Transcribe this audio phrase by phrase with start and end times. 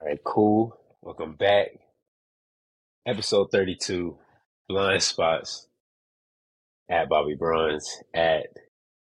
[0.00, 0.78] All right, cool.
[1.02, 1.68] Welcome back.
[3.06, 4.16] Episode 32,
[4.68, 5.66] Blind Spots
[6.90, 7.82] at Bobby Bronz
[8.14, 8.46] at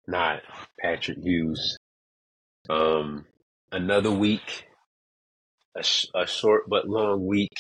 [0.06, 0.40] not
[0.80, 1.76] Patrick Hughes.
[2.68, 3.26] Um,
[3.70, 4.66] another week,
[5.76, 7.56] a, sh- a short but long week.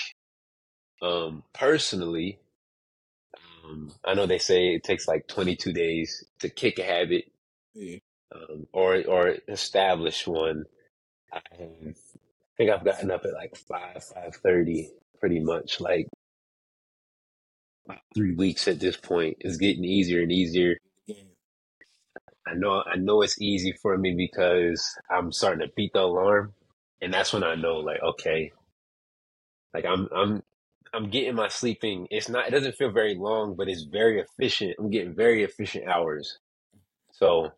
[1.00, 2.38] Um, personally,
[3.64, 7.24] um, I know they say it takes like 22 days to kick a habit
[7.74, 7.98] Yeah.
[8.34, 10.64] um, or or establish one.
[11.32, 11.96] I have,
[12.56, 14.90] think I've gotten up at like five five thirty,
[15.20, 16.08] pretty much like
[18.14, 19.36] three weeks at this point.
[19.40, 20.76] It's getting easier and easier.
[21.08, 21.16] Mm.
[22.46, 26.54] I know I know it's easy for me because I'm starting to beat the alarm,
[27.00, 28.52] and that's when I know like okay,
[29.74, 30.42] like I'm I'm
[30.94, 32.06] I'm getting my sleeping.
[32.10, 34.76] It's not it doesn't feel very long, but it's very efficient.
[34.78, 36.38] I'm getting very efficient hours.
[37.12, 37.52] So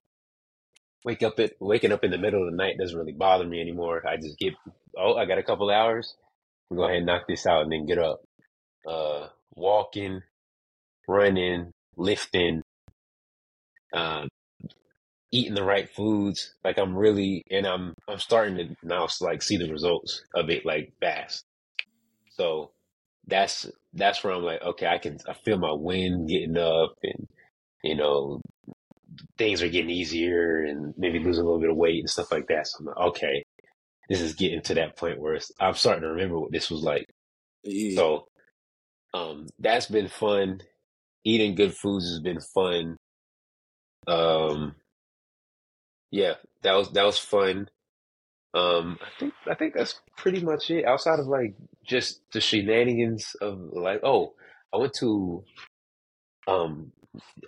[1.05, 3.61] wake up at waking up in the middle of the night doesn't really bother me
[3.61, 4.03] anymore.
[4.09, 4.55] I just get
[4.97, 6.15] oh I got a couple hours.
[6.71, 8.21] We go ahead and knock this out and then get up.
[8.89, 10.21] Uh, walking,
[11.09, 12.63] running, lifting,
[13.93, 14.27] uh,
[15.31, 16.55] eating the right foods.
[16.65, 20.65] Like I'm really and I'm I'm starting to now like see the results of it
[20.65, 21.45] like fast.
[22.31, 22.73] So
[23.27, 27.27] that's that's where I'm like okay I can I feel my wind getting up and
[27.83, 28.41] you know
[29.39, 32.47] things are getting easier and maybe losing a little bit of weight and stuff like
[32.49, 32.67] that.
[32.67, 33.43] So I'm like, okay,
[34.09, 36.83] this is getting to that point where it's, I'm starting to remember what this was
[36.83, 37.07] like.
[37.63, 37.97] Yeah.
[37.97, 38.27] So,
[39.15, 40.61] um, that's been fun.
[41.25, 42.97] Eating good foods has been fun.
[44.07, 44.75] Um,
[46.11, 47.69] yeah, that was that was fun.
[48.53, 50.85] Um, I think I think that's pretty much it.
[50.85, 51.55] Outside of like
[51.85, 54.35] just the shenanigans of like, oh,
[54.73, 55.45] I went to
[56.47, 56.93] um,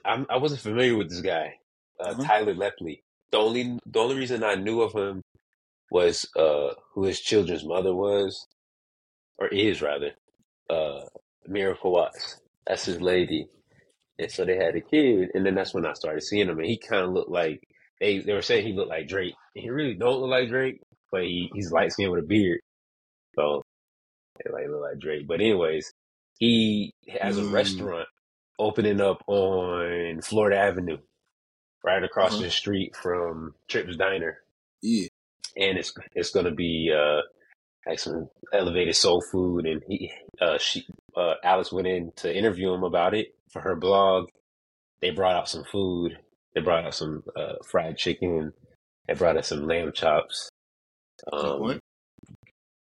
[0.05, 1.55] I'm, I wasn't familiar with this guy,
[2.01, 2.23] uh, Uh-huh.
[2.23, 3.03] Tyler Lepley.
[3.33, 5.23] The only the only reason I knew of him
[5.91, 8.47] was uh, who his children's mother was,
[9.39, 10.13] or is rather,
[10.71, 11.03] uh,
[11.47, 12.41] Miracle Watts.
[12.67, 13.49] That's his lady,
[14.19, 16.67] and so they had a kid, and then that's when I started seeing him, and
[16.69, 17.63] he kind of looked like
[18.01, 19.35] they they were saying he looked like Drake.
[19.55, 20.81] He really don't look like Drake,
[21.13, 22.61] but he, he's light skinned with a beard,
[23.37, 23.63] so
[24.45, 25.27] they like look like Drake.
[25.29, 25.93] But anyways,
[26.39, 27.53] he has a Mm.
[27.53, 28.09] restaurant
[28.59, 30.99] opening up on Florida Avenue,
[31.85, 32.43] right across Uh-huh.
[32.43, 34.43] the street from Trips Diner,
[34.83, 35.09] Yeah.
[35.57, 37.23] and it's it's gonna be uh
[37.87, 39.67] like some elevated soul food.
[39.67, 43.77] And he uh she uh Alex went in to interview him about it for her
[43.77, 44.29] blog.
[45.01, 46.19] They brought out some food.
[46.55, 48.53] They brought out some uh fried chicken.
[49.07, 50.49] They brought out some lamb chops.
[51.33, 51.79] Um, what?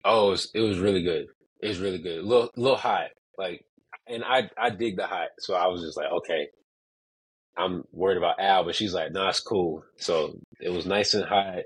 [0.06, 1.28] Oh, it was, it was really good.
[1.62, 2.20] It was really good.
[2.20, 3.10] A little, little hot.
[3.38, 3.64] Like,
[4.08, 5.30] and I, I dig the hot.
[5.40, 6.48] So I was just like, okay,
[7.58, 9.84] I'm worried about Al, but she's like, nah, it's cool.
[9.98, 11.64] So it was nice and hot.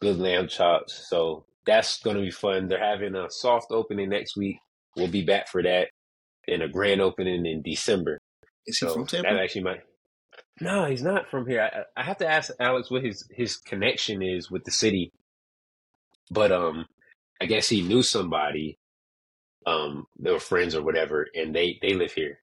[0.00, 1.06] Good lamb chops.
[1.08, 2.68] So that's going to be fun.
[2.68, 4.58] They're having a soft opening next week.
[4.96, 5.88] We'll be back for that
[6.48, 8.18] and a grand opening in December.
[8.66, 9.38] Is he So from that Tampa?
[9.38, 9.80] actually might.
[10.60, 11.68] No, he's not from here.
[11.96, 15.12] I, I have to ask Alex what his his connection is with the city.
[16.30, 16.86] But um,
[17.40, 18.78] I guess he knew somebody.
[19.66, 22.38] Um, they were friends or whatever, and they they live here,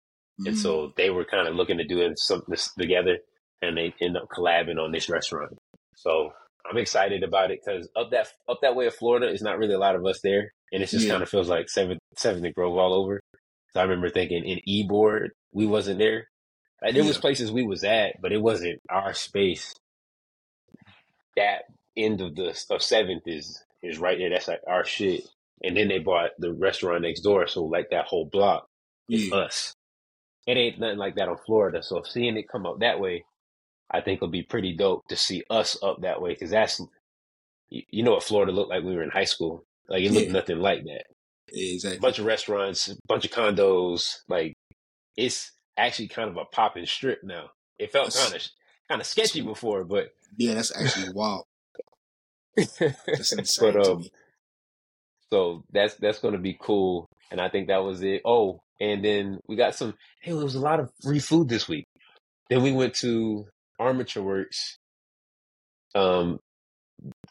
[0.45, 0.57] and Mm.
[0.57, 3.17] so they were kind of looking to doing something together,
[3.61, 5.57] and they end up collabing on this restaurant.
[5.95, 6.31] So
[6.69, 9.73] I'm excited about it because up that up that way of Florida is not really
[9.73, 11.11] a lot of us there, and it just Yeah.
[11.13, 13.19] kind of feels like Seventh Seventh and Grove all over.
[13.73, 16.29] So I remember thinking in Ybor we wasn't there.
[16.81, 19.73] Like there was places we was at, but it wasn't our space.
[21.35, 21.63] That
[21.97, 24.29] end of the of Seventh is is right there.
[24.29, 25.23] That's like our shit.
[25.63, 28.67] And then they bought the restaurant next door, so like that whole block
[29.09, 29.37] is Yeah.
[29.37, 29.73] us.
[30.47, 31.83] It ain't nothing like that on Florida.
[31.83, 33.23] So seeing it come up that way,
[33.91, 36.81] I think will be pretty dope to see us up that way because that's
[37.69, 39.63] you know what Florida looked like when we were in high school.
[39.87, 40.33] Like it looked Yeah.
[40.33, 41.03] nothing like that.
[41.51, 41.99] Yeah, exactly.
[41.99, 44.17] bunch of restaurants, bunch of condos.
[44.27, 44.53] Like
[45.17, 47.49] it's actually kind of a popping strip now.
[47.77, 48.41] It felt kind of
[48.87, 51.45] kind of sketchy before, but Yeah, that's actually wild.
[52.55, 54.11] That's insane but to um, me.
[55.31, 57.07] So that's that's gonna be cool.
[57.31, 58.21] And I think that was it.
[58.25, 59.93] Oh, and then we got some.
[60.21, 61.85] Hey, there was a lot of free food this week.
[62.49, 63.45] Then we went to
[63.79, 64.77] Armature Works.
[65.93, 66.39] Um,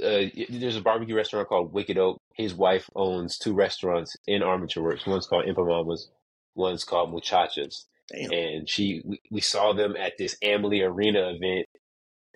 [0.02, 2.18] uh, there's a barbecue restaurant called Wicked Oak.
[2.34, 5.06] His wife owns two restaurants in Armature Works.
[5.06, 6.06] One's called Empamamas.
[6.54, 7.86] One's called Muchachas.
[8.10, 8.32] Damn.
[8.32, 11.66] and she we, we saw them at this Amalie Arena event.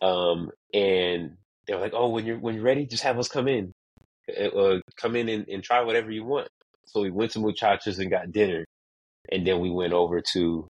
[0.02, 1.36] Um, and
[1.66, 3.72] they were like, "Oh, when you're when you're ready, just have us come in,
[4.28, 6.48] uh, uh, come in and, and try whatever you want."
[6.86, 8.64] So we went to Muchachas and got dinner,
[9.30, 10.68] and then we went over to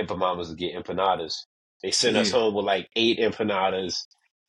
[0.00, 1.34] Empanadas to get empanadas.
[1.82, 3.96] They sent us home with like eight empanadas,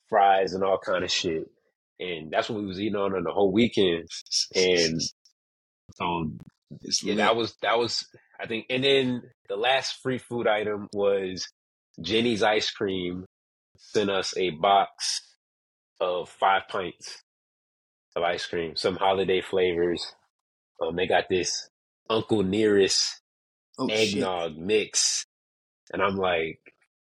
[0.10, 1.44] fries, and all kind of shit.
[2.00, 4.08] and that's what we was eating on on the whole weekend.
[4.56, 5.02] And
[5.96, 6.32] so
[7.04, 8.06] yeah, that was that was
[8.40, 11.48] I think, and then the last free food item was
[12.02, 13.26] Jeni's ice cream
[13.78, 15.22] sent us a box
[16.00, 17.22] of five pints
[18.16, 20.14] of ice cream, some holiday flavors.
[20.82, 21.70] Um, they got this
[22.10, 23.22] Uncle Nearest
[23.78, 24.16] oh shit.
[24.16, 25.26] eggnog mix,
[25.92, 26.60] and I'm like,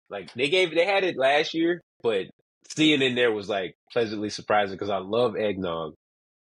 [0.09, 2.27] like they gave they had it last year, but
[2.69, 5.93] seeing it in there was like pleasantly surprising because I love eggnog,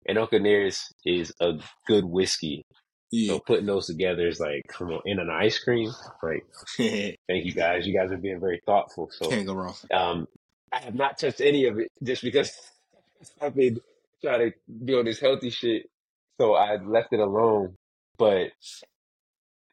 [0.05, 1.53] and Uncle Nearest is a
[1.87, 2.65] good whiskey.
[3.11, 3.33] Yeah.
[3.33, 5.91] So putting those together is like, come on, in an ice cream,
[6.21, 6.45] like
[6.77, 9.09] thank you guys, you guys are being very thoughtful.
[9.11, 9.75] So can't go wrong.
[9.93, 10.27] um,
[10.73, 12.51] I have not touched any of it just because
[13.41, 13.79] I've been
[14.23, 15.83] trying to be on this healthy shit.
[16.39, 17.75] So I left it alone.
[18.17, 18.51] But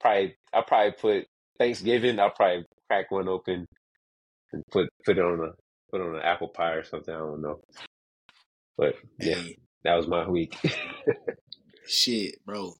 [0.00, 1.26] probably, I'll probably put
[1.58, 2.18] Thanksgiving.
[2.18, 3.66] I'll probably crack one open
[4.52, 5.52] and put put it on a
[5.90, 7.14] put it on an apple pie or something.
[7.14, 7.60] I don't know.
[8.76, 9.40] But yeah,
[9.84, 10.56] that was my week.
[11.86, 12.72] shit, bro.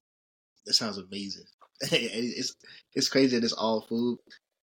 [0.67, 1.45] That sounds amazing.
[1.81, 2.55] it's
[2.95, 4.19] it's crazy that it's all food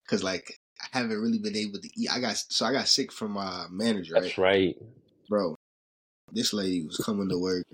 [0.06, 2.10] because like I haven't really been able to eat.
[2.12, 4.76] I got so I got sick from my manager, right, That's right.
[5.28, 5.56] bro.
[6.32, 7.66] This lady was coming to work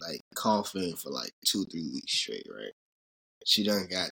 [0.00, 2.72] like coughing for like two three weeks straight, right?
[3.46, 4.10] She done got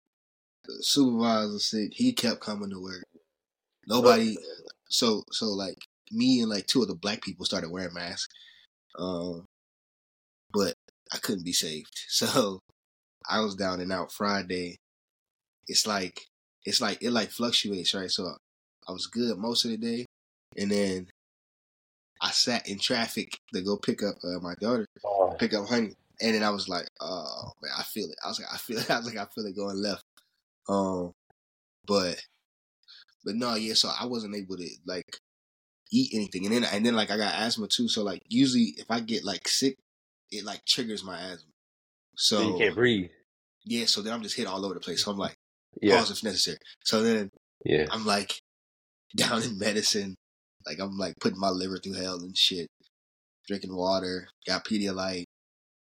[0.65, 1.93] the supervisor sick.
[1.95, 3.05] He kept coming to work.
[3.87, 4.37] Nobody.
[4.89, 5.79] So so like
[6.11, 8.33] me and like two of the black people started wearing masks.
[8.99, 9.45] Um,
[10.53, 10.75] but
[11.13, 11.93] I couldn't be saved.
[12.09, 12.61] So
[13.29, 14.77] I was down and out Friday.
[15.67, 16.23] It's like
[16.65, 18.11] it's like it like fluctuates, right?
[18.11, 18.25] So
[18.89, 20.07] I was good most of the day,
[20.57, 21.09] and then
[22.21, 25.93] I sat in traffic to go pick up uh, my daughter, Oh, pick up honey,
[26.21, 28.17] and then I was like, oh man, I feel it.
[28.25, 28.91] I was like, I feel it.
[28.91, 30.03] I was like, I feel it going left.
[30.69, 31.13] Um,
[31.87, 32.17] but
[33.25, 33.75] but no, yeah.
[33.75, 35.19] So I wasn't able to like
[35.93, 37.89] eat anything, and then and then like I got asthma too.
[37.89, 39.77] So like usually if I get like sick,
[40.31, 41.51] it like triggers my asthma.
[42.17, 43.11] so So you can't breathe.
[43.65, 45.05] yeah, so then I'm just hit all over the place.
[45.05, 45.37] So I'm like,
[45.83, 46.59] Yeah, pause if necessary.
[46.85, 47.31] So then
[47.65, 47.87] yeah.
[47.91, 48.41] I'm like
[49.17, 50.17] down in medicine.
[50.67, 52.69] Like I'm like putting my liver through hell and shit.
[53.47, 55.25] Drinking water, got Pedialyte.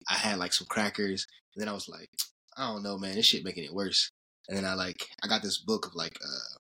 [0.10, 1.25] I had like some crackers,
[1.56, 2.10] and then I was like,
[2.58, 4.10] I don't know, man, this shit making it worse.
[4.50, 6.58] And then I like I got this book of like uh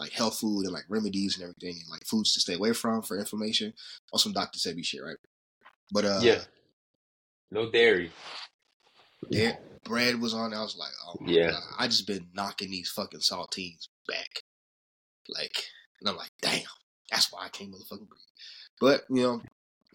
[0.00, 3.02] like health food and like remedies and everything and like foods to stay away from
[3.02, 3.72] for inflammation
[4.12, 4.58] on some Dr.
[4.58, 5.16] Sebi shit, right?
[5.92, 6.40] But uh Yeah.
[7.50, 8.10] No dairy.
[9.30, 10.54] there- bread was on.
[10.54, 11.50] I was like, oh Yeah.
[11.50, 14.40] god, I just been knocking these fucking saltines back,
[15.28, 15.62] like,
[16.00, 16.62] and I'm like, damn,
[17.14, 18.20] that's why I can't motherfucking breathe.
[18.80, 19.42] But you know,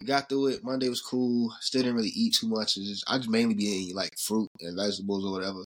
[0.06, 0.64] got through it.
[0.64, 1.54] Monday was cool.
[1.60, 2.74] Still didn't really eat too much.
[2.74, 5.64] Just, I just mainly been eating like fruit and vegetables or whatever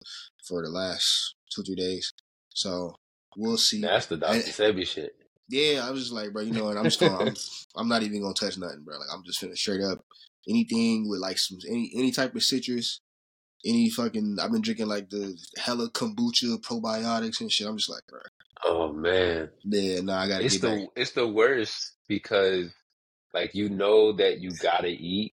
[0.47, 2.12] for the last two three days.
[2.55, 2.94] So
[3.37, 3.81] we'll see.
[3.81, 4.38] That's the Dr.
[4.41, 5.14] Sebi shit.
[5.49, 6.76] yeah, I was just like, bro, you know what?
[6.76, 7.29] I'm just going.
[7.29, 7.35] I'm,
[7.76, 8.99] I'm not even gonna touch nothing, bro.
[8.99, 10.05] Like I'm just finna straight up
[10.49, 13.00] anything with like some any any type of citrus,
[13.64, 14.38] any fucking.
[14.41, 17.67] I've been drinking like the hella kombucha probiotics and shit.
[17.67, 18.20] I'm just like, bro,
[18.65, 19.51] Oh man.
[19.65, 20.89] yeah, no, I gotta It's the back.
[20.97, 22.71] it's the worst because
[23.33, 25.35] like you know that you gotta eat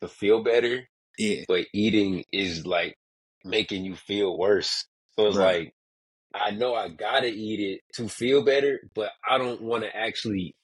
[0.00, 0.82] to feel better,
[1.18, 2.96] Yeah, but eating is like
[3.44, 4.84] making you feel worse.
[5.18, 5.64] So it's Right.
[5.64, 5.74] like
[6.34, 10.54] I know I gotta eat it to feel better, but I don't want to actually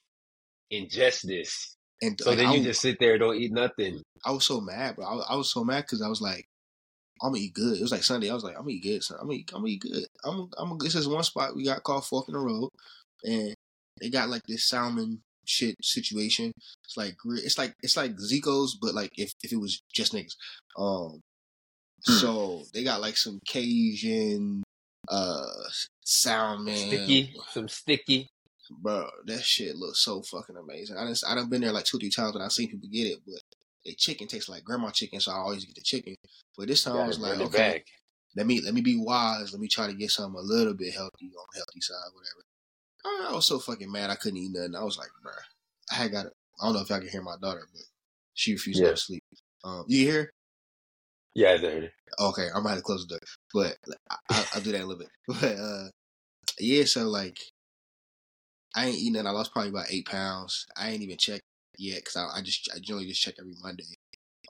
[0.71, 1.75] ingest this.
[2.01, 4.01] and So like, then you was- just sit there and don't eat nothing.
[4.25, 5.05] I was so mad, bro.
[5.05, 6.45] I, was- I was so mad because I was like,
[7.23, 7.77] I'm gonna eat good.
[7.77, 8.29] It was like Sunday.
[8.29, 9.03] I was like, I'm gonna eat good.
[9.03, 9.17] Son.
[9.19, 10.05] I'm gonna eat, I'm gonna eat good.
[10.23, 10.77] I'm, I'm.
[10.79, 12.69] This is one spot we got called Fork in the Road,
[13.23, 13.53] and
[13.99, 16.51] they got like this salmon shit situation.
[16.85, 20.35] It's like it's like it's like Zico's, but like if if it was just niggas.
[20.77, 21.19] Um,
[22.07, 22.13] Hmm.
[22.13, 24.63] so they got like some Cajun,
[25.07, 25.45] uh,
[26.03, 28.27] salmon, Sticky, some sticky.
[28.71, 29.07] bro.
[29.25, 30.97] That shit looks so fucking amazing.
[30.97, 33.05] I done, I done been there like two three times and I've seen people get
[33.05, 33.39] it, but
[33.85, 36.15] the chicken tastes like grandma chicken, so I always get the chicken.
[36.57, 37.85] But this time I was like, okay, back.
[38.35, 39.51] let me let me be wise.
[39.51, 43.25] Let me try to get something a little bit healthy on the healthy side, whatever.
[43.25, 44.75] I, I was so fucking mad I couldn't eat nothing.
[44.75, 45.31] I was like, bruh,
[45.91, 46.27] I had got.
[46.61, 47.81] I don't know if y'all can hear my daughter, but
[48.33, 48.91] she refused to Yeah.
[48.91, 49.23] to sleep.
[49.63, 50.29] Um, you hear?
[51.33, 51.93] Yeah, I heard it.
[52.19, 53.19] Okay, I'm gonna have to close the door,
[53.53, 53.77] but
[54.11, 55.09] I, I, I'll do that in a little bit.
[55.27, 55.87] But uh,
[56.59, 57.39] yeah, so like,
[58.75, 59.13] I ain't eating.
[59.13, 59.27] nothing.
[59.27, 60.65] I lost probably about eight pounds.
[60.77, 61.41] I ain't even checked
[61.81, 63.83] yet because I, I just I generally just check every Monday.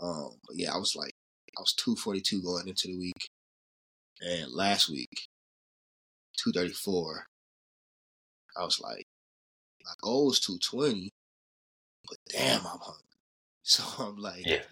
[0.02, 1.14] Um, but yeah, I was like,
[1.58, 3.30] I was two forty two going into the week,
[4.22, 5.28] and last week,
[6.38, 7.26] two thirty four.
[8.58, 9.06] I was like,
[9.86, 11.10] my goal was two twenty,
[12.08, 13.02] but damn, I'm hungry.
[13.64, 14.64] So I'm like, Yeah.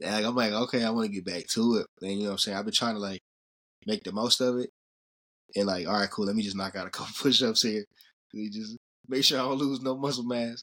[0.00, 1.86] like, I'm like, okay, I want to get back to it.
[2.00, 2.56] And you know what I'm saying?
[2.56, 3.20] I've been trying to like
[3.86, 4.70] make the most of it.
[5.54, 7.84] And like, all right, cool, let me just knock out a couple push ups here.
[8.32, 10.62] We just make sure I don't lose no muscle mass.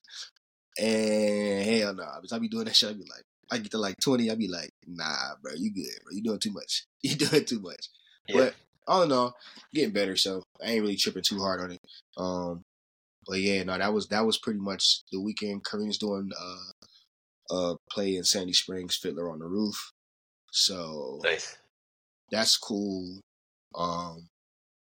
[0.77, 2.89] And hell no, nah, I be doing that shit.
[2.89, 6.03] I be like, I get to like twenty, I be like, nah, bro, you good,
[6.03, 6.11] bro.
[6.11, 6.85] You doing too much.
[7.03, 7.89] You doing too much.
[8.27, 8.35] Yeah.
[8.37, 8.55] But
[8.87, 9.35] all in all,
[9.73, 10.15] getting better.
[10.15, 11.81] So I ain't really tripping too hard on it.
[12.17, 12.63] Um,
[13.27, 15.63] but yeah, no, that was that was pretty much the weekend.
[15.63, 19.91] Kareem's doing uh, uh play in Sandy Springs, Fiddler on the Roof.
[20.51, 21.57] So nice.
[22.31, 23.19] That's cool.
[23.75, 24.27] Um,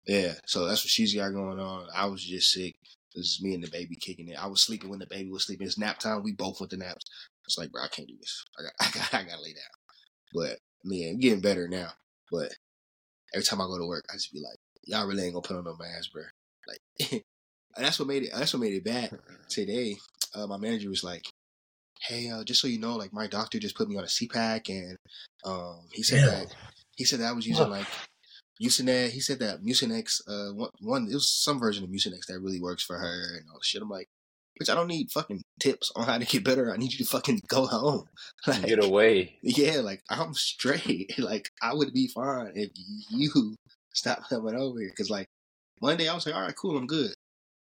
[0.06, 0.34] yeah.
[0.46, 1.88] So that's what she's got going on.
[1.96, 2.76] I was just sick.
[3.16, 4.42] This is me and the baby kicking it.
[4.42, 5.68] I was sleeping when the baby was sleeping.
[5.68, 6.24] It's nap time.
[6.24, 7.06] We both went to naps.
[7.46, 8.44] It's like, bro, I can't do this.
[8.58, 10.34] I got, I got, I got to lay down.
[10.34, 11.92] But man, I'm getting better now.
[12.32, 12.52] But
[13.34, 15.58] every time I go to work, I just be like, y'all really ain't gonna put
[15.58, 16.24] on no mask, bro.
[16.68, 17.24] Like,
[17.78, 18.32] that's what made it.
[18.34, 19.12] That's what made it bad
[19.50, 19.96] today.
[20.36, 21.26] Uh, my manager was like,
[22.08, 24.70] "Hey, uh, just so you know, like my doctor just put me on a CPAP,
[24.70, 24.98] and
[25.46, 26.30] um, he said yeah.
[26.30, 26.56] that
[26.96, 27.88] he said that I was using like
[28.62, 29.10] Mucinex.
[29.10, 32.62] He said that Mucinex, uh, one, one it was some version of Mucinex that really
[32.62, 33.82] works for her and all the shit.
[33.82, 34.08] I'm like,
[34.60, 36.72] bitch, I don't need fucking tips on how to get better.
[36.72, 38.06] I need you to fucking go home.
[38.48, 39.38] Like, get away.
[39.42, 41.14] Yeah, like I'm straight.
[41.18, 42.72] Like I would be fine if
[43.10, 43.56] you
[43.94, 44.92] stop coming over here.
[44.98, 45.28] Cause like
[45.82, 47.14] Monday I was like, all right, cool, I'm good.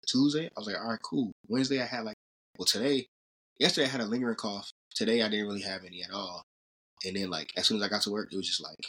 [0.09, 1.33] Tuesday I was like, all right, cool.
[1.49, 2.17] Wednesday I had like,
[2.59, 3.07] well today,
[3.59, 4.71] yesterday I had a lingering cough.
[4.95, 6.43] Today I didn't really have any at all.
[7.05, 8.81] And then like as soon as I got to work, it was just like.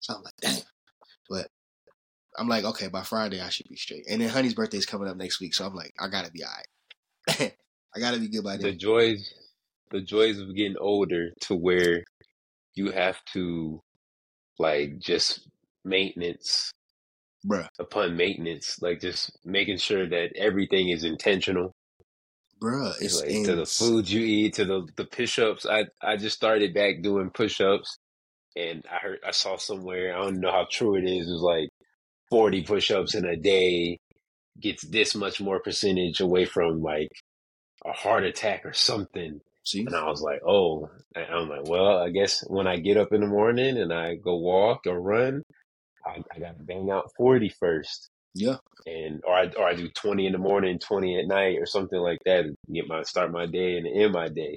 [0.00, 0.62] So I'm like, damn.
[1.28, 1.48] But
[2.36, 4.04] I'm like, okay, by Friday I should be straight.
[4.08, 6.42] And then Honey's birthday is coming up next week, so I'm like, I gotta be
[6.44, 7.54] alright.
[7.96, 8.66] I gotta be good by then.
[8.66, 9.32] The joys,
[9.90, 12.04] the joys of getting older to where
[12.74, 13.82] you have to
[14.58, 15.48] like just
[15.84, 16.72] maintenance,
[17.46, 21.74] bruh, upon maintenance, like just making sure that everything is intentional.
[22.62, 25.66] Bruh, it's like, to the food you eat, to the the push ups.
[25.66, 27.98] I I just started back doing push ups,
[28.56, 31.28] and I heard I saw somewhere I don't know how true it is.
[31.28, 31.68] It was like
[32.30, 33.98] 40 push-ups in a day
[34.60, 37.10] gets this much more percentage away from like
[37.84, 39.40] a heart attack or something.
[39.64, 39.80] See?
[39.80, 43.20] And I was like, oh, I'm like, well, I guess when I get up in
[43.20, 45.42] the morning and I go walk or run,
[46.04, 48.10] I, I got to bang out 40 first.
[48.34, 48.56] Yeah.
[48.86, 51.98] And, or I, or I do 20 in the morning, 20 at night or something
[51.98, 52.46] like that.
[52.46, 54.56] And get my, start my day and end my day.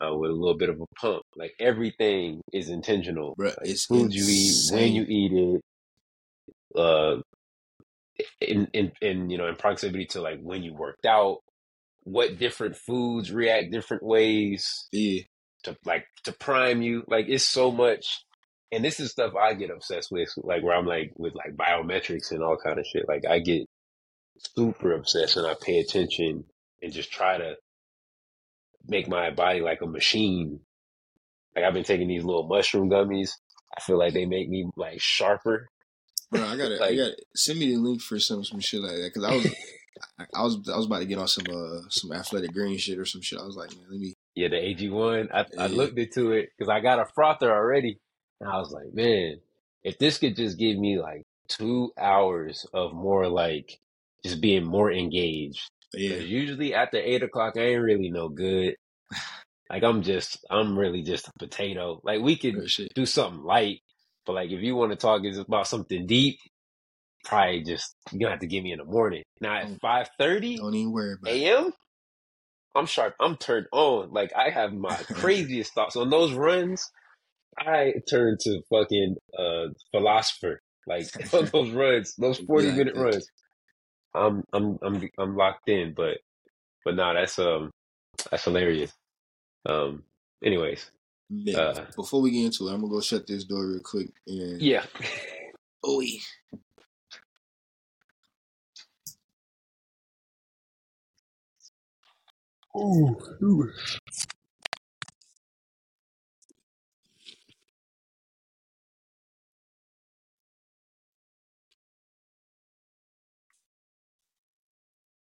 [0.00, 3.34] Uh, with a little bit of a pump, like everything is intentional.
[3.36, 4.22] Bruh, like it's food insane.
[4.22, 7.16] you eat, when you eat it, uh,
[8.40, 11.38] in, in, in, you know, in proximity to like when you worked out,
[12.04, 14.88] what different foods react different ways.
[14.92, 15.22] Yeah.
[15.64, 17.02] To like, to prime you.
[17.08, 18.24] Like, it's so much.
[18.70, 22.30] And this is stuff I get obsessed with, like where I'm like with like biometrics
[22.30, 23.08] and all kind of shit.
[23.08, 23.66] Like I get
[24.56, 26.44] super obsessed and I pay attention
[26.82, 27.56] and just try to
[28.88, 30.60] make my body like a machine.
[31.54, 33.30] Like I've been taking these little mushroom gummies.
[33.76, 35.68] I feel like they make me like sharper
[36.30, 38.92] Bro, I gotta, like, I gotta send me the link for some some shit like
[38.92, 39.46] that because I was,
[40.34, 43.06] I, was, I was about to get on some uh some athletic green shit or
[43.06, 43.38] some shit.
[43.38, 44.14] I was like, man, let me.
[44.34, 45.28] Yeah, the AG one.
[45.32, 45.62] I, yeah.
[45.62, 47.98] I looked into it because I got a frother already,
[48.40, 49.40] and I was like, man,
[49.82, 53.80] if this could just give me like two hours of more like
[54.22, 55.70] just being more engaged.
[55.94, 56.16] Yeah.
[56.16, 58.76] Usually after eight o'clock, I ain't really no good.
[59.70, 62.00] Like I'm just, I'm really just a potato.
[62.02, 63.80] Like we could do something light,
[64.26, 66.38] but like, if you want to talk is about something deep,
[67.24, 69.22] probably just you gonna have to give me in the morning.
[69.40, 71.72] Now at five thirty, don't even worry about a.m.
[72.74, 73.14] I'm sharp.
[73.20, 74.10] I'm turned on.
[74.12, 76.90] Like I have my craziest thoughts on those runs.
[77.58, 80.60] I turn to fucking uh philosopher.
[80.86, 83.28] Like on those runs, those forty minute runs.
[84.14, 86.18] I'm I'm I'm I'm locked in, but
[86.84, 87.70] but no, that's um
[88.30, 88.92] that's hilarious.
[89.66, 90.04] Um
[90.44, 90.90] anyways,
[91.54, 94.08] uh, Before we get into it, I'm gonna go shut this door real quick.
[94.26, 94.84] And yeah.
[95.84, 96.02] Oh.
[102.76, 103.70] Ooh, ooh.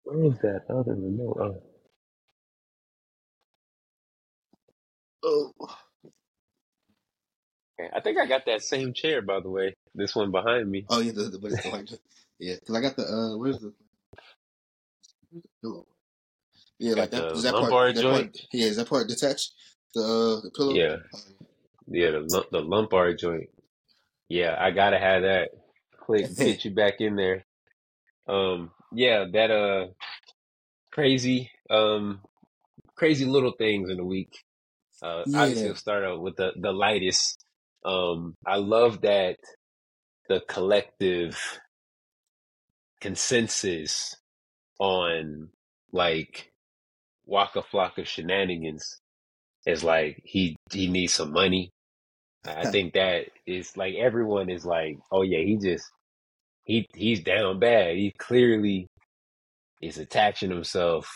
[0.05, 1.61] Where is that other remote?
[5.23, 5.51] Oh.
[5.59, 5.75] oh.
[7.93, 9.75] I think I got that same chair, by the way.
[9.93, 10.85] This one behind me.
[10.89, 11.91] Oh yeah, the, the, the white.
[12.39, 13.73] yeah, because I got the uh, where's the
[15.61, 15.85] pillow?
[16.79, 17.31] Yeah, like that.
[17.31, 18.37] Is that part, that part?
[18.53, 19.53] Yeah, is that part detached?
[19.93, 20.73] The uh, the pillow.
[20.73, 21.19] Yeah, oh,
[21.87, 23.49] yeah, the the lumbar joint.
[24.29, 25.49] Yeah, I gotta have that.
[25.99, 27.45] Click, get you back in there.
[28.27, 29.87] Um, yeah, that uh,
[30.91, 32.21] crazy, um,
[32.95, 34.33] crazy little things in the week.
[35.03, 35.41] Uh, yeah.
[35.41, 37.43] obviously, we'll start out with the the lightest.
[37.83, 39.37] Um, I love that
[40.29, 41.37] the collective
[43.01, 44.15] consensus
[44.79, 45.49] on
[45.91, 46.51] like
[47.25, 48.99] Waka Flocka shenanigans
[49.65, 51.71] is like he he needs some money.
[52.45, 55.91] I think that is like everyone is like, oh yeah, he just
[56.65, 57.97] he he's down bad.
[57.97, 58.89] He clearly
[59.81, 61.09] is attaching himself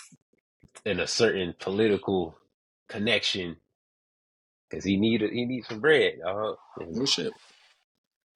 [0.86, 2.38] in a certain political
[2.89, 3.58] connection
[4.70, 6.15] because he need he needs some bread.
[6.27, 6.53] Uh,
[6.91, 7.34] No shit.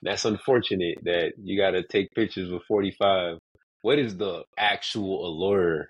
[0.03, 3.39] that's unfortunate that you got to take pictures with 45.
[3.83, 5.89] What is the actual allure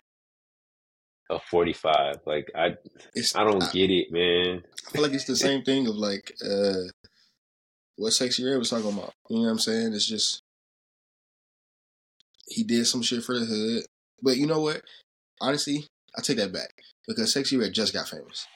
[1.29, 2.17] of 45?
[2.25, 2.75] Like I
[3.15, 4.63] It's I don't I, get it, man.
[4.87, 6.89] I feel like it's the same thing of like uh
[7.97, 9.13] what Sexyy Red was talking about.
[9.29, 9.93] You know what I'm saying?
[9.93, 10.41] It's just
[12.47, 13.83] he did some shit for the hood.
[14.21, 14.81] But you know what?
[15.41, 16.73] Honestly, I take that back.
[17.07, 18.47] Because Sexyy Red just got famous.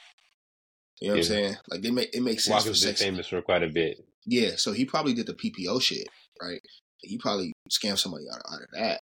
[1.00, 1.56] You know what I'm saying?
[1.68, 4.04] Like it make it makes sense for Waka's been famous for quite a bit.
[4.26, 6.08] Yeah, so he probably did the PPP shit,
[6.42, 6.60] right?
[7.02, 9.00] He probably scammed somebody out, out of that,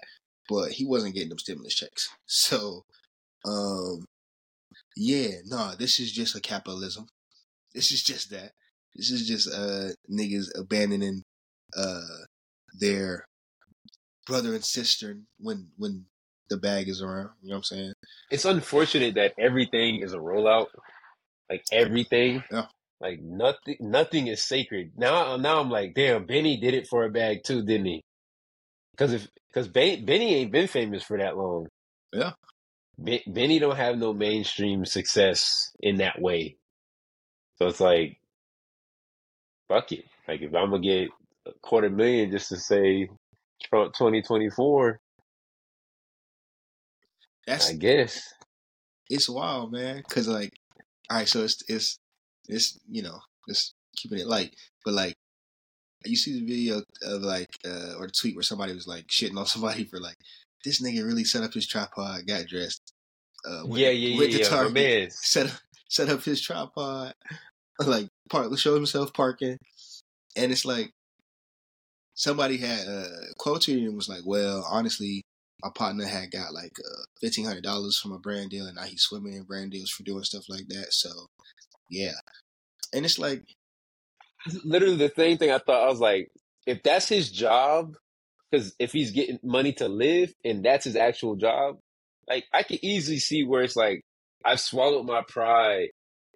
[0.49, 2.09] but he wasn't getting them stimulus checks.
[2.27, 2.83] So,
[3.45, 4.05] um,
[4.97, 7.07] yeah, no, this is just a capitalism.
[7.75, 8.53] This is just that.
[8.95, 11.23] This is just uh niggas abandoning
[11.77, 12.01] uh
[12.79, 13.25] their
[14.27, 16.07] brother and sister when when
[16.51, 17.31] the bag is around.
[17.43, 17.93] You know what I'm saying?
[18.31, 20.67] It's unfortunate that everything is a rollout.
[21.51, 22.43] Like everything.
[22.51, 22.67] Yeah.
[23.01, 24.93] Like nothing nothing is sacred.
[24.97, 28.03] Now now I'm like, damn, Benny did it for a bag too, didn't he?
[28.93, 31.67] Because if because ben, Benny ain't been famous for that long.
[32.13, 32.33] Yeah.
[32.99, 36.57] Ben, Benny don't have no mainstream success in that way.
[37.57, 38.19] So it's like,
[39.69, 40.05] fuck it.
[40.27, 41.09] Like if I'm gonna get
[41.47, 43.09] a quarter million just to say
[43.65, 45.01] Trump 2024,
[47.47, 48.35] That's I guess.
[49.11, 50.03] it's wild, man.
[50.09, 50.53] Cause like,
[51.11, 51.99] all right, so it's it's
[52.49, 53.19] it's you know
[53.49, 54.55] just keeping it light,
[54.85, 55.15] but like
[56.05, 59.39] you see the video of like uh or the tweet where somebody was like shitting
[59.39, 60.17] on somebody for like
[60.65, 62.93] this nigga really set up his tripod, got dressed,
[63.47, 64.49] uh, went, Yeah, yeah, went yeah, to yeah.
[64.49, 67.15] Target, set up set up his tripod,
[67.87, 69.59] like park show himself parking,
[70.37, 70.93] and it's like
[72.15, 73.07] somebody had uh
[73.39, 75.23] quote tweeted and was like, well, honestly.
[75.63, 78.83] My partner had got like uh, fifteen hundred dollars from a brand deal, and now
[78.83, 80.89] he's swimming in brand deals for doing stuff like that.
[80.91, 81.09] So,
[81.89, 82.13] yeah,
[82.93, 83.45] and it's like,
[84.65, 85.85] literally the same thing I thought.
[85.85, 86.29] I was like,
[86.67, 87.95] if that's his job,
[88.51, 91.79] because if he's getting money to live and that's his actual job,
[92.29, 94.03] like I can easily see where it's like
[94.45, 95.89] I've swallowed my pride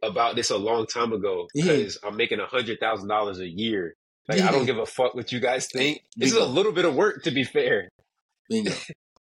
[0.03, 1.64] about this a long time ago Yeah.
[1.64, 3.95] because I'm making a hundred thousand dollars a year.
[4.29, 6.03] Like I don't give a fuck what you guys think.
[6.17, 7.88] This is a little bit of work to be fair.
[8.51, 8.73] bingo,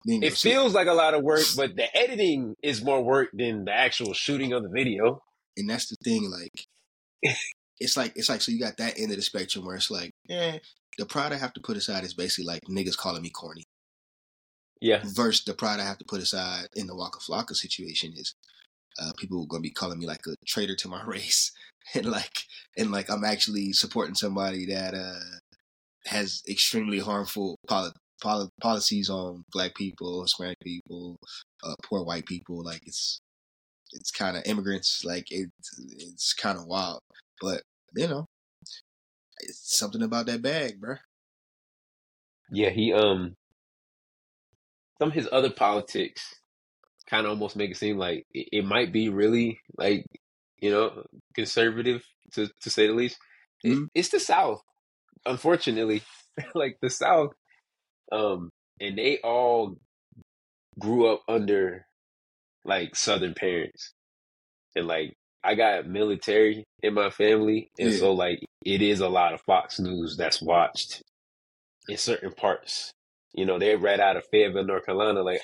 [0.05, 0.27] bingo.
[0.27, 3.73] It feels like a lot of work, but the editing is more work than the
[3.73, 5.21] actual shooting of the video.
[5.55, 6.29] and that's the thing.
[6.29, 7.35] Like,
[7.79, 10.11] it's like it's like so you got that end of the spectrum where it's like,
[10.29, 10.59] eh,
[10.97, 13.63] the pride I have to put aside is basically like niggas calling me corny.
[14.81, 15.01] Yeah.
[15.05, 18.35] Versus the pride I have to put aside in the Waka Flocka situation is
[18.99, 21.51] uh, people gonna be calling me like a traitor to my race,
[21.95, 22.43] and like
[22.77, 25.37] and like I'm actually supporting somebody that uh
[26.07, 31.17] has extremely harmful poli- poli- policies on black people, Hispanic people,
[31.63, 32.63] uh, poor white people.
[32.63, 33.19] Like it's
[33.93, 35.03] it's kind of immigrants.
[35.03, 35.49] Like it,
[35.97, 36.99] it's kind of wild,
[37.41, 37.61] but
[37.95, 38.25] you know,
[39.39, 40.99] it's something about that bag, bruh.
[42.51, 43.35] Yeah, he um
[44.99, 46.35] some of his other politics
[47.09, 50.05] kind of almost make it seem like it, it might be really like
[50.59, 51.03] you know
[51.35, 53.17] conservative to to say the least.
[53.63, 53.87] It- Mhm.
[53.95, 54.61] it's the South,
[55.25, 56.03] unfortunately,
[56.55, 57.31] like the South,
[58.11, 59.77] um, and they all
[60.79, 61.85] grew up under
[62.65, 63.93] like Southern parents,
[64.75, 67.97] and like I got military in my family, and Yeah.
[67.99, 71.01] so like it is a lot of Fox News that's watched
[71.87, 72.91] in certain parts.
[73.33, 75.21] You know, they're right out of Fayetteville, North Carolina.
[75.21, 75.41] Like,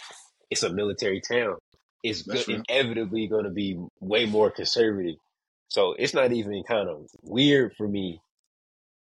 [0.50, 1.58] it's a military town.
[2.28, 2.64] That's good, real.
[2.70, 5.16] inevitably going to be way more conservative.
[5.70, 8.22] So it's not even kind of weird for me,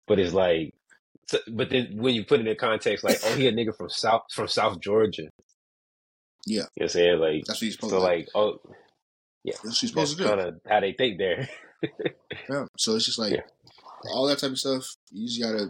[0.08, 0.74] but it's like,
[1.48, 4.22] but then when you put it in context, like, oh, he a nigga from South
[4.32, 5.28] from South Georgia.
[6.46, 6.54] Yeah.
[6.54, 7.18] You know what I'm saying?
[7.20, 8.04] Like, That's what you're supposed so to.
[8.04, 8.60] like, oh,
[9.44, 10.28] yeah, That's what that's supposed to do.
[10.28, 11.48] kind of how they think there.
[12.48, 12.66] Yeah.
[12.78, 13.42] So it's just like Yeah.
[14.12, 14.84] all that type of stuff.
[15.12, 15.66] You just gotta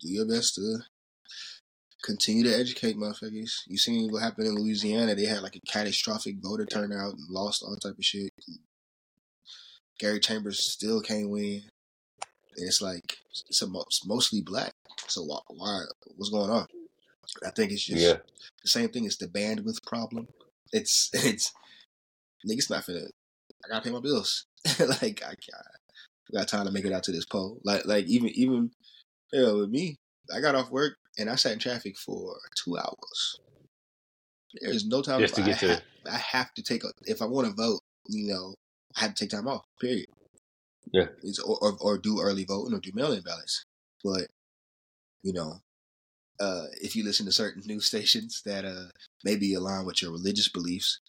[0.00, 0.78] do your best to
[2.04, 3.62] continue to educate motherfuckers.
[3.66, 5.14] You seen what happened in Louisiana?
[5.14, 8.30] They had like a catastrophic voter turnout and lost all type of shit.
[9.98, 11.62] Gary Chambers still can't win.
[12.56, 14.74] And it's like it's, a, it's mostly black.
[15.08, 15.80] So why, why?
[16.16, 16.66] What's going on?
[17.44, 18.18] I think it's just yeah.
[18.62, 19.06] the same thing.
[19.06, 20.28] It's the bandwidth problem.
[20.72, 21.52] It's it's
[22.46, 23.08] niggas not finna.
[23.64, 24.46] I gotta pay my bills.
[24.78, 27.60] like I, I got time to make it out to this poll.
[27.64, 28.70] Like like even even
[29.32, 29.98] yeah with me,
[30.34, 33.40] I got off work and I sat in traffic for two hours.
[34.60, 35.82] There's no time Just to I get to- ha-
[36.12, 37.80] I have to take a if I want to vote.
[38.08, 38.54] You know,
[38.96, 39.64] I have to take time off.
[39.80, 40.06] Period.
[40.92, 41.06] Yeah.
[41.22, 43.64] It's, or, or or do early voting or do mail-in ballots.
[44.04, 44.28] But
[45.22, 45.54] you know,
[46.38, 48.90] uh, if you listen to certain news stations that uh
[49.24, 51.00] maybe align with your religious beliefs,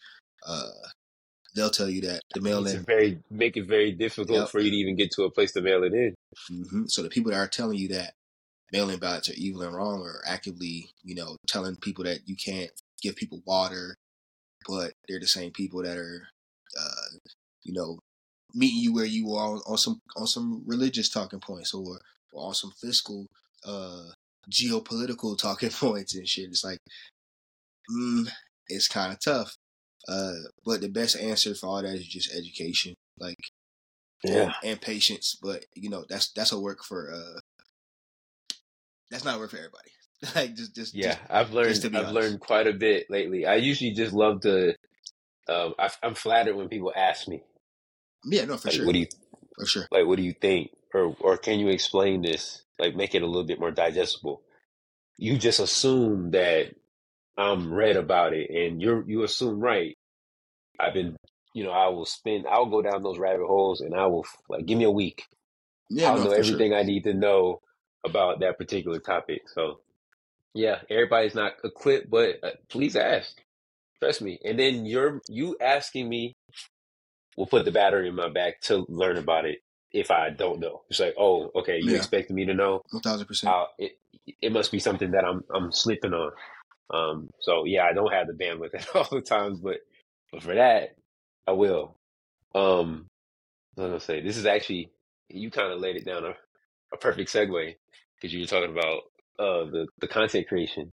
[0.47, 0.69] uh,
[1.55, 2.83] they'll tell you that the It's mail-in.
[2.83, 4.49] very make it very difficult Yep.
[4.49, 6.15] for you to even get to a place to mail it in.
[6.49, 8.13] hmm So the people that are telling you that
[8.71, 12.71] mail-in ballots are evil and wrong or actively, you know, telling people that you can't
[13.01, 13.95] give people water,
[14.67, 16.27] but they're the same people that are,
[16.79, 17.17] uh,
[17.63, 17.99] you know,
[18.53, 21.99] meeting you where you are on, some on some religious talking points or,
[22.33, 23.27] or on some fiscal,
[23.65, 24.03] uh,
[24.49, 26.49] geopolitical talking points and shit.
[26.49, 26.79] It's like,
[27.91, 28.27] mm,
[28.67, 29.55] it's kind of tough.
[30.07, 33.37] Uh, but the best answer for all that is just education, like
[34.23, 35.35] and, and patience.
[35.41, 37.39] But you know, that's that's a work for uh,
[39.11, 39.91] that's not a work for everybody.
[40.35, 41.85] like just just Yeah, just- I've learned.
[41.85, 42.13] I've honest.
[42.13, 43.45] learned quite a bit lately.
[43.45, 44.75] I usually just love to.
[45.47, 47.43] Um, I, I'm flattered when people ask me,
[48.25, 49.07] yeah, no, for like, sure, "What do you
[49.59, 49.87] for sure.
[49.91, 50.05] like?
[50.07, 52.63] What do you think?" Or, or can you explain this?
[52.79, 54.41] Like, make it a little bit more digestible.
[55.17, 56.73] You just assume that
[57.37, 59.95] I'm read about it, and you're you assume right.
[60.79, 61.15] I've been,
[61.53, 62.45] you know, I will spend.
[62.47, 65.23] I'll go down those rabbit holes, and I will like give me a week.
[65.89, 66.79] Yeah, I'll no, know everything sure.
[66.79, 67.61] I need to know
[68.05, 69.43] about that particular topic.
[69.53, 69.81] So,
[70.53, 73.37] yeah, everybody's not equipped, but uh, please ask.
[74.01, 74.39] Trust me.
[74.45, 76.35] And then you're you asking me
[77.37, 79.59] will put the battery in my back to learn about it
[79.91, 80.83] if I don't know.
[80.89, 81.97] It's like, oh, okay, you Yeah.
[81.97, 82.81] expected me to know.
[82.91, 83.53] One thousand percent.
[83.79, 83.93] It
[84.41, 86.31] it must be something that I'm I'm sleeping on.
[86.93, 89.77] Um, so yeah, I don't have the bandwidth at all the times, but
[90.31, 90.95] but for that,
[91.47, 91.97] I will.
[92.55, 93.07] Um,
[93.75, 94.21] what was gonna say?
[94.21, 94.91] This is actually
[95.29, 96.25] you kind of laid it down
[96.95, 97.75] a, perfect segue
[98.15, 99.03] because you were talking about
[99.39, 100.91] uh the the content creation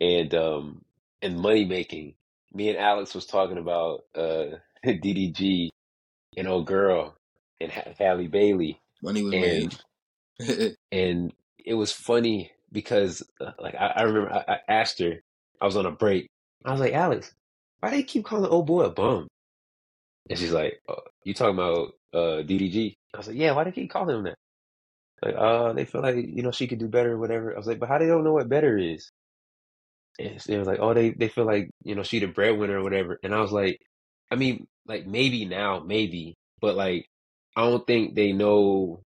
[0.00, 0.82] and um
[1.22, 2.14] and money making.
[2.52, 5.68] Me and Alex was talking about uh DDG
[6.36, 7.16] and old girl
[7.60, 9.76] and Ha- Halle Bailey Money was and
[10.38, 10.76] made.
[10.92, 11.32] and
[11.64, 15.20] it was funny because uh, like I, I remember I, I asked her
[15.60, 16.26] I was on a break
[16.64, 17.34] I was like Alex
[17.80, 19.28] why do they keep calling old boy a bum
[20.28, 23.70] and she's like uh, you talking about uh DDG I was like yeah why do
[23.70, 24.36] they keep calling him that
[25.22, 27.66] like uh they feel like you know she could do better or whatever I was
[27.66, 29.10] like but how they don't know what better is
[30.18, 32.82] and it was like oh they they feel like you know she the breadwinner or
[32.82, 33.78] whatever and I was like
[34.30, 37.06] I mean like maybe now maybe but like
[37.56, 39.02] I don't think they know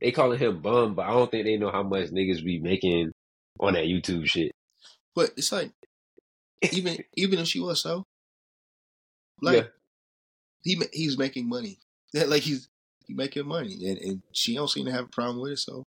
[0.00, 3.12] they calling him bum, but I don't think they know how much niggas be making
[3.58, 4.52] on that YouTube shit.
[5.14, 5.72] but it's like
[6.72, 8.04] even even if she was so,
[9.40, 9.68] like Yeah.
[10.62, 11.78] he he's making money.
[12.14, 12.68] like he's
[13.06, 15.58] he making money, and, and she don't seem to have a problem with it.
[15.58, 15.84] So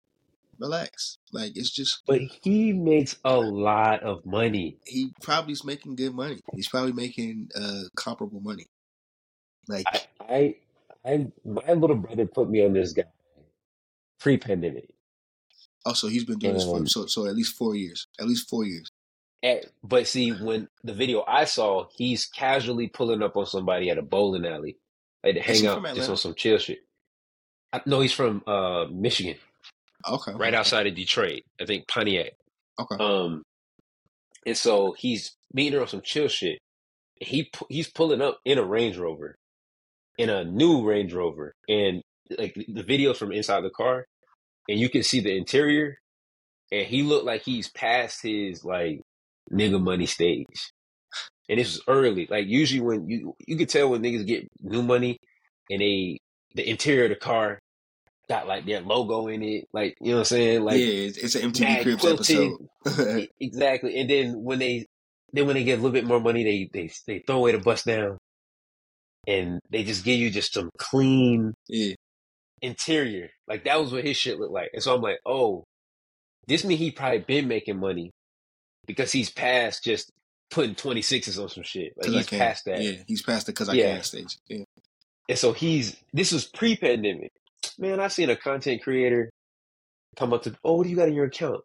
[0.60, 1.17] relax.
[1.32, 4.77] Like it's just But he makes a lot of money.
[4.86, 6.39] he probably is making good money.
[6.53, 8.65] He's probably making uh comparable money.
[9.67, 10.55] Like I, I,
[11.05, 13.03] I, my little brother put me on this guy
[14.19, 14.89] pre-pandemic.
[15.86, 18.08] also he's been doing this for so so at least four years.
[18.19, 18.89] At least four years.
[19.41, 23.97] At, but see, when the video I saw, he's casually pulling up on somebody at
[23.97, 24.77] a bowling alley,
[25.23, 26.79] like to hang out just on some chill shit.
[27.86, 29.36] No, he's from uh Michigan,
[30.08, 30.34] Okay.
[30.36, 31.41] right outside of Detroit.
[31.62, 32.32] I think Pontiac.
[32.79, 32.95] Okay.
[32.99, 33.43] Um,
[34.45, 36.60] and so he's meeting her on some chill shit.
[37.21, 39.36] He he's pulling up in a Range Rover,
[40.17, 42.01] in a new Range Rover, and
[42.38, 44.05] like the videos from inside the car,
[44.69, 45.97] and you can see the interior,
[46.71, 49.01] and he looked like he's past his like
[49.51, 50.71] nigga money stage.
[51.49, 52.27] And this was early.
[52.29, 55.17] Like usually when you you could tell when niggas get new money,
[55.69, 56.19] and they
[56.55, 57.59] the interior of the car
[58.27, 61.17] got like their logo in it, like you know what I'm saying, like yeah, it's,
[61.17, 62.67] it's an MTV Cribs episode.
[63.39, 63.99] Exactly.
[63.99, 64.85] And then when they
[65.33, 67.59] then when they get a little bit more money, they they they throw away the
[67.59, 68.17] bust down,
[69.27, 71.95] and they just give you just some clean yeah.
[72.62, 73.29] interior.
[73.47, 74.69] Like that was what his shit looked like.
[74.73, 75.63] And so I'm like, oh,
[76.47, 78.12] this mean he probably been making money
[78.88, 80.09] because he's past just
[80.49, 81.93] putting 26s on some shit.
[81.97, 82.81] Like he's past that.
[82.81, 83.95] Yeah, he's past the cause I Yeah.
[83.95, 84.38] can stage.
[84.47, 84.63] Yeah.
[85.30, 87.32] And so he's this was pre-pandemic.
[87.78, 89.32] Man, I seen a content creator
[90.18, 91.62] come up to, oh, what do you got in your account?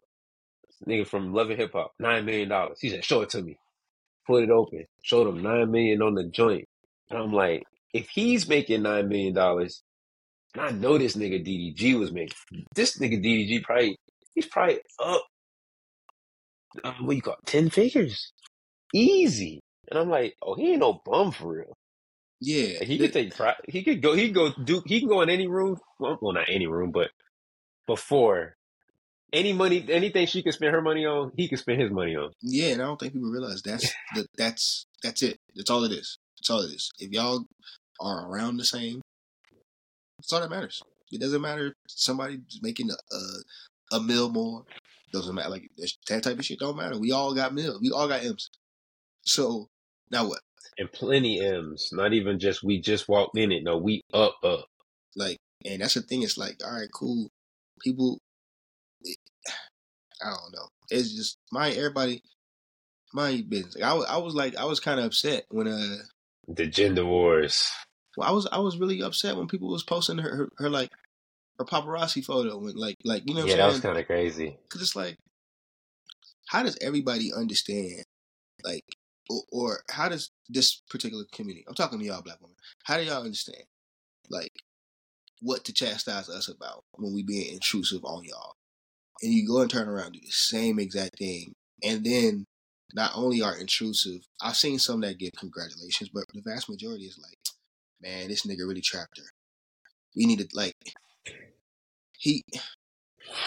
[0.87, 2.79] Nigga from Love and Hip Hop, nine million dollars.
[2.81, 3.57] He said, show it to me.
[4.27, 4.85] Put it open.
[5.03, 6.67] Showed him nine million on the joint.
[7.09, 9.83] And I'm like, if he's making nine million dollars,
[10.53, 12.35] and I know this nigga DDG was making,
[12.75, 13.97] this nigga DDG probably,
[14.35, 15.25] he's probably up,
[16.83, 18.31] uh, what you call it, ten figures,
[18.93, 19.61] easy.
[19.89, 21.77] And I'm like, oh, he ain't no bum for real.
[22.41, 22.83] Yeah.
[22.83, 24.13] He could take pri He could go.
[24.13, 24.83] He could go do.
[24.85, 25.77] He can go in any room.
[25.99, 27.11] Well, well, not any room, but
[27.87, 28.55] before
[29.33, 32.31] any money, anything she can spend her money on, he can spend his money on.
[32.41, 35.39] Yeah, and I don't think people realize that's the, that's that's it.
[35.55, 36.17] That's all it is.
[36.37, 36.91] That's all it is.
[36.99, 37.45] If y'all
[37.99, 39.01] are around the same,
[40.17, 40.81] that's all that matters.
[41.11, 44.63] It doesn't matter if somebody's making a a, a mill more.
[45.13, 45.49] Doesn't matter.
[45.49, 45.69] Like
[46.09, 46.99] that type of shit don't matter.
[46.99, 47.79] We all got mill.
[47.81, 48.49] We all got M's.
[49.23, 49.69] So
[50.11, 50.39] now what?
[50.77, 51.89] And plenty M's.
[51.91, 53.63] Not even just we just walked in it.
[53.63, 54.65] No, we up up.
[55.15, 56.23] Like, and that's the thing.
[56.23, 57.29] It's like, all right, cool.
[57.81, 58.19] People,
[60.21, 60.67] I don't know.
[60.89, 62.21] It's just my everybody,
[63.13, 63.75] my business.
[63.75, 65.97] Like, I was, I was like, I was kind of upset when uh
[66.47, 67.67] the gender wars.
[68.17, 70.89] Well, I was, I was really upset when people was posting her, her, her like
[71.57, 74.57] her paparazzi photo when like, like you know, yeah, that was kind of crazy.
[74.63, 75.17] Because it's like,
[76.47, 78.03] how does everybody understand,
[78.63, 78.83] like,
[79.29, 81.65] or, or how does this particular community?
[81.67, 82.55] I'm talking to y'all, black women.
[82.83, 83.63] How do y'all understand,
[84.29, 84.51] like,
[85.41, 88.55] what to chastise us about when we being intrusive on y'all.
[89.21, 91.53] And you go and turn around and do the same exact thing.
[91.83, 92.45] And then
[92.93, 97.19] not only are intrusive, I've seen some that give congratulations, but the vast majority is
[97.21, 97.37] like,
[98.01, 99.29] man, this nigga really trapped her.
[100.15, 100.75] We need to like
[102.17, 102.43] he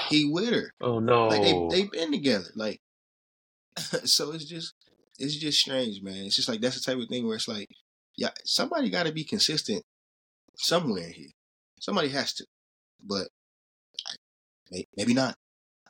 [0.09, 0.73] he with her.
[0.81, 1.29] Oh no.
[1.29, 2.49] Like they they've been together.
[2.55, 2.81] Like
[4.05, 4.75] so it's just
[5.19, 6.27] it's just strange, man.
[6.27, 7.69] It's just like that's the type of thing where it's like,
[8.17, 9.83] yeah, somebody gotta be consistent
[10.57, 11.31] somewhere here.
[11.81, 12.47] Somebody has to,
[13.03, 13.29] but
[14.97, 15.37] maybe not.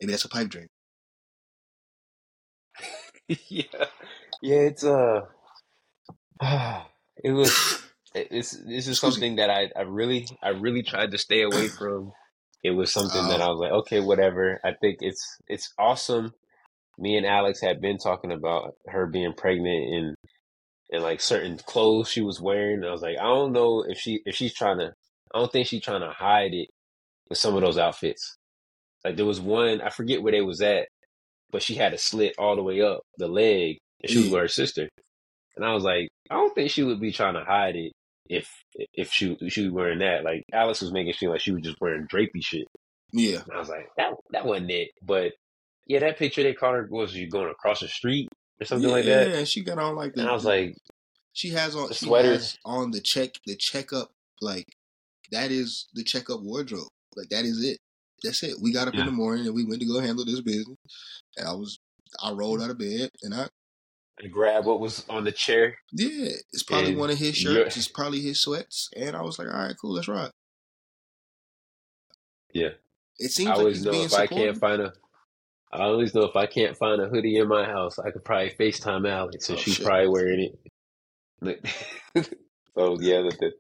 [0.00, 0.68] Maybe that's a pipe dream.
[3.48, 3.86] yeah,
[4.42, 4.56] yeah.
[4.56, 5.22] It's uh,
[7.22, 7.82] it was.
[8.14, 12.12] It's this is something that I I really I really tried to stay away from.
[12.64, 14.60] It was something that I was like, okay, whatever.
[14.64, 16.32] I think it's it's awesome.
[16.98, 20.14] Me and Alex had been talking about her being pregnant and
[20.90, 22.78] and like certain clothes she was wearing.
[22.78, 24.92] And I was like, I don't know if she if she's trying to
[25.34, 26.68] I don't think she's trying to hide it
[27.28, 28.36] with some of those outfits.
[29.04, 30.88] Like there was one, I forget where they was at,
[31.50, 34.32] but she had a slit all the way up the leg, and she was mm.
[34.32, 34.88] with her sister.
[35.56, 37.92] And I was like, I don't think she would be trying to hide it
[38.28, 38.50] if
[38.94, 40.24] if she she was wearing that.
[40.24, 42.66] Like Alex was making it feel like she was just wearing drapey shit.
[43.12, 43.38] Yeah.
[43.42, 44.90] And I was like, that that wasn't it.
[45.02, 45.32] But
[45.88, 48.28] yeah, that picture they caught her was you going across the street
[48.60, 49.30] or something yeah, like that.
[49.30, 50.20] Yeah, she got on like that.
[50.20, 50.76] and I was like,
[51.32, 54.66] she has on she has on the check the checkup like
[55.30, 56.88] that is the checkup wardrobe.
[57.16, 57.78] Like that is it.
[58.22, 58.56] That's it.
[58.60, 59.00] We got up yeah.
[59.00, 60.76] in the morning and we went to go handle this business.
[61.36, 61.78] And I was
[62.22, 63.48] I rolled out of bed and I
[64.20, 65.76] and grabbed what was on the chair.
[65.92, 66.30] Yeah.
[66.52, 67.76] It's probably one of his shirts.
[67.76, 68.90] It's probably his sweats.
[68.96, 70.32] And I was like, all right, cool, let's ride.
[72.52, 72.70] Yeah.
[73.18, 74.34] It seems I like always know if supported.
[74.34, 74.92] I can't find a
[75.72, 78.50] I always know if I can't find a hoodie in my house, I could probably
[78.50, 79.86] FaceTime Alex so oh, she's shit.
[79.86, 80.54] probably wearing
[81.42, 81.66] it.
[82.74, 83.52] so yeah, the,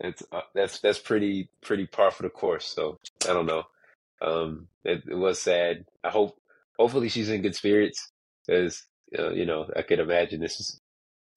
[0.00, 2.66] it's uh, that's that's pretty pretty par for the course.
[2.66, 3.64] So I don't know.
[4.22, 5.84] Um, it, it was sad.
[6.02, 6.38] I hope
[6.78, 8.10] hopefully she's in good spirits
[8.46, 8.82] because
[9.18, 10.80] uh, you know I could imagine this is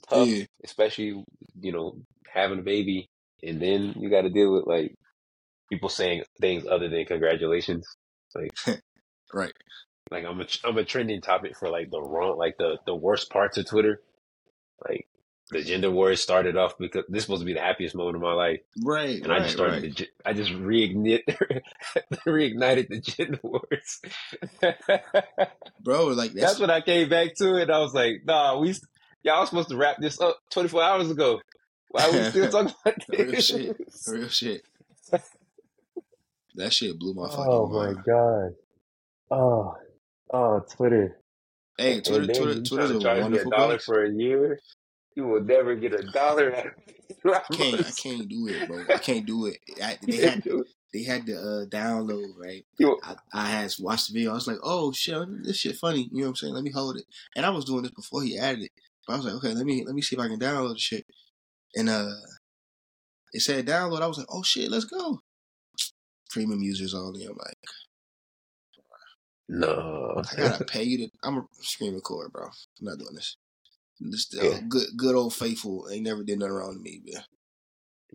[0.08, 0.44] tough, yeah.
[0.64, 1.24] especially
[1.60, 1.96] you know
[2.32, 3.08] having a baby
[3.42, 4.94] and then you got to deal with like
[5.70, 7.86] people saying things other than congratulations.
[8.34, 8.50] Like
[9.34, 9.52] right.
[10.10, 13.30] Like I'm a I'm a trending topic for like the wrong like the the worst
[13.30, 14.00] parts of Twitter.
[14.86, 15.06] Like
[15.50, 18.22] the gender wars started off because this was supposed to be the happiest moment of
[18.22, 18.60] my life.
[18.82, 19.20] Right.
[19.20, 19.96] And right, I just started right.
[19.96, 21.24] the, I just reignite
[22.26, 24.00] reignited the gender wars.
[25.80, 27.70] Bro, like that's, that's, when I came back to it.
[27.70, 28.74] I was like, nah, we
[29.22, 31.40] y'all supposed to wrap this up 24 hours ago.
[31.90, 33.52] Why are we still talking about this?
[33.52, 33.76] Real shit.
[34.08, 34.62] Real shit.
[36.56, 37.72] That shit blew my fucking oh, mind.
[37.72, 37.96] Oh mind.
[37.96, 38.54] my god.
[39.30, 39.76] Oh.
[40.32, 41.18] Oh, Twitter.
[41.76, 44.60] Hey, Twitter, Twitter, Twitter's a wonderful a dollar for a year.
[45.16, 46.72] You will never get a dollar out of
[47.24, 47.80] I can't.
[47.80, 48.84] I can't do it, bro.
[48.94, 49.58] I can't do it.
[49.82, 50.44] I, they had
[50.92, 52.64] they had to uh, download right.
[53.02, 54.30] I, I had watched the video.
[54.30, 56.08] I was like, oh shit, this shit funny.
[56.12, 56.54] You know what I'm saying?
[56.54, 57.04] Let me hold it.
[57.36, 58.70] And I was doing this before he added it.
[59.06, 60.78] But I was like, okay, let me let me see if I can download the
[60.78, 61.06] shit.
[61.74, 62.10] And uh,
[63.32, 64.02] it said download.
[64.02, 65.20] I was like, oh shit, let's go.
[66.30, 67.24] Premium users only.
[67.24, 67.58] I'm like,
[69.50, 71.08] no, I gotta pay you to.
[71.24, 72.44] I'm a screen record, bro.
[72.44, 73.36] I'm not doing this.
[73.98, 74.60] This uh, yeah.
[74.68, 77.24] good, good old faithful ain't never did nothing wrong to me, man.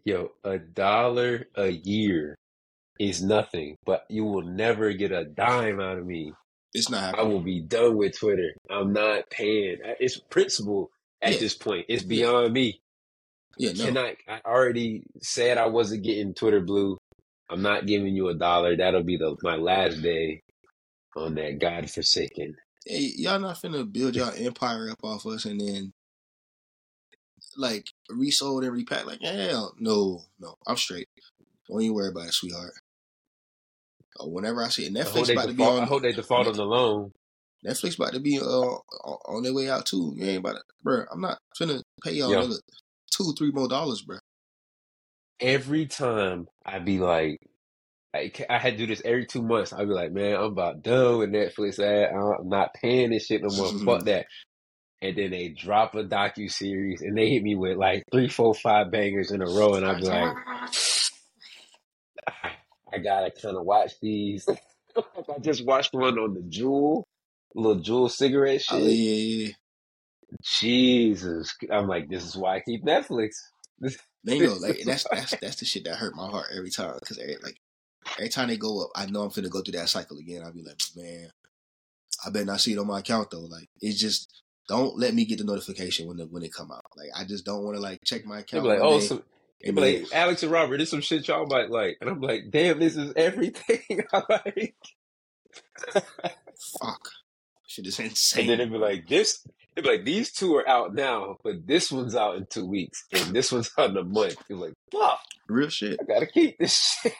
[0.05, 2.35] Yo, a dollar a year
[3.01, 6.31] is nothing, but you will never get a dime out of me.
[6.73, 7.01] It's not.
[7.01, 7.25] Happening.
[7.25, 8.53] I will be done with Twitter.
[8.69, 9.79] I'm not paying.
[9.99, 10.89] It's principle
[11.21, 11.39] at yeah.
[11.39, 11.85] this point.
[11.89, 12.79] It's beyond me.
[13.57, 13.85] Yeah, no.
[13.85, 14.15] Can I?
[14.29, 16.97] I already said I wasn't getting Twitter blue.
[17.49, 18.77] I'm not giving you a dollar.
[18.77, 20.41] That'll be the my last day
[21.15, 25.93] on that godforsaken hey, y'all not finna build y'all empire up off us and then
[27.57, 29.05] like resold and repack.
[29.05, 31.07] Like hell, no, no, I'm straight.
[31.69, 32.73] Don't you worry about it, sweetheart.
[34.19, 35.83] Uh, whenever I see it, Netflix about to be on.
[35.83, 37.11] I hope they default on the loan.
[37.65, 38.81] Netflix about to be uh on
[39.27, 40.13] on their way out too.
[40.15, 41.05] You ain't about to, bro.
[41.11, 42.39] I'm not finna pay y'all Yo.
[42.39, 42.59] another
[43.11, 44.17] two, three more dollars, bro.
[45.39, 47.39] Every time I be like,
[48.15, 49.73] I, I had to do this every two months.
[49.73, 51.79] I'd be like, man, I'm about done with Netflix.
[51.79, 52.13] Ad.
[52.13, 53.97] I'm not paying this shit no more.
[53.97, 54.27] Fuck that.
[55.01, 58.55] And then they drop a docu series and they hit me with like three, four,
[58.55, 60.35] five bangers in a row, and I'd be like,
[62.93, 64.47] I gotta kind of watch these.
[64.97, 67.03] I just watched one on the Juul,
[67.53, 68.83] little Juul cigarette oh, shit.
[68.83, 69.53] Oh yeah, yeah.
[70.41, 73.31] Jesus, I'm like, this is why I keep Netflix.
[73.77, 77.19] This, know, like that's that's that's the shit that hurt my heart every time because
[77.43, 77.57] like
[78.17, 80.41] every time they go up, I know I'm finna go through that cycle again.
[80.43, 81.29] I'll be like, man,
[82.25, 83.41] I better not see it on my account though.
[83.41, 86.85] Like it's just don't let me get the notification when the, when it come out.
[86.95, 88.63] Like I just don't want to like check my account.
[88.63, 89.23] be like, oh, some,
[89.63, 92.21] they be oh, like, Alex and Robert, this some shit y'all might like, and I'm
[92.21, 94.75] like, damn, this is everything I like.
[96.79, 97.09] fuck,
[97.67, 98.41] shit is insane.
[98.41, 101.67] And then it'd be like, this, it'd be like, these two are out now, but
[101.67, 104.37] this one's out in two weeks, and this one's out in a month.
[104.49, 105.99] You're like, fuck, Real shit.
[106.01, 107.13] I gotta keep this shit.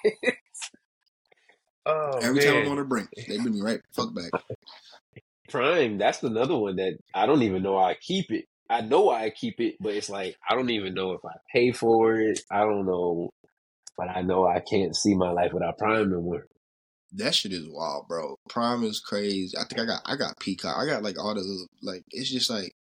[1.86, 2.46] Oh Every man.
[2.46, 4.32] time I'm on the brink, they bring me right fuck back.
[5.50, 8.46] Prime, that's another one that I don't even know why I keep it.
[8.70, 11.34] I know why I keep it, but it's like I don't even know if I
[11.54, 12.42] pay for it.
[12.52, 13.30] I don't know,
[13.98, 16.48] but I know I can't see my life without Prime no more.
[17.14, 18.36] That shit is wild, bro.
[18.50, 19.56] Prime is crazy.
[19.58, 20.76] I think I got I got Peacock.
[20.78, 22.04] I got like all the like.
[22.10, 22.74] It's just like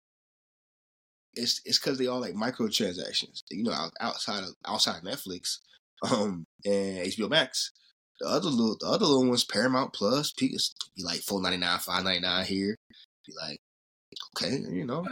[1.36, 3.44] it's it's because they all like microtransactions.
[3.52, 5.58] You know, outside of outside Netflix,
[6.12, 7.72] um, and HBO Max.
[8.24, 10.58] The other little the other little ones, Paramount Plus, be
[10.98, 12.78] like four ninety nine, five ninety nine here.
[13.28, 13.60] Be like,
[14.38, 15.06] okay, you know,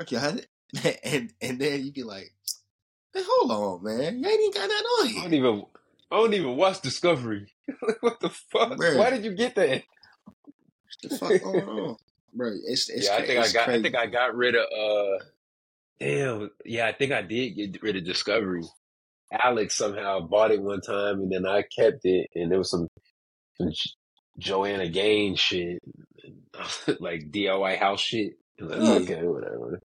[0.00, 1.00] okay, I had it.
[1.04, 2.32] and and then you be like,
[3.12, 5.20] hey, hold on, man, you ain't even got that on here.
[5.20, 5.62] I don't even
[6.10, 7.52] I don't even watch Discovery.
[8.00, 8.78] what the fuck?
[8.78, 8.96] Bruh.
[8.96, 9.82] Why did you get that?
[10.24, 11.96] What the fuck going on,
[12.32, 12.50] bro?
[12.64, 15.24] It's, it's yeah, I think I got I think I got rid of uh
[16.00, 18.62] damn, yeah, I think I did get rid of Discovery.
[19.32, 22.88] Alex somehow bought it one time and then I kept it and there was some,
[23.58, 23.72] some
[24.38, 25.80] Joanna Gaines shit
[27.00, 28.34] like DIY house shit.
[28.60, 29.80] I like, okay, whatever.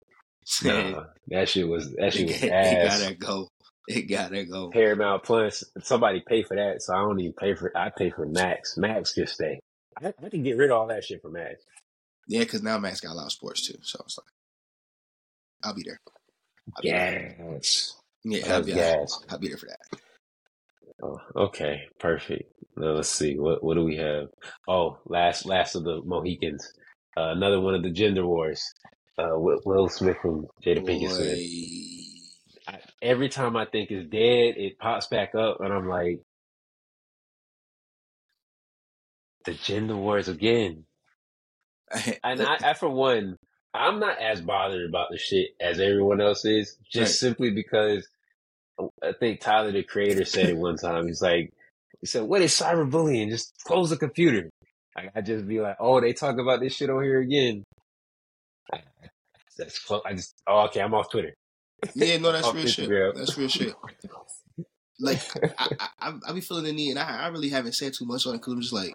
[0.62, 3.00] Nah, that shit was that shit was it ass.
[3.00, 3.48] It gotta go.
[3.88, 4.70] It gotta go.
[4.70, 7.76] Paramount Plus, somebody pay for that, so I don't even pay for.
[7.76, 8.76] I pay for Max.
[8.76, 9.58] Max can stay.
[10.00, 11.64] I, I can get rid of all that shit for Max.
[12.28, 13.78] Yeah, because now Max got a lot of sports too.
[13.82, 14.26] So it's like,
[15.64, 15.98] I'll be there.
[16.76, 17.60] I'll be there.
[18.26, 19.20] Yeah, I'll That's be, gas.
[19.30, 19.80] I'll be there for that.
[21.02, 22.52] Oh, okay, perfect.
[22.76, 23.38] Now let's see.
[23.38, 24.28] What what do we have?
[24.68, 26.72] Oh, last last of the Mohicans.
[27.16, 28.62] Uh, another one of the gender wars.
[29.18, 31.40] Uh, Will, Will Smith and Jada Pinkett Smith.
[32.68, 36.20] I, every time I think it's dead, it pops back up, and I'm like,
[39.44, 40.84] the gender wars again.
[42.24, 43.36] And I, I, for one,
[43.74, 47.20] I'm not as bothered about the shit as everyone else is, just Right.
[47.20, 48.08] simply because
[49.02, 51.06] I think Tyler, the creator, said it one time.
[51.06, 51.52] He's like,
[52.00, 53.30] he said, "What is cyberbullying?
[53.30, 54.50] Just close the computer."
[54.96, 57.64] I, I just be like, "Oh, they talk about this shit on here again."
[58.72, 58.80] I,
[59.56, 60.02] that's close.
[60.04, 61.34] I just, oh, okay, I'm off Twitter.
[61.94, 62.88] yeah, no, that's real shit.
[62.88, 63.14] Instagram.
[63.16, 63.74] That's real shit.
[64.98, 65.20] Like,
[65.58, 68.06] I, I, I, I be feeling the need, and I, I really haven't said too
[68.06, 68.94] much on it because I'm just like,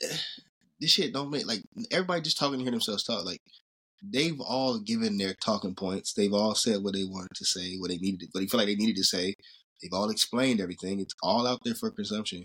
[0.80, 3.24] this shit don't make like everybody just talking to hear themselves talk.
[3.24, 3.40] Like,
[4.02, 6.14] they've all given their talking points.
[6.14, 8.66] They've all said what they wanted to say, what they needed, what they feel like
[8.68, 9.34] they needed to say.
[9.80, 11.00] They've all explained everything.
[11.00, 12.44] It's all out there for consumption.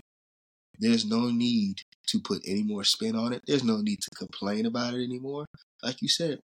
[0.78, 3.42] There's no need to put any more spin on it.
[3.46, 5.46] There's no need to complain about it anymore.
[5.82, 6.38] Like you said,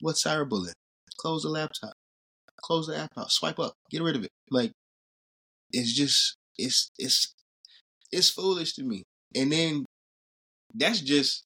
[0.00, 0.72] what's cyberbullying?
[1.18, 1.94] Close the laptop.
[2.62, 3.30] Close the app out.
[3.30, 3.74] Swipe up.
[3.90, 4.30] Get rid of it.
[4.50, 4.72] Like
[5.72, 7.34] it's just it's it's
[8.12, 9.04] it's foolish to me.
[9.34, 9.84] And then
[10.74, 11.44] that's just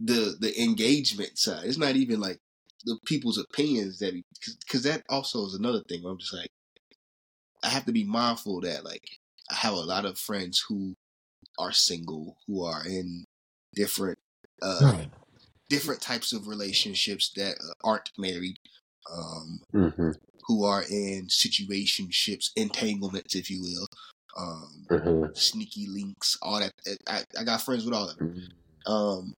[0.00, 1.66] the the engagement side.
[1.66, 2.40] It's not even like
[2.86, 4.20] the people's opinions that
[4.66, 6.04] because that also is another thing.
[6.04, 6.50] Where I'm just like
[7.62, 9.18] I have to be mindful that like
[9.50, 10.96] I have a lot of friends who
[11.58, 13.26] are single who are in
[13.74, 14.18] different
[14.62, 14.98] uh
[15.68, 18.58] different types of relationships that uh, aren't married
[19.12, 20.10] um Mm-hmm.
[20.46, 23.88] who are in situationships entanglements if you will
[24.36, 25.32] um Mm-hmm.
[25.34, 26.72] sneaky links all that
[27.08, 28.24] I, I got friends with all of them
[28.86, 29.34] um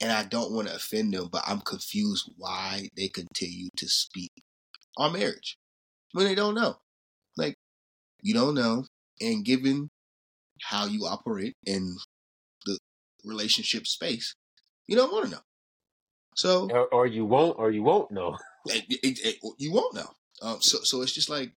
[0.00, 4.32] and I don't want to offend them but I'm confused why they continue to speak
[4.96, 5.56] on marriage
[6.12, 6.78] when they don't know
[7.36, 7.54] like
[8.22, 8.84] you don't know
[9.20, 9.90] and given
[10.62, 11.96] how you operate in
[12.66, 12.78] the
[13.24, 14.34] relationship space
[14.86, 15.40] you don't want to know
[16.34, 18.36] so Or, or you won't, or you won't know.
[18.66, 20.10] it, it, it, you won't know.
[20.40, 21.50] Um, so so it's just like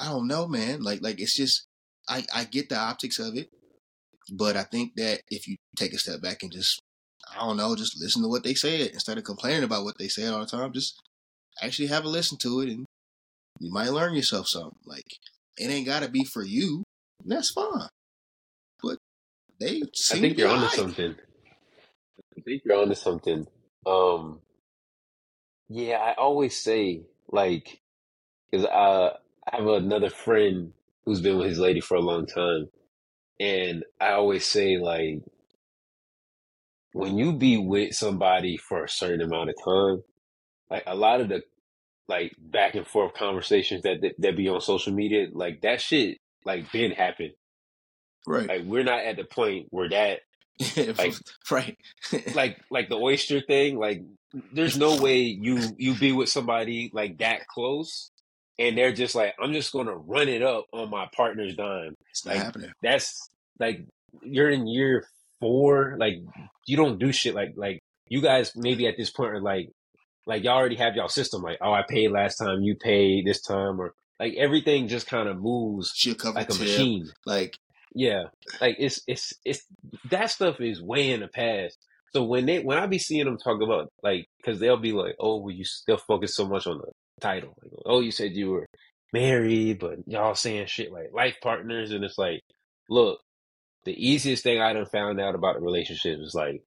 [0.00, 0.82] I don't know, man.
[0.82, 1.66] Like like it's just
[2.08, 3.50] I I get the optics of it,
[4.32, 6.80] but I think that if you take a step back and just
[7.34, 10.08] I don't know, just listen to what they said instead of complaining about what they
[10.08, 10.72] said all the time.
[10.72, 11.00] Just
[11.62, 12.86] actually have a listen to it, and
[13.60, 14.78] you might learn yourself something.
[14.84, 15.06] Like
[15.58, 16.84] it ain't gotta be for you.
[17.24, 17.88] That's fine.
[18.82, 18.98] But
[19.60, 19.82] they
[20.12, 21.14] I think you're onto something.
[22.36, 23.46] I think you're onto something.
[23.86, 24.40] Um,
[25.68, 27.80] yeah, I always say like,
[28.50, 29.12] because I
[29.50, 30.72] I have another friend
[31.04, 32.68] who's been with his lady for a long time,
[33.40, 35.22] and I always say like,
[36.94, 40.04] when you be with somebody for a certain amount of time,
[40.70, 41.42] like a lot of the
[42.06, 46.18] like back and forth conversations that that, that be on social media, like that shit
[46.44, 47.32] like been happened.
[48.28, 48.46] Right.
[48.46, 50.20] Like we're not at the point where that
[50.96, 51.14] like
[51.50, 51.76] right.
[52.34, 54.02] like like the oyster thing, like
[54.52, 58.12] there's no way you you be with somebody like that close
[58.56, 61.96] and they're just like, I'm just gonna run it up on my partner's dime.
[62.10, 62.72] It's not like, happening.
[62.84, 63.28] That's
[63.58, 63.84] like
[64.22, 65.08] you're in year
[65.40, 66.18] four, like
[66.66, 69.70] you don't do shit like like you guys maybe at this point are like
[70.26, 73.40] like y'all already have y'all system like oh I paid last time you paid this
[73.40, 76.60] time or like everything just kind of moves like a tip.
[76.60, 77.56] machine like
[77.94, 78.24] yeah
[78.60, 79.64] like it's it's it's
[80.10, 81.76] that stuff is way in the past
[82.12, 85.16] so when they when I be seeing them talk about like because they'll be like
[85.18, 86.90] oh well you still focus so much on the
[87.20, 88.66] title like, oh you said you were
[89.12, 92.40] married but y'all saying shit like life partners and it's like
[92.88, 93.20] look
[93.84, 96.62] the easiest thing I done found out about a relationship is like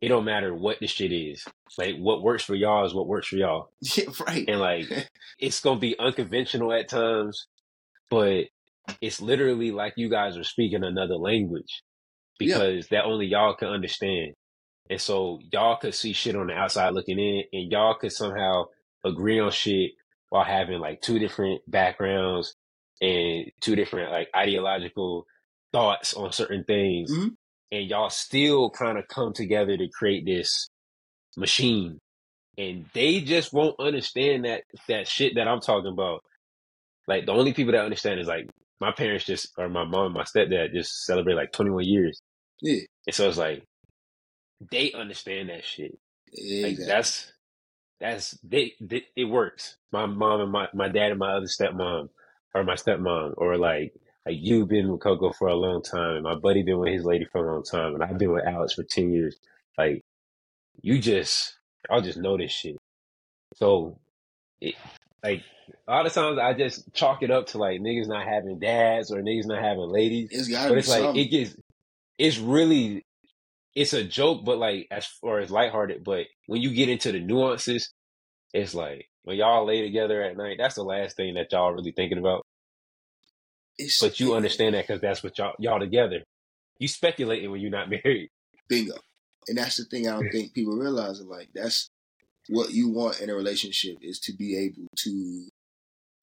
[0.00, 1.44] it don't matter what the shit is.
[1.76, 3.70] Like what works for y'all is what works for y'all.
[3.96, 4.44] Yeah, right.
[4.48, 4.86] And like
[5.38, 7.46] it's gonna be unconventional at times,
[8.10, 8.46] but
[9.00, 11.82] it's literally like you guys are speaking another language
[12.38, 12.98] because yeah.
[12.98, 14.34] that only y'all can understand.
[14.88, 18.64] And so y'all could see shit on the outside looking in and y'all could somehow
[19.04, 19.92] agree on shit
[20.30, 22.56] while having like two different backgrounds
[23.00, 25.26] and two different like ideological
[25.72, 27.12] thoughts on certain things.
[27.12, 27.28] Mm-hmm
[27.72, 30.68] and y'all still kind of come together to create this
[31.36, 31.98] machine
[32.58, 36.20] and they just won't understand that that shit that I'm talking about.
[37.06, 38.48] Like the only people that understand is like
[38.80, 42.20] my parents just or my mom and my stepdad just celebrate like 21 years.
[42.60, 42.80] Yeah.
[43.06, 43.64] And so it's like
[44.70, 45.96] they understand that shit.
[46.32, 46.62] Exactly.
[46.62, 47.32] Like that's
[48.00, 49.76] that's they, they it works.
[49.92, 52.08] My mom and my my dad and my other stepmom
[52.54, 53.94] or my stepmom or like
[54.26, 57.04] like you've been with Coco for a long time, and my buddy been with his
[57.04, 59.36] lady for a long time, and I've been with Alex for ten years.
[59.78, 60.02] Like
[60.82, 61.56] you just,
[61.90, 62.76] I'll just know this shit.
[63.54, 63.98] So,
[64.60, 64.74] it,
[65.22, 65.42] like
[65.86, 69.10] a lot of times I just chalk it up to like niggas not having dads
[69.10, 70.28] or niggas not having ladies.
[70.30, 71.22] It's but it's like something.
[71.22, 71.56] it gets,
[72.18, 73.04] it's really,
[73.74, 76.04] it's a joke, but like as far as lighthearted.
[76.04, 77.92] But when you get into the nuances,
[78.52, 81.92] it's like when y'all lay together at night, that's the last thing that y'all really
[81.92, 82.44] thinking about.
[83.80, 86.22] It's, But you understand that because that's what y'all y'all together.
[86.78, 88.30] You speculating when you're not married.
[88.68, 88.94] bingo.
[89.48, 91.20] And that's the thing I don't think people realize.
[91.22, 91.88] Like that's
[92.48, 95.48] what you want in a relationship is to be able to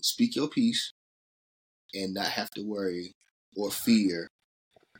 [0.01, 0.93] speak your piece
[1.93, 3.14] and not have to worry
[3.55, 4.28] or fear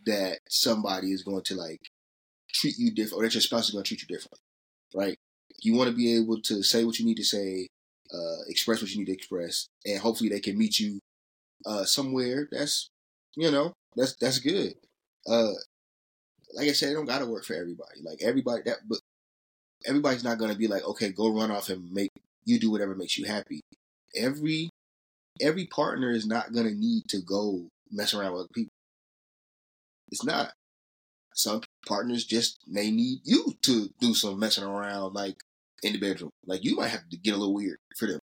[0.06, 1.82] that somebody is going to like
[2.54, 4.40] treat you different or that your spouse is going to treat you differently.
[4.96, 5.18] Right?
[5.62, 7.68] You want to be able to say what you need to say,
[8.14, 11.00] uh, express what you need to express, and hopefully they can meet you
[11.66, 12.90] uh, somewhere that's
[13.36, 14.74] you know that's that's good.
[15.28, 15.54] Uh,
[16.54, 18.02] like I said, it don't gotta work for everybody.
[18.04, 19.00] Like everybody that, but
[19.86, 22.12] everybody's not gonna be like, okay, go run off and make
[22.46, 23.62] you do whatever makes you happy.
[24.16, 24.70] Every
[25.42, 28.72] every partner is not gonna need to go mess around with other people.
[30.10, 30.54] It's not.
[31.34, 35.36] Some partners just may need you to do some messing around, like
[35.84, 36.32] in the bedroom.
[36.46, 38.20] Like you might have to get a little weird for them.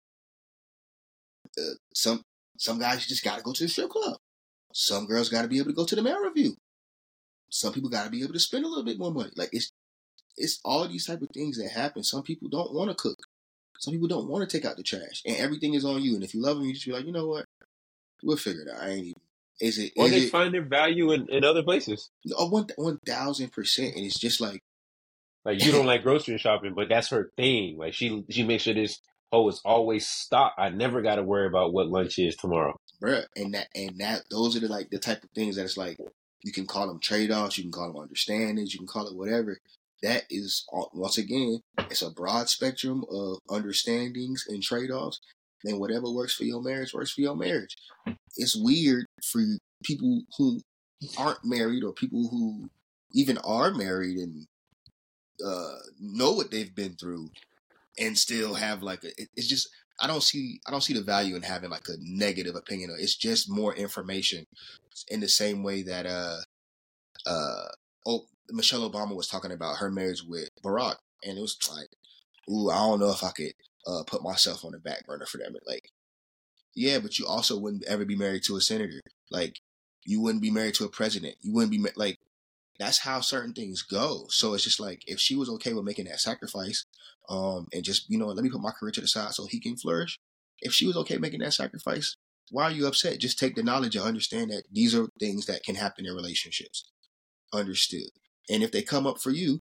[1.59, 2.23] Uh, some
[2.59, 4.19] some guys just got to go to the strip club.
[4.73, 6.55] Some girls got to be able to go to the male revue.
[7.51, 9.31] Some people got to be able to spend a little bit more money.
[9.37, 9.73] Like it's
[10.37, 12.03] it's all these type of things that happen.
[12.03, 13.19] Some people don't want to cook.
[13.79, 16.15] Some people don't want to take out the trash, and everything is on you.
[16.15, 17.47] And if you love them, you just be like, you know what,
[18.23, 18.83] we'll figure it out.
[18.83, 19.23] I ain't even.
[19.61, 19.93] Is it?
[19.97, 22.11] Or is they it, find their value in, in other places.
[22.37, 23.97] Oh, one thousand percent.
[23.97, 24.61] and it's just like
[25.45, 27.79] Like you don't like grocery shopping, but that's her thing.
[27.79, 29.01] Like she she makes sure this
[29.33, 30.59] hoe it's always stocked.
[30.59, 32.77] I never got to worry about what lunch is tomorrow.
[33.03, 35.77] bruh, and that and that those are the like the type of things that it's
[35.77, 35.99] like
[36.43, 39.17] you can call them trade offs, you can call them understandings, you can call it
[39.17, 39.59] whatever.
[40.03, 41.61] That is once again,
[41.91, 45.21] it's a broad spectrum of understandings and trade offs.
[45.65, 47.77] And whatever works for your marriage works for your marriage.
[48.37, 49.43] It's weird for
[49.83, 50.61] people who
[51.19, 52.71] aren't married or people who
[53.13, 54.47] even are married and
[55.45, 57.29] uh, know what they've been through
[57.99, 59.69] and still have like a, it- it's just
[60.01, 62.95] I don't see I don't see the value in having like a negative opinion.
[62.99, 64.45] It's just more information
[65.09, 66.39] in the same way that uh
[67.27, 67.69] uh
[68.07, 71.89] oh Michelle Obama was talking about her marriage with Barack and it was like,
[72.51, 73.53] ooh, I don't know if I could
[73.87, 75.55] uh put myself on the back burner for them.
[75.67, 75.91] Like,
[76.75, 79.01] yeah, but you also wouldn't ever be married to a senator.
[79.31, 79.59] Like,
[80.05, 81.37] you wouldn't be married to a president.
[81.43, 82.19] You wouldn't be like
[82.79, 84.27] that's how certain things go.
[84.29, 86.85] So it's just like if she was okay with making that sacrifice,
[87.29, 89.61] um, and just you know, let me put my career to the side so he
[89.61, 90.19] can flourish.
[90.61, 92.17] If she was okay making that sacrifice,
[92.51, 93.19] why are you upset?
[93.19, 96.91] Just take the knowledge and understand that these are things that can happen in relationships.
[97.53, 98.11] Understood.
[98.51, 99.61] And if they come up for you,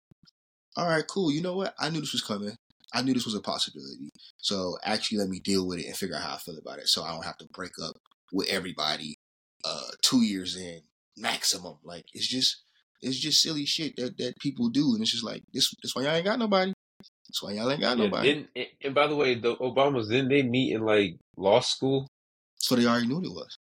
[0.78, 1.32] all right, cool.
[1.32, 1.74] You know what?
[1.80, 2.56] I knew this was coming.
[2.94, 4.10] I knew this was a possibility.
[4.38, 6.88] So actually, let me deal with it and figure out how I feel about it,
[6.88, 7.98] so I don't have to break up
[8.32, 9.16] with everybody
[9.64, 10.82] uh, two years in
[11.18, 11.78] maximum.
[11.84, 12.65] Like it's just
[13.06, 15.74] it's just silly shit that, that people do, and it's just like this.
[15.82, 16.74] That's why y'all ain't got nobody.
[17.28, 18.34] That's why y'all ain't got Yeah, nobody.
[18.56, 22.08] didn't, and by the way, the Obamas didn't they meet in like law school?
[22.58, 23.58] So they already knew what it was.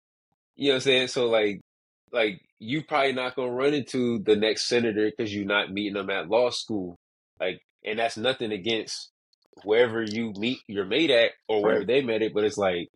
[0.56, 1.08] You know what I'm saying?
[1.08, 1.60] So like,
[2.12, 6.10] like you probably not gonna run into the next senator because you're not meeting them
[6.10, 6.96] at law school.
[7.40, 9.10] Like, and that's nothing against
[9.64, 11.86] wherever you meet your mate at or wherever Right.
[11.86, 12.88] they met it, but it's like,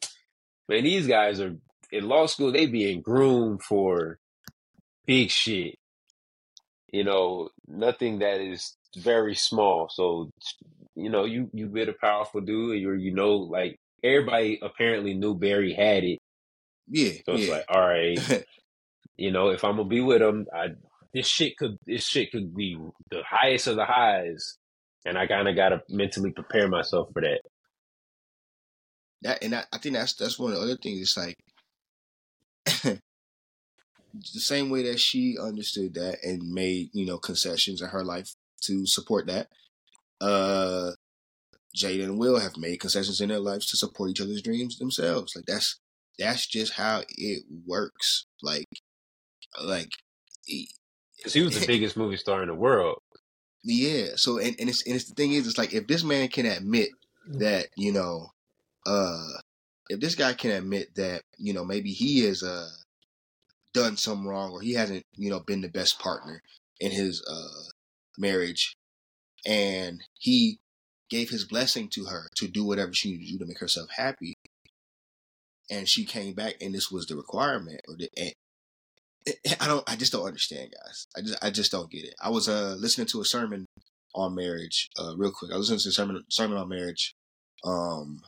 [0.68, 1.54] man, these guys are
[1.90, 2.50] in law school.
[2.52, 4.18] They being groomed for
[5.06, 5.74] big shit.
[6.92, 9.88] You know, nothing that is very small.
[9.90, 10.30] So,
[10.94, 15.34] you know, you you been a powerful dude, or you know, like everybody apparently knew
[15.34, 16.18] Barry had it.
[16.88, 17.52] Yeah, So it's yeah.
[17.52, 18.44] like, all right,
[19.16, 20.68] you know, if I'm gonna be with him, I
[21.14, 22.78] this shit could this shit could be
[23.10, 24.58] the highest of the highs,
[25.06, 27.40] and I kind of gotta mentally prepare myself for that.
[29.22, 31.00] that and that, I think that's that's one of the other things.
[31.00, 31.36] It's like
[34.12, 38.34] the same way that she understood that and made you know concessions in her life
[38.62, 39.48] to support that.
[40.20, 40.92] Uh,
[41.76, 45.34] Jada and Will have made concessions in their lives to support each other's dreams themselves.
[45.34, 45.78] Like that's
[46.18, 48.26] that's just how it works.
[48.42, 48.66] Like
[49.62, 49.90] like
[50.46, 52.98] Because he was the biggest movie star in the world.
[53.64, 54.08] yeah.
[54.16, 56.46] So and, and it's and it's the thing is it's like if this man can
[56.46, 56.90] admit
[57.26, 58.28] that you know
[58.86, 59.26] uh
[59.88, 62.68] if this guy can admit that you know maybe he has uh
[63.74, 66.42] done something wrong or he hasn't you know been the best partner
[66.80, 67.70] in his uh
[68.18, 68.76] marriage.
[69.44, 70.58] And he
[71.10, 73.90] gave his blessing to her to do whatever she needed to do to make herself
[73.96, 74.34] happy.
[75.70, 78.32] And she came back and this was the requirement or the and
[79.60, 81.06] I don't I just don't understand guys.
[81.16, 82.14] I just I just don't get it.
[82.20, 83.66] I was uh listening to a sermon
[84.14, 85.52] on marriage uh real quick.
[85.52, 87.14] I was listening to a sermon sermon on marriage
[87.64, 88.22] um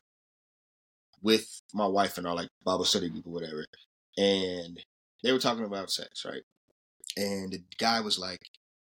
[1.22, 3.64] with my wife and our like Bible study group or whatever.
[4.16, 4.78] And
[5.24, 6.42] they were talking about sex right
[7.16, 8.38] and the guy was like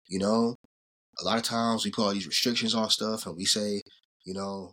[0.09, 0.57] you know
[1.21, 3.83] a lot of times we put all these restrictions on stuff and we say,
[4.25, 4.73] you know,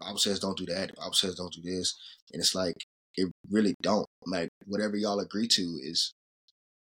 [0.00, 1.98] Bible says don't do that, Bible says don't do this.
[2.32, 2.74] And it's like,
[3.16, 4.06] it really don't.
[4.26, 6.12] Like, whatever y'all agree to is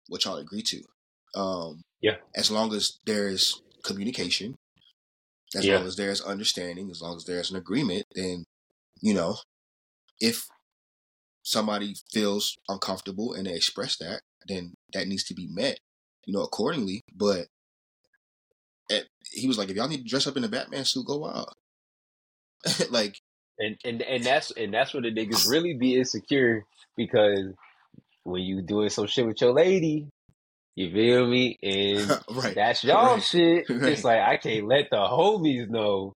[0.08, 0.82] what y'all agree to.
[1.38, 2.16] Um, Yeah.
[2.34, 4.54] As long as there's communication,
[5.54, 5.78] as Yeah.
[5.78, 8.44] long as there's understanding, as long as there's an agreement, then,
[9.00, 9.38] you know,
[10.20, 10.46] if
[11.48, 15.80] somebody feels uncomfortable and they express that, then that needs to be met,
[16.26, 17.02] you know, accordingly.
[17.14, 17.46] But
[18.90, 21.18] eh, he was like, if y'all need to dress up in a Batman suit, go
[21.18, 21.54] wild.
[22.90, 23.18] like,
[23.58, 26.64] And and and that's and that's where the niggas really be insecure
[26.96, 27.54] because
[28.24, 30.08] when you doing some shit with your lady,
[30.76, 32.56] you feel me, and right.
[32.56, 33.22] that's y'all Right.
[33.22, 33.66] shit.
[33.70, 33.92] Right.
[33.92, 36.14] It's like I can't let the homies know.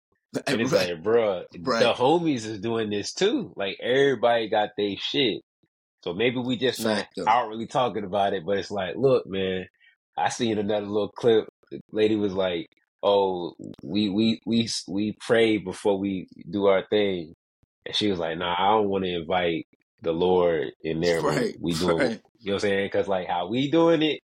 [0.48, 0.90] And it's right.
[0.92, 1.84] like, bruh, Right.
[1.84, 3.54] the homies is doing this too.
[3.56, 5.42] Like everybody got their shit.
[6.04, 7.26] So maybe we just not Fact, though.
[7.28, 9.68] outwardly talking about it, but it's like, look, man,
[10.18, 11.48] I seen another little clip.
[11.70, 12.68] The lady was like,
[13.04, 13.54] "Oh,
[13.84, 17.34] we we we we pray before we do our thing,"
[17.86, 19.68] and she was like, "Nah, I don't want to invite
[20.02, 22.22] the Lord in there Right, we doing, right.
[22.40, 22.86] you know what I'm saying?
[22.88, 24.20] Because like how we doing it,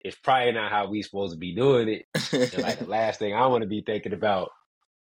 [0.00, 2.04] it's probably not how we supposed to be doing it.
[2.32, 4.50] And like the last thing I want to be thinking about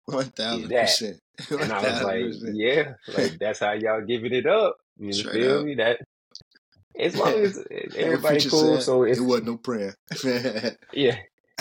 [0.05, 1.19] One thousand percent.
[1.49, 4.77] And I was like, yeah, like that's how y'all giving it up.
[4.97, 5.65] You Straight feel up.
[5.65, 5.75] me?
[5.75, 5.99] That
[6.99, 7.63] as long as
[7.97, 8.75] everybody cool.
[8.77, 9.95] said, So it wasn't no prayer.
[10.93, 11.17] yeah,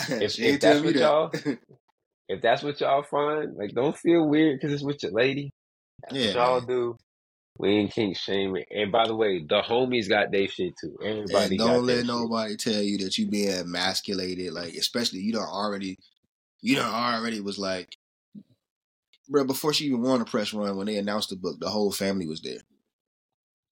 [0.09, 0.99] if if that's what that.
[0.99, 1.31] y'all
[2.29, 5.51] if that's what y'all find, like don't feel weird because it's with your lady.
[6.03, 6.67] That's yeah, y'all man.
[6.67, 6.97] do.
[7.59, 8.65] We ain't kink shaming.
[8.71, 10.97] And by the way, the homies got their shit too.
[11.03, 12.07] Everybody And don't let shit.
[12.07, 14.53] nobody tell you that you being emasculated.
[14.53, 15.97] Like, especially you don't already,
[16.61, 17.95] you don't already was like,
[19.33, 19.43] bro.
[19.43, 22.27] Before she even won a press run, when they announced the book, the whole family
[22.27, 22.61] was there.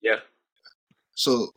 [0.02, 0.20] Yeah.
[1.14, 1.52] So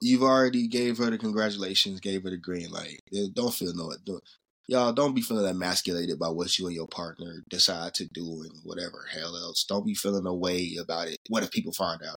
[0.00, 3.00] you've already gave her the congratulations, gave her the green light.
[3.34, 3.92] Don't feel no.
[4.06, 4.22] Don't,
[4.68, 8.52] y'all don't be feeling emasculated by what you and your partner decide to do and
[8.64, 9.64] whatever hell else.
[9.68, 11.18] Don't be feeling a way about it.
[11.28, 12.16] What if people find out?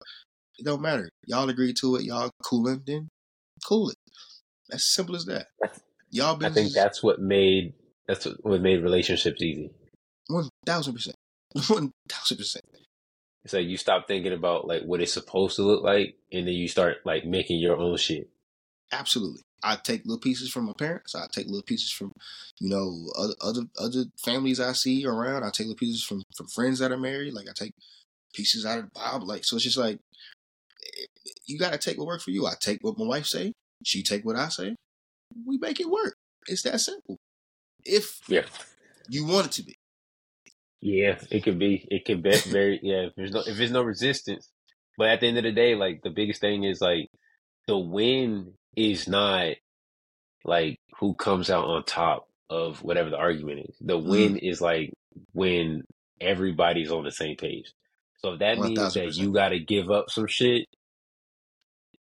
[0.59, 1.09] It don't matter.
[1.26, 2.03] Y'all agree to it.
[2.05, 3.09] Y'all cooling, then
[3.64, 3.97] cool it.
[4.68, 5.47] That's simple as that.
[6.11, 7.74] Y'all Been I think that's what made
[8.09, 9.70] that's what- what made relationships easy.
[10.33, 11.16] One thousand percent.
[11.68, 12.64] One thousand percent.
[13.45, 16.55] It's like you stop thinking about like what it's supposed to look like, and then
[16.55, 18.28] you start like making your own shit.
[18.93, 19.43] Absolutely.
[19.62, 21.14] I take little pieces from my parents.
[21.14, 22.12] I take little pieces from,
[22.61, 25.43] you know, other other other families I see around.
[25.43, 27.35] I take little pieces from from friends that are married.
[27.35, 27.72] Like I take
[28.35, 29.26] pieces out of the Bible.
[29.26, 29.99] Like so, it's just like
[30.83, 31.07] eh,
[31.47, 32.47] you got to take what works for you.
[32.47, 33.53] I take what my wife say.
[33.85, 34.76] She take what I say.
[35.47, 36.14] We make it work.
[36.47, 37.16] It's that simple.
[37.85, 38.45] If Yeah.
[39.09, 39.74] you want it to be,
[40.81, 41.87] Yeah, it could be.
[41.91, 42.81] It could be very.
[42.83, 44.49] Yeah, if there's no if there's no resistance,
[44.97, 47.09] but at the end of the day, like the biggest thing is like
[47.66, 49.55] the win is not
[50.45, 53.76] like who comes out on top of whatever the argument is.
[53.81, 54.91] The win is like
[55.33, 55.85] when
[56.20, 57.72] everybody's on the same page.
[58.18, 59.16] So if that means that 1000%.
[59.16, 60.66] you got to give up some shit,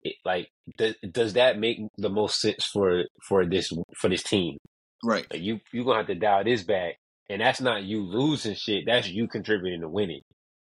[0.03, 4.57] it, like th- does that make the most sense for for this for this team?
[5.03, 5.27] right?
[5.31, 6.95] Like you you gonna have to dial this back,
[7.29, 8.83] and that's not you losing shit.
[8.85, 10.21] That's you contributing to winning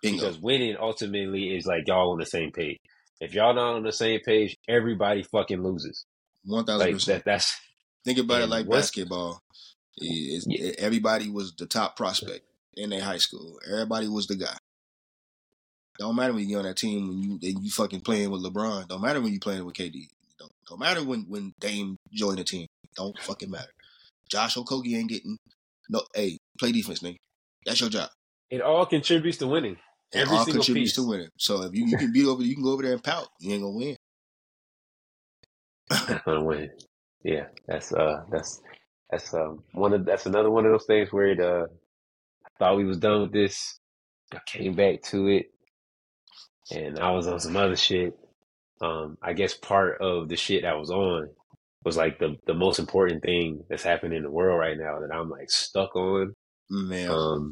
[0.02, 0.20] Bingo.
[0.22, 2.78] because winning ultimately is like y'all on the same page.
[3.22, 6.06] If y'all not on the same page, everybody fucking loses.
[6.46, 7.26] One thousand Like percent.
[7.26, 7.32] that.
[7.32, 7.58] That's
[8.06, 9.42] Think about it like once- basketball.
[10.02, 10.72] It's- Yeah.
[10.78, 12.46] Everybody was the top prospect
[12.78, 13.60] in their high school.
[13.70, 14.56] Everybody was the guy.
[15.98, 18.88] Don't matter when you're on that team when you and you fucking playing with LeBron.
[18.88, 20.08] Don't matter when you playing with KD.
[20.40, 22.68] Don't, don't matter when when Dame joined the team.
[22.96, 23.72] Don't fucking matter.
[24.32, 25.38] Josh Okogie ain't getting
[25.90, 26.02] no.
[26.16, 27.18] Hey, play defense, nigga.
[27.66, 28.10] That's your job.
[28.52, 28.62] it.
[28.62, 29.78] All contributes to winning.
[30.12, 31.04] It Every all single contributes piece.
[31.04, 31.30] to winning.
[31.38, 33.28] So if you, you can beat over, you can go over there and pout.
[33.40, 33.96] You ain't gonna win.
[35.90, 36.70] That's gonna win.
[37.24, 38.62] Yeah, that's uh, that's
[39.10, 41.66] that's um one of that's another one of those things where it uh,
[42.46, 43.80] I thought we was done with this.
[44.34, 45.48] I came back to it,
[46.72, 48.14] and I was on some other shit.
[48.82, 51.30] Um, I guess part of the shit I was on
[51.84, 55.14] was like the the most important thing that's happening in the world right now that
[55.14, 56.34] I'm like stuck on.
[56.70, 57.52] Man, Um,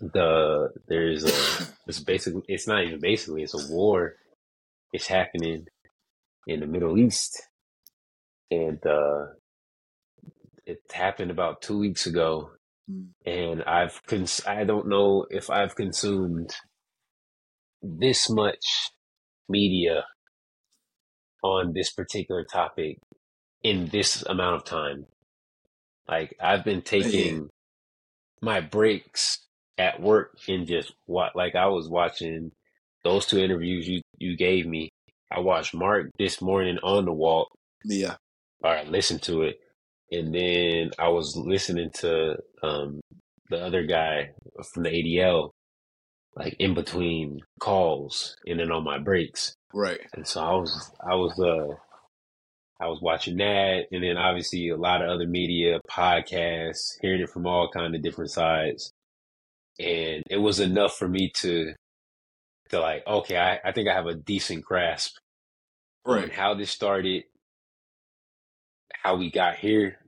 [0.00, 4.16] the there's a it's basically it's not even basically it's a war.
[4.92, 5.66] It's happening
[6.46, 7.40] in the Middle East,
[8.50, 9.26] and uh,
[10.64, 12.50] it happened about two weeks ago.
[12.90, 13.08] Mm.
[13.24, 16.50] And I've cons- I don't know if I've consumed
[17.82, 18.90] this much
[19.48, 20.04] media
[21.42, 22.98] on this particular topic
[23.62, 25.06] in this amount of time.
[26.08, 27.48] Like I've been taking
[28.40, 29.38] my breaks
[29.78, 32.52] at work and just what like I was watching
[33.04, 34.88] those two interviews you you gave me.
[35.30, 37.48] I watched Mark this morning on the walk
[37.84, 38.16] yeah,
[38.62, 39.58] or I listened to it,
[40.10, 43.00] and then I was listening to um
[43.50, 44.30] the other guy
[44.72, 45.50] from the ADL
[46.36, 49.54] like in between calls and then on my breaks.
[49.72, 50.00] right.
[50.14, 51.74] And so I was, I was, uh,
[52.80, 57.30] I was watching that, and then obviously a lot of other media, podcasts, hearing it
[57.30, 58.92] from all kind of different sides,
[59.78, 61.72] and it was enough for me to,
[62.70, 65.16] to like, okay, I, I think I have a decent grasp
[66.04, 66.32] on Right.
[66.32, 67.24] how this started,
[69.02, 69.98] how we got here,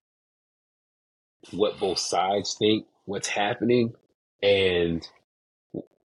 [1.53, 3.95] what both sides think, what's happening,
[4.43, 5.07] and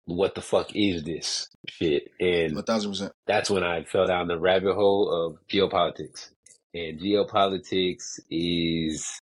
[0.06, 3.12] what the fuck is this shit, and One thousand percent.
[3.28, 6.30] that's when I fell down the rabbit hole of geopolitics.
[6.74, 9.20] And geopolitics is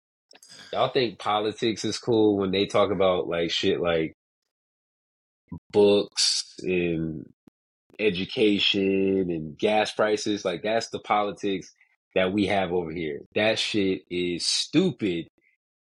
[0.73, 4.13] y'all think politics is cool when they talk about like shit like
[5.71, 7.25] books and
[7.99, 10.43] education and gas prices.
[10.43, 11.71] Like that's the politics
[12.15, 13.21] that we have over here.
[13.35, 15.27] That shit is stupid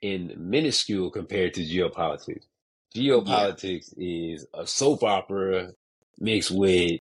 [0.02, 2.44] and minuscule compared to geopolitics.
[2.94, 5.72] Geopolitics is a soap opera
[6.18, 7.00] mixed with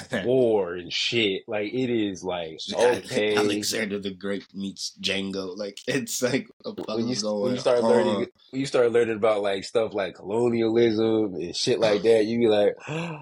[0.24, 1.42] war and shit.
[1.46, 3.36] Like it is like okay.
[3.36, 5.56] Alexander the Great meets Django.
[5.56, 7.90] Like it's like When you, going when you start on?
[7.90, 12.38] learning, when you start learning about like stuff like colonialism and shit like that, you
[12.38, 12.74] be like,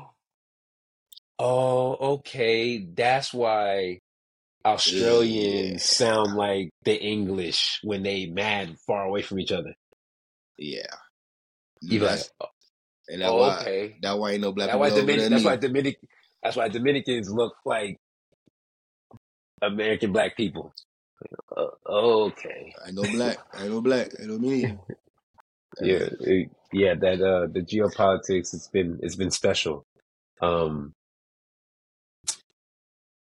[1.38, 4.00] oh, okay, that's why
[4.64, 5.78] Australians Yeah.
[5.78, 9.74] sound like the English when they mad far away from each other.
[10.58, 10.86] Yeah.
[11.80, 12.30] You like, That's-
[13.08, 15.44] and that's oh, why okay, that why ain't no black That why over Dominic, that's
[15.44, 15.56] why.
[15.56, 15.98] Dominic,
[16.42, 17.98] that's why Dominicans look like
[19.62, 20.72] American black people.
[21.54, 22.72] Uh, okay.
[22.86, 23.36] I know black.
[23.52, 24.08] I know black.
[24.22, 24.62] I know me.
[25.80, 26.94] yeah, it- yeah.
[26.94, 28.54] That uh, the geopolitics.
[28.54, 29.84] It's been it's been special.
[30.40, 30.92] Um,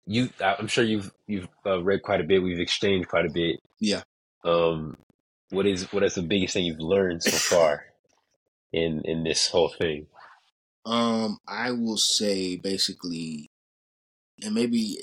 [0.06, 2.42] you, I'm sure you've you've uh, read quite a bit.
[2.42, 3.60] We've exchanged quite a bit.
[3.80, 4.02] Yeah.
[4.44, 4.96] Um,
[5.50, 7.84] what is what is the biggest thing you've learned so far
[8.72, 10.06] in in this whole thing?
[10.89, 13.51] Um, I will say basically,
[14.43, 14.97] and maybe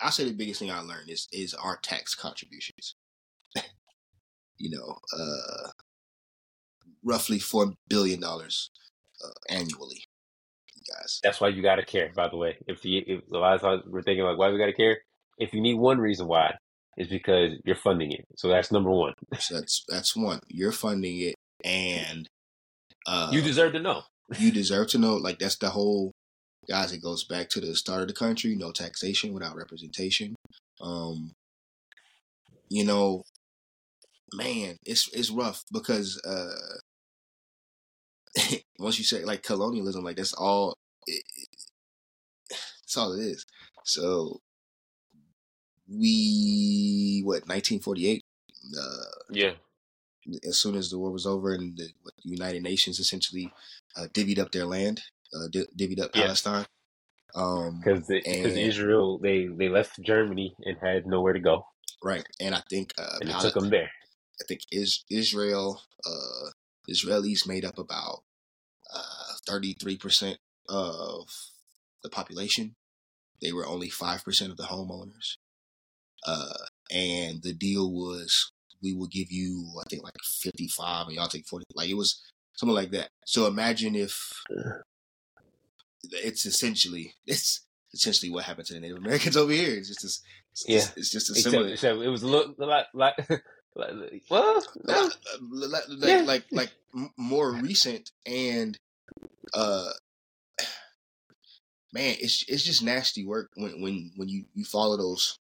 [0.00, 2.94] I'll say the biggest thing I learned is is our tax contributions.
[4.58, 5.70] you know, uh,
[7.02, 8.70] roughly four billion dollars
[9.24, 10.04] uh, annually.
[10.88, 12.10] Guys, That's why you gotta care.
[12.14, 14.58] By the way, if you if a lot of times we're thinking like, why we
[14.58, 14.98] gotta care?
[15.38, 16.54] If you need one reason why,
[16.96, 18.24] it's because you're funding it.
[18.36, 19.14] So that's number one.
[19.38, 20.40] so that's that's one.
[20.48, 22.28] You're funding it, and
[23.06, 24.02] uh, You deserve to know.
[24.38, 25.16] You deserve to know.
[25.16, 26.12] Like that's the whole
[26.68, 26.92] guys.
[26.92, 28.54] It goes back to the start of the country.
[28.54, 30.36] No taxation without representation.
[30.80, 31.32] Um,
[32.68, 33.24] you know,
[34.34, 36.80] man, it's it's rough because uh,
[38.78, 40.74] once you say like colonialism, like that's all.
[41.06, 41.22] It,
[42.50, 43.44] that's all it is.
[43.84, 44.40] So
[45.88, 48.22] we what 1948.
[48.78, 49.52] Uh, Yeah.
[50.46, 53.50] as soon as the war was over and the, the United Nations essentially
[53.96, 55.02] uh, divvied up their land,
[55.34, 56.22] uh, di- divvied up Yeah.
[56.22, 56.66] Palestine.
[57.34, 61.64] Um, Because because Israel they they left Germany and had nowhere to go,
[62.02, 63.90] right, and I think uh, and it Pal- took them there.
[64.40, 66.50] I think is Israel uh,
[66.90, 68.22] Israelis made up about
[69.46, 70.38] thirty three percent
[70.68, 71.28] of
[72.02, 72.74] the population.
[73.42, 75.36] They were only five percent of the homeowners,
[76.26, 81.16] uh, and the deal was we will give you I think like fifty five, and
[81.16, 81.64] y'all take forty.
[81.74, 82.20] Like it was
[82.54, 83.08] something like that.
[83.24, 84.14] So imagine if
[86.24, 89.76] it's essentially it's essentially what happened to the Native Americans over here.
[89.76, 90.08] It's just a,
[90.52, 90.76] it's Yeah.
[90.78, 91.68] just, it's just a Except, similar.
[91.72, 93.14] except it was a little like like,
[93.76, 95.12] like well, like,
[95.48, 96.22] like, Yeah.
[96.22, 96.70] like like
[97.16, 98.76] more recent and
[99.54, 99.90] uh
[101.92, 105.36] man it's it's just nasty work when when when you you follow those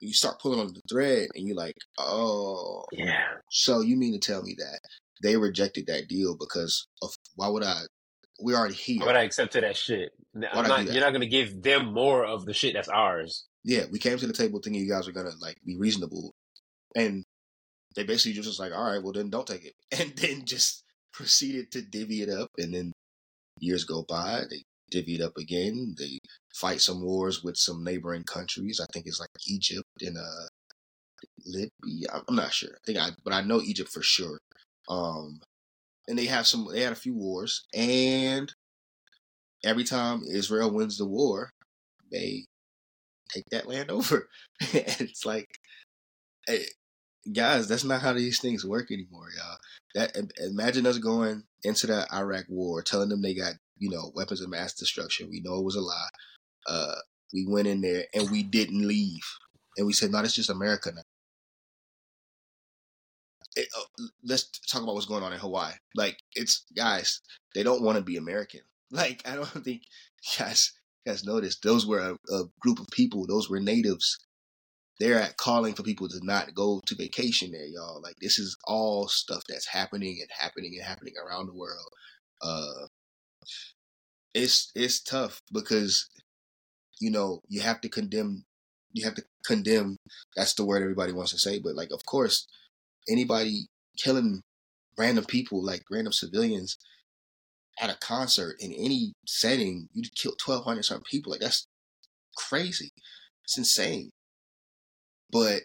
[0.00, 4.18] you start pulling on the thread and you're like oh yeah, so you mean to
[4.18, 4.80] tell me that
[5.22, 7.82] they rejected that deal because of why would i
[8.40, 8.98] we're already here.
[9.04, 10.10] But I accepted that shit.
[10.34, 10.92] I'm Why'd I not, that?
[10.94, 13.46] you're not gonna give them more of the shit that's ours.
[13.64, 16.32] yeah we came to the table thinking you guys were gonna like be reasonable.
[16.96, 17.24] And
[17.94, 19.74] they basically just was like all right well then don't take it.
[20.00, 22.48] And then just proceeded to divvy it up.
[22.58, 22.92] And then
[23.60, 25.94] years go by they divvy it up again.
[25.98, 26.18] They
[26.54, 28.80] fight some wars with some neighboring countries.
[28.82, 30.46] I think it's like egypt and uh
[31.46, 32.08] libya.
[32.12, 32.70] I'm- i'm not sure.
[32.74, 34.38] I think i but i know egypt for sure
[34.88, 35.40] um
[36.08, 38.54] and they have some they had a few wars and
[39.64, 41.50] every time israel wins the war
[42.10, 42.44] they
[43.32, 44.28] take that land over.
[44.60, 45.48] It's like
[46.46, 46.64] hey,
[47.32, 49.58] guys that's not how these things work anymore y'all.
[49.94, 54.40] That imagine us going into that iraq war telling them they got you know weapons
[54.42, 55.28] of mass destruction.
[55.30, 56.08] We know it was a lie.
[56.66, 56.96] Uh
[57.34, 59.24] we went in there and we didn't leave.
[59.78, 61.01] And we said no that's just america now
[63.56, 65.74] It- uh, let's talk about what's going on in hawaii.
[65.94, 67.20] Like it's guys
[67.54, 68.60] they don't want to be american.
[68.94, 69.82] Like i don't think
[70.38, 70.70] guys
[71.06, 73.26] guys notice those were a, a group of people.
[73.26, 74.18] Those were natives.
[75.00, 78.00] They're at calling for people to not go to vacation there, y'all.
[78.02, 81.88] Like this is all stuff that's happening and happening and happening around the world.
[82.42, 82.86] Uh
[84.34, 86.08] it's it's tough because
[87.00, 88.44] you know, you have to condemn
[88.92, 89.96] you have to condemn
[90.36, 92.46] that's the word everybody wants to say, but like of course
[93.08, 93.66] anybody
[93.98, 94.42] killing
[94.98, 96.76] random people like random civilians
[97.80, 101.32] at a concert in any setting, you kill twelve hundred something people.
[101.32, 101.66] Like that's
[102.36, 102.90] crazy.
[103.44, 104.10] It's insane.
[105.30, 105.62] But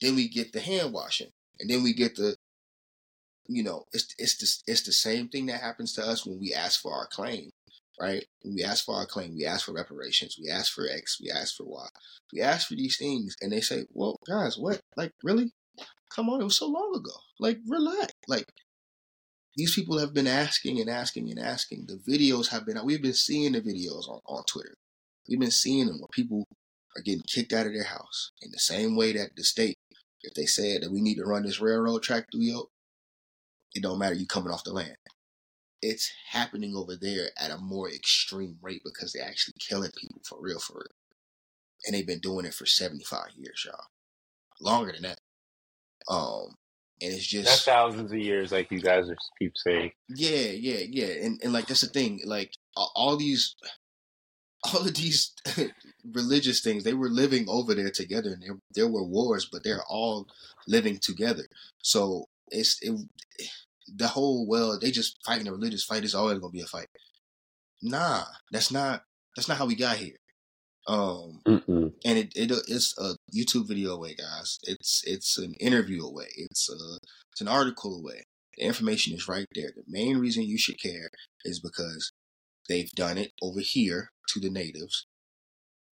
[0.00, 2.36] then we get the hand washing, and then we get the,
[3.48, 6.54] you know, it's it's the it's the same thing that happens to us when we
[6.54, 7.50] ask for our claim,
[8.00, 8.24] right?
[8.42, 11.30] When we ask for our claim, we ask for reparations, we ask for X, we
[11.30, 11.88] ask for Y,
[12.32, 14.80] we ask for these things, and they say, "Well, guys, what?
[14.96, 15.52] Like, really?
[16.14, 17.12] Come on, it was so long ago.
[17.38, 18.12] Like, relax.
[18.26, 18.46] Like,
[19.56, 21.86] these people have been asking and asking and asking.
[21.86, 22.78] The videos have been.
[22.84, 24.76] We've been seeing the videos on on Twitter.
[25.28, 26.46] We've been seeing them where people
[26.96, 29.76] are getting kicked out of their house in the same way that the state,
[30.22, 32.66] if they said that we need to run this railroad track through your,
[33.74, 34.14] it don't matter.
[34.14, 34.96] You coming off the land.
[35.82, 40.38] It's happening over there at a more extreme rate because they're actually killing people for
[40.40, 40.86] real, for real.
[41.84, 43.86] And they've been doing it for 75 years, y'all.
[44.60, 45.20] Longer than that.
[46.08, 46.54] Um,
[47.00, 49.92] and it's just That's thousands of years, like you guys are keep saying.
[50.08, 52.20] yeah, yeah, yeah, and and like that's the thing.
[52.24, 53.54] Like all these,
[54.74, 55.32] all of these
[56.12, 59.84] religious things, they were living over there together, and there there were wars, but they're
[59.88, 60.26] all
[60.66, 61.44] living together.
[61.82, 62.98] So it's it,
[63.94, 66.88] the whole well, they just fighting a religious fight is always gonna be a fight.
[67.80, 69.02] Nah, that's not
[69.36, 70.16] that's not how we got here.
[70.88, 71.87] Um, Mm-mm.
[72.04, 74.58] And it, it it's a YouTube video away, guys.
[74.64, 76.28] It's it's an interview away.
[76.36, 76.98] It's a
[77.32, 78.24] it's an article away.
[78.56, 79.70] The information is right there.
[79.74, 81.10] The main reason you should care
[81.44, 82.12] is because
[82.68, 85.06] they've done it over here to the natives.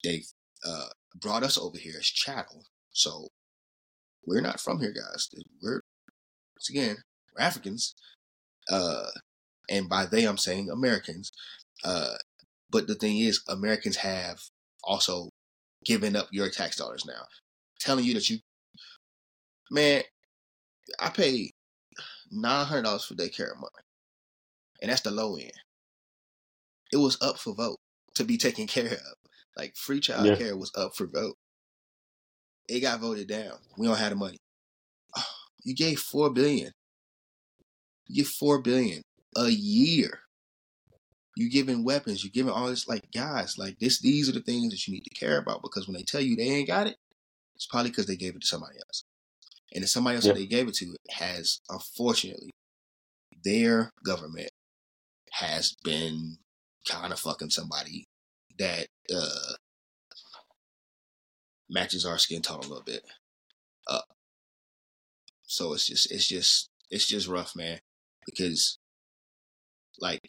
[0.05, 0.27] They've
[0.67, 2.65] uh, brought us over here as chattel.
[2.91, 3.29] So
[4.27, 5.29] we're not from here, guys.
[5.63, 5.83] We're
[6.57, 6.97] once again
[7.35, 7.95] we're Africans,
[8.71, 9.07] uh,
[9.71, 11.31] and by they I'm saying Americans.
[11.85, 12.15] Uh,
[12.71, 14.41] but the thing is, Americans have
[14.83, 15.31] also
[15.87, 17.23] given up your tax dollars now,
[17.81, 18.39] telling you that you,
[19.71, 20.03] man,
[21.01, 21.53] I pay
[22.31, 23.73] nine hundred dollars for daycare a month,
[24.83, 25.53] and that's the low end.
[26.93, 27.79] It was up for vote
[28.17, 29.15] to be taken care of.
[29.57, 30.37] Like free child Yeah.
[30.37, 31.37] care was up for vote.
[32.69, 33.59] It got voted down.
[33.79, 34.39] We don't have the money.
[35.65, 36.71] You gave four billion.
[38.07, 39.03] You four billion
[39.37, 40.21] a year.
[41.37, 42.25] You giving weapons.
[42.25, 42.89] you're giving all this.
[42.89, 44.01] Like guys, like this.
[44.01, 46.35] These are the things that you need to care about because when they tell you
[46.35, 46.97] they ain't got it,
[47.55, 49.05] it's probably because they gave it to somebody else.
[49.75, 50.33] And if somebody else Yeah.
[50.33, 52.51] that they gave it to has, unfortunately,
[53.45, 54.51] their government
[55.33, 56.39] has been
[56.89, 58.07] kind of fucking somebody
[58.59, 59.53] that uh,
[61.69, 63.05] matches our skin tone a little bit.
[63.87, 64.01] Uh,
[65.43, 67.81] so it's just, it's just, it's just rough, man.
[68.25, 68.79] Because,
[70.01, 70.21] like,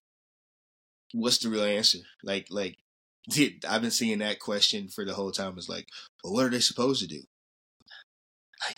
[1.14, 2.00] what's the real answer?
[2.24, 2.78] Like, like,
[3.68, 5.56] I've been seeing that question for the whole time.
[5.58, 5.88] It's like,
[6.24, 7.22] well, what are they supposed to do?
[8.66, 8.78] Like,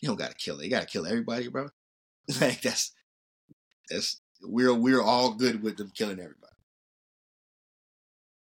[0.00, 0.64] you don't gotta kill it.
[0.64, 1.68] You gotta kill everybody, bro.
[2.40, 2.92] like that's
[3.88, 6.36] that's we're we're all good with them killing everybody.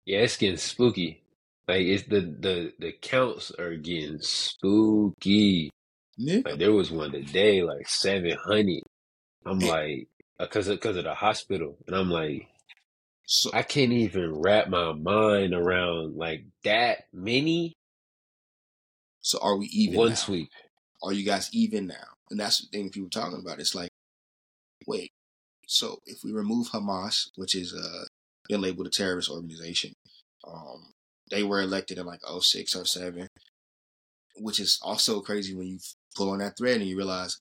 [0.06, 1.22] Yeah, it's getting spooky.
[1.68, 5.70] Like it's the the the counts are getting spooky.
[6.18, 6.42] Yeah.
[6.46, 8.84] Like there was one today, like seven hundred.
[9.46, 9.72] I'm Yeah.
[9.72, 10.08] like,
[10.40, 12.48] uh, because of, 'cause of the hospital, and I'm like,
[13.28, 17.78] So I can't even wrap my mind around like that many
[19.28, 20.16] so are we even one now?
[20.16, 20.50] sweep.
[21.04, 22.16] Are you guys even now?
[22.32, 23.60] And that's the thing people talking about.
[23.60, 23.90] It's like,
[24.88, 25.12] wait,
[25.68, 28.06] so if we remove Hamas, which is uh
[28.48, 29.92] been labeled a terrorist organization,
[30.48, 30.94] um,
[31.30, 33.28] they were elected in like 06 or 07,
[34.38, 35.80] which is also crazy when you
[36.16, 37.38] pull on that thread and you realize,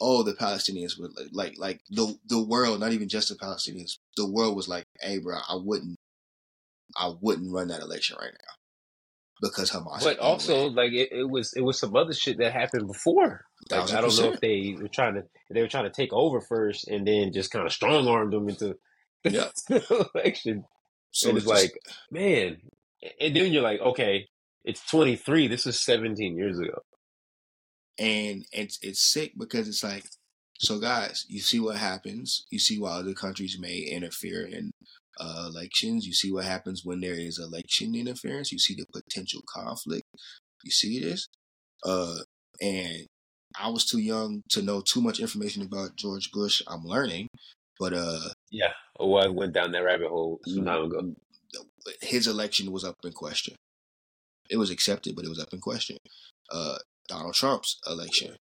[0.00, 3.97] oh, the Palestinians were like, like, like the the world, not even just the Palestinians,
[4.18, 5.96] the world was like, hey, bro, I wouldn't,
[6.96, 8.54] I wouldn't run that election right now
[9.40, 10.02] because Hamas.
[10.02, 12.52] But is in the also, like it, it was it was some other shit that
[12.52, 13.44] happened before.
[13.70, 16.40] Like I don't know if they were trying to they were trying to take over
[16.40, 18.76] first and then just kind of strong armed them into
[19.24, 19.48] Yeah.
[19.68, 20.64] the election.
[21.12, 21.72] so and it's it's just, like,
[22.10, 22.58] man,
[23.20, 24.26] and then you're like, okay,
[24.64, 25.46] it's 23.
[25.48, 26.80] This is 17 years ago.
[27.98, 30.04] and it's it's sick because it's like
[30.58, 32.44] so guys you see what happens.
[32.50, 34.70] You see why other countries may interfere in
[35.20, 36.06] uh, elections.
[36.06, 38.52] You see what happens when there is election interference.
[38.52, 40.04] You see the potential conflict.
[40.64, 41.26] You see this?
[41.84, 42.16] Uh
[42.60, 43.06] and
[43.58, 46.60] i was too young to know too much information about george bush.
[46.66, 47.28] I'm learning
[47.78, 48.72] but uh Yeah.
[48.98, 51.14] Oh, I went down that rabbit hole some time ago.
[52.02, 53.54] his election was up in question.
[54.50, 55.96] It was accepted but it was up in question.
[56.50, 56.78] Uh
[57.08, 58.34] donald trump's election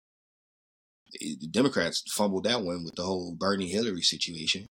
[1.20, 4.66] the Democrats fumbled that one with the whole Bernie Hillary situation.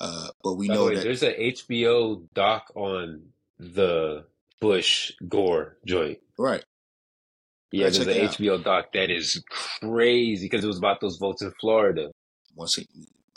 [0.00, 3.22] Uh, but we By the know way, that there's an HBO doc on
[3.58, 4.24] the
[4.60, 6.18] Bush Gore joint.
[6.38, 6.64] right.
[7.70, 8.30] Yeah, Right, there's an it out.
[8.32, 12.10] HBO doc that is crazy because it was about those votes in Florida.
[12.54, 12.88] Once it,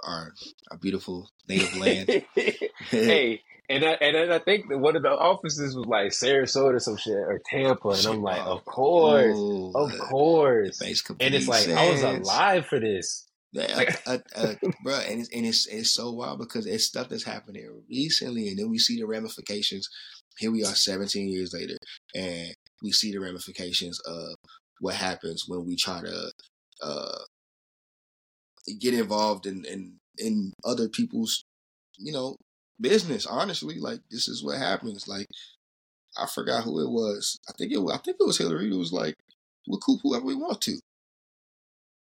[0.05, 0.31] our
[0.71, 2.23] our beautiful native land.
[2.89, 3.41] hey,
[3.71, 6.79] and I and then I think that one of the offices was like Sarasota or
[6.79, 10.79] some shit or Tampa, and I'm like, of course, oh, of course.
[10.81, 13.27] And it's like I was alive for this.
[13.53, 17.83] Yeah, Like- bro, and it's and it's it's so wild because it's stuff that's happening
[17.89, 19.87] recently, and then we see the ramifications.
[20.37, 21.75] Here we are, 17 years later,
[22.15, 24.35] and we see the ramifications of
[24.79, 26.31] what happens when we try to
[26.81, 27.17] uh,
[28.79, 31.43] get involved in, in in other people's,
[31.97, 32.37] you know,
[32.81, 33.25] business.
[33.25, 35.07] Honestly, like this is what happens.
[35.07, 35.27] Like
[36.17, 37.39] I forgot who it was.
[37.49, 38.69] I think it was, I think it was Hillary.
[38.69, 39.15] It was like
[39.67, 40.79] we'll coup whoever we want to.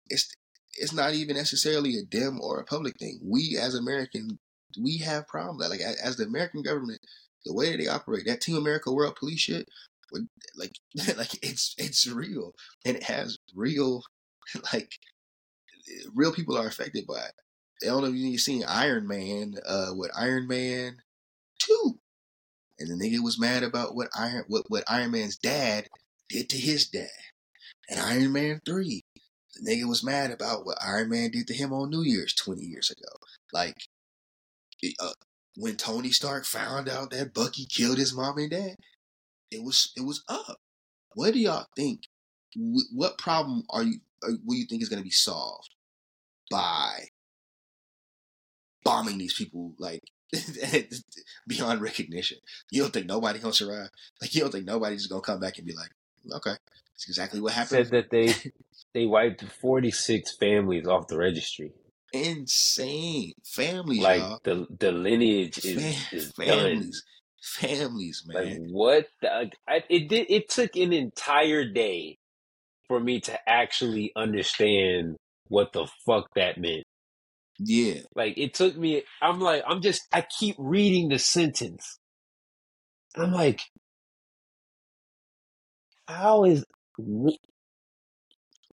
[0.09, 0.35] It's
[0.75, 3.21] it's not even necessarily a dem or a public thing.
[3.23, 4.39] We as American,
[4.81, 5.69] we have problems.
[5.69, 7.01] Like as the American government,
[7.45, 9.69] the way that they operate, that Team America World Police shit,
[10.57, 10.73] like
[11.17, 12.55] like it's it's real
[12.85, 14.03] and it has real
[14.73, 14.93] like
[16.15, 17.35] real people are affected by it.
[17.83, 20.99] I don't know if you've seen Iron Man, uh, what Iron Man
[21.59, 21.99] two,
[22.78, 25.89] and the nigga was mad about what Iron what what Iron Man's dad
[26.28, 27.09] did to his dad,
[27.89, 29.03] and Iron Man three,
[29.55, 32.64] the nigga was mad about what Iron Man did to him on New Year's twenty
[32.64, 33.09] years ago.
[33.53, 33.76] Like
[35.01, 35.12] uh,
[35.57, 38.76] when Tony Stark found out that Bucky killed his mom and dad,
[39.51, 40.59] it was it was up.
[41.14, 42.03] What do y'all think?
[42.93, 44.01] What problem are you?
[44.22, 45.70] What do you think is going to be solved
[46.51, 47.09] by
[48.85, 50.01] bombing these people like
[51.47, 52.39] beyond recognition?
[52.70, 53.91] You don't think nobody gonna survive?
[54.20, 55.91] Like you don't think nobody's gonna come back and be like,
[56.37, 56.57] okay,
[56.95, 57.87] that's exactly what happened.
[57.87, 58.35] Said that they
[58.95, 61.72] they wiped forty six families off the registry.
[62.12, 64.41] Insane families, like y'all.
[64.45, 67.03] the the lineage is, Fam- is families,
[67.61, 67.70] done.
[67.70, 68.45] families, man.
[68.45, 69.07] Like what?
[69.22, 70.26] The, I, it did.
[70.30, 72.18] It took an entire day
[72.89, 75.16] for me to actually understand
[75.49, 76.85] what the fuck that meant.
[77.65, 79.05] Yeah, Like it took me.
[79.23, 80.03] I'm like I'm just.
[80.13, 81.99] I keep reading the sentence.
[83.17, 83.63] I'm like,
[86.09, 86.65] how is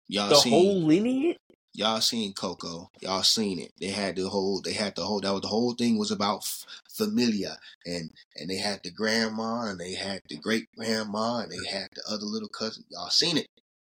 [0.09, 1.37] y'all the seen whole lineage?
[1.75, 2.91] y'all seen Coco.
[3.01, 3.73] Y'all seen it.
[3.81, 4.63] They had the whole.
[4.63, 5.21] They had the whole.
[5.21, 9.67] That was the whole thing was about f- familia, and and they had the grandma,
[9.71, 12.85] and they had the great grandma, and they had the other little cousin.
[12.91, 13.49] Y'all seen it.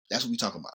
[0.09, 0.75] That's what we talking about.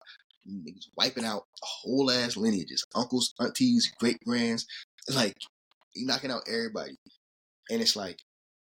[0.49, 4.67] Niggas wiping out whole ass lineages, uncles, aunties, great grands.
[5.15, 5.37] Like
[5.95, 6.97] you knocking out everybody,
[7.71, 8.21] and it's like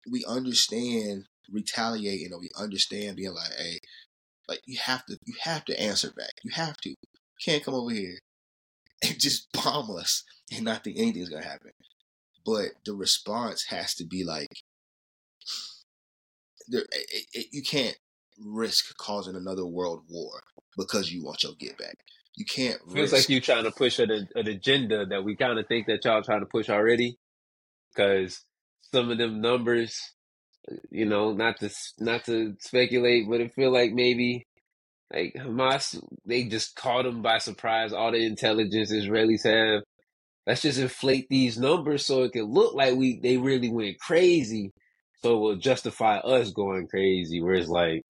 [0.09, 3.79] we understand retaliating, or we understand being like, hey,
[4.47, 6.33] like you have to, you have to answer back.
[6.43, 6.89] You have to.
[6.89, 6.95] You
[7.43, 8.17] can't come over here
[9.03, 11.71] and just bomb us and not think anything's gonna happen.
[12.45, 14.47] But the response has to be like,
[16.67, 17.97] there, it, it, you can't
[18.39, 20.41] risk causing another world war
[20.77, 21.97] because you want your get back.
[22.35, 23.13] You can't Feels risk.
[23.13, 26.21] like you trying to push an, an agenda that we kind of think that y'all
[26.23, 27.17] trying to push already.
[27.95, 28.41] Because
[28.93, 29.99] some of them numbers,
[30.91, 31.69] you know, not to
[31.99, 34.45] not to speculate, but it feel like maybe
[35.13, 37.93] like Hamas, they just caught them by surprise.
[37.93, 39.83] All the intelligence Israelis have.
[40.45, 44.71] Let's just inflate these numbers so it can look like we they really went crazy,
[45.21, 47.41] so it will justify us going crazy.
[47.41, 48.03] Where it's like,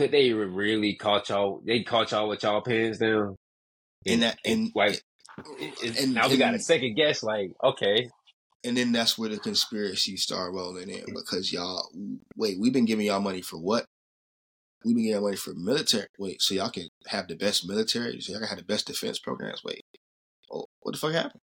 [0.00, 1.60] could they really caught y'all?
[1.62, 3.36] They caught y'all with y'all pants down,
[4.06, 5.02] and that and like
[5.58, 7.22] it- it- and- now we got a second guess.
[7.22, 8.08] Like, okay,
[8.64, 11.90] and then that's where the conspiracy start rolling in because y'all
[12.34, 13.84] wait, we've been giving y'all money for what?
[14.86, 16.06] We've been giving money for military.
[16.18, 19.18] Wait, so y'all can have the best military, so y'all can have the best defense
[19.18, 19.62] programs.
[19.62, 19.82] Wait,
[20.50, 21.42] oh, what the fuck happened?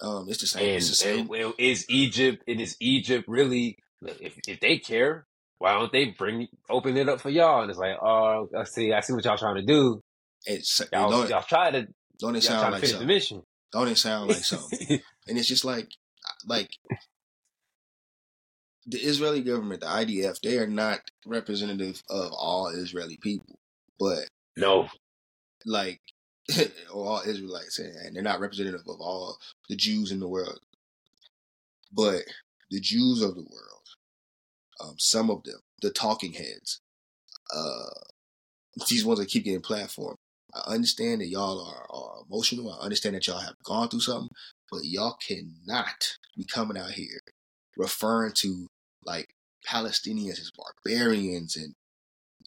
[0.00, 0.64] Um, it's the same.
[0.64, 1.18] and, it's the same.
[1.20, 2.44] and well, is Egypt?
[2.46, 3.78] And is Egypt really?
[4.00, 5.26] If if they care,
[5.58, 7.62] why don't they bring open it up for y'all?
[7.62, 10.00] And it's like, oh, I see, I see what y'all trying to do.
[10.46, 11.88] It's Y'all don't, y'all try to
[12.18, 13.06] don't it sound like finish the something?
[13.06, 13.42] mission.
[13.72, 15.00] Don't it sound like something?
[15.28, 15.88] and it's just like
[16.46, 16.70] like
[18.86, 23.58] the Israeli government, the IDF, they are not representative of all Israeli people,
[23.98, 24.88] but no,
[25.66, 26.00] like
[26.92, 29.36] or all Israelites, and they're not representative of all
[29.68, 30.60] the Jews in the world.
[31.92, 32.22] But
[32.70, 33.77] the Jews of the world,
[34.80, 36.80] um, some of them, the talking heads,
[37.54, 37.90] uh,
[38.88, 40.16] these ones that keep getting platform.
[40.54, 42.72] I understand that y'all are, are emotional.
[42.72, 44.30] I understand that y'all have gone through something,
[44.70, 47.20] but y'all cannot be coming out here
[47.76, 48.66] referring to
[49.04, 49.28] like
[49.66, 51.74] Palestinians as barbarians and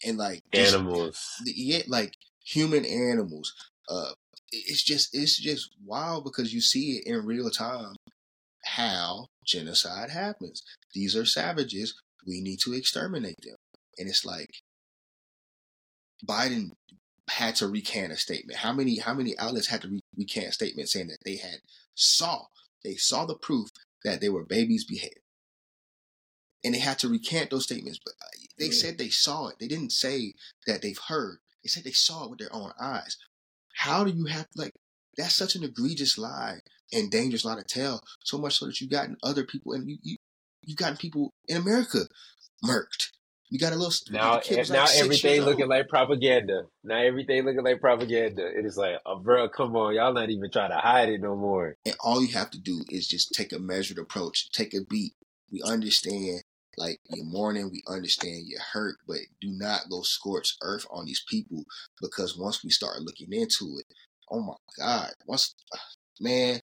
[0.04, 1.26] and like just- animals.
[1.46, 3.54] yeah, like human animals.
[3.90, 4.12] Uh,
[4.52, 7.96] it's just it's just wild because you see it in real time
[8.64, 10.64] how genocide happens.
[10.94, 11.94] These are savages.
[12.26, 13.56] We need to exterminate them.
[13.98, 14.50] And it's like
[16.26, 16.72] Biden
[17.30, 18.60] had to recant a statement.
[18.60, 21.60] How many how many outlets had to re- recant a statement saying that they had
[21.96, 22.46] saw
[22.84, 23.70] they saw the proof
[24.04, 25.22] that they were babies beheaded,
[26.64, 28.00] and they had to recant those statements.
[28.04, 28.72] But uh, they Yeah.
[28.72, 29.58] said they saw it.
[29.60, 30.34] They didn't say
[30.68, 31.40] that they've heard.
[31.64, 33.18] They said they saw it with their own eyes.
[33.76, 34.74] How do you have like
[35.18, 36.60] that's such an egregious lie
[36.92, 38.02] and dangerous lie to tell?
[38.24, 40.18] So much so that you gotten other people and you you
[40.64, 42.08] you gotten people in America
[42.64, 43.12] murked.
[43.50, 46.68] You got a little Now, kid eh, like now everything looking like propaganda.
[46.86, 48.48] Now everything looking like propaganda.
[48.48, 51.36] It is like, oh, bro, come on, y'all not even trying to hide it no
[51.36, 51.76] more.
[51.86, 55.16] And all you have to do is just take a measured approach, take a beat.
[55.52, 56.44] We understand,
[56.78, 61.24] like you're mourning, we understand you're hurt, but do not go scorch earth on these
[61.28, 61.66] people
[62.02, 63.86] because once we start looking into it,
[64.32, 65.56] oh my God, once,
[66.22, 66.62] man,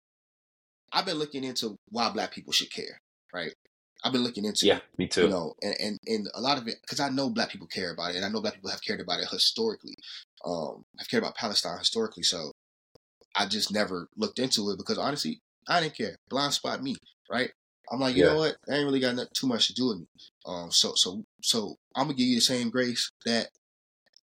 [0.93, 3.01] I've been looking into why black people should care,
[3.33, 3.55] right?
[4.05, 5.25] I've been looking into Yeah, me too.
[5.25, 7.93] you know, and, and, and a lot of it, because I know black people care
[7.93, 9.95] about it, and I know black people have cared about it historically.
[10.45, 12.51] Um, I've cared about Palestine historically, so
[13.37, 16.17] I just never looked into it because honestly, I didn't care.
[16.29, 16.97] Blind spot me,
[17.31, 17.51] right?
[17.91, 18.31] I'm like, you Yeah.
[18.31, 18.57] know what?
[18.69, 20.07] I ain't really got nothing, too much to do with me.
[20.47, 23.49] Um, so so so I'm gonna give you the same grace that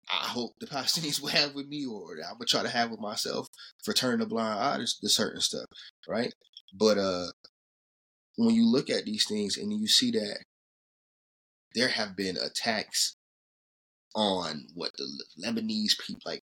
[0.09, 2.91] I hope the Palestinians will have with me, or that I'm gonna try to have
[2.91, 3.47] with myself
[3.83, 5.65] for turning a blind eye to, to certain stuff,
[6.07, 6.33] right?
[6.73, 7.27] But uh,
[8.37, 10.39] when you look at these things and you see that
[11.73, 13.15] there have been attacks
[14.15, 15.07] on what the
[15.43, 16.41] Lebanese people like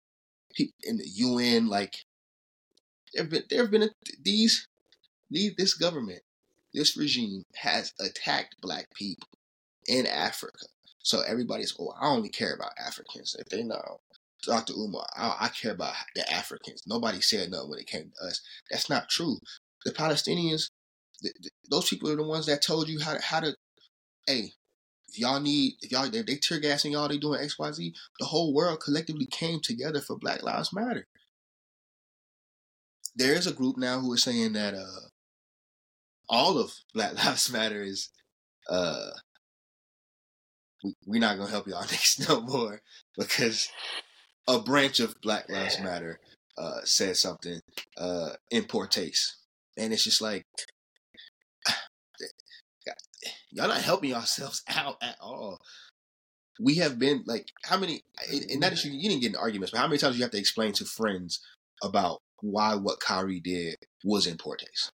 [0.53, 1.93] people in the UN like
[3.13, 3.89] there have been there have been a,
[4.23, 4.67] these
[5.29, 6.21] these this government
[6.73, 9.27] this regime has attacked black people
[9.87, 10.65] in Africa.
[11.01, 13.35] So everybody's oh I only care about Africans.
[13.39, 13.99] If they know
[14.43, 14.73] Dr.
[14.73, 16.83] Umar, I, I care about the Africans.
[16.87, 18.41] Nobody said nothing when it came to us.
[18.69, 19.37] That's not true.
[19.85, 20.69] The Palestinians,
[21.69, 23.55] those people are the ones that told you how to how to.
[24.27, 24.51] Hey,
[25.07, 27.93] if y'all need, if y'all they, they tear gassing y'all, they doing X Y Z.
[28.19, 31.07] The whole world collectively came together for Black Lives Matter.
[33.15, 35.09] There is a group now who is saying that uh,
[36.27, 38.09] all of Black Lives Matter is
[38.69, 39.09] uh,
[40.83, 42.81] we, we're not gonna help y'all next no more
[43.17, 43.69] because
[44.47, 46.19] a branch of Black Lives Matter
[46.57, 47.61] uh, said something
[47.97, 49.37] uh, in poor taste,
[49.77, 50.45] and it's just like
[53.51, 55.59] y'all not helping yourselves out at all.
[56.59, 58.01] We have been like how many,
[58.51, 60.31] and that is you, you didn't get in arguments, but how many times you have
[60.31, 61.39] to explain to friends
[61.81, 64.91] about why what Kyrie did was in poor taste?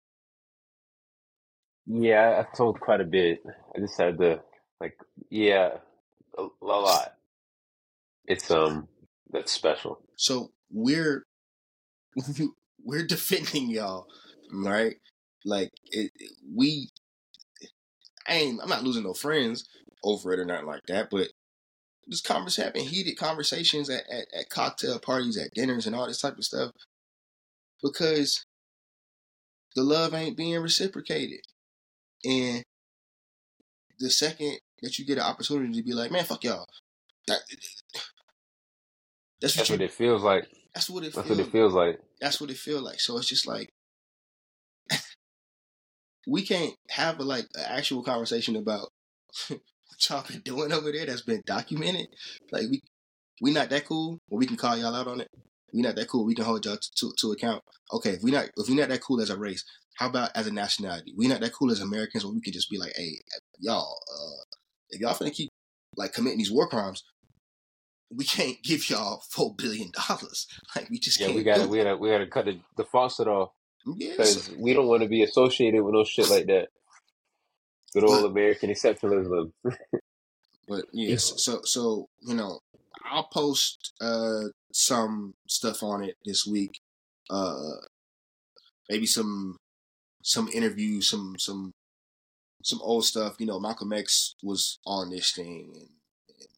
[1.87, 3.43] Yeah, I've told quite a bit.
[3.75, 4.41] I just had to
[4.81, 4.97] like,
[5.31, 5.79] yeah,
[6.39, 7.15] a, a lot.
[8.27, 8.89] It's um,
[9.31, 10.01] that's special.
[10.17, 11.25] So we're
[12.85, 14.07] we're defending y'all,
[14.53, 14.97] right?
[15.45, 16.13] Like it,
[16.55, 16.91] we
[18.29, 19.65] I ain't I'm not losing no friends
[20.03, 21.29] over it or nothing like that, but
[22.07, 26.21] this conversation having heated conversations at, at, at cocktail parties, at dinners and all this
[26.21, 26.71] type of stuff.
[27.83, 28.45] Because
[29.75, 31.41] the love ain't being reciprocated.
[32.25, 32.63] And
[33.99, 36.67] the second that you get an opportunity to be like, man, fuck y'all.
[37.27, 37.41] That,
[39.41, 40.47] that's what, that's what it feels like.
[40.75, 41.15] That's what it.
[41.15, 42.01] That's feels, what it feels like.
[42.21, 43.01] That's what it feels like.
[43.01, 43.71] So it's just like
[46.27, 48.89] we can't have a, like an actual conversation about
[49.49, 49.61] what
[50.09, 52.09] y'all been doing over there that's been documented.
[52.53, 52.83] Like we
[53.41, 55.29] we not that cool, but we can call y'all out on it.
[55.73, 56.25] We not that cool.
[56.25, 57.63] We can hold y'all to, to, to account.
[57.93, 59.65] Okay, if we not if we not that cool as a race,
[59.97, 61.13] how about as a nationality?
[61.17, 63.19] We not that cool as Americans, where we can just be like, hey,
[63.59, 64.57] y'all, uh,
[64.91, 65.51] if y'all finna keep
[65.97, 67.03] like committing these war crimes,
[68.15, 70.47] we can't give y'all four billion dollars.
[70.77, 73.51] Like we just yeah, we gotta we gotta we gotta cut the, the faucet off
[73.85, 74.57] because yes.
[74.59, 76.69] we don't want to be associated with no shit like that.
[77.93, 79.53] Good old but, American exceptionalism.
[80.69, 82.61] but yes, so so you know,
[83.05, 86.81] I'll post uh some stuff on it this week.
[87.31, 87.77] Uh,
[88.89, 89.57] maybe some
[90.23, 91.73] some interviews, some some
[92.63, 93.37] some old stuff.
[93.39, 95.89] You know, Malcolm X was on this thing, and,
[96.29, 96.49] and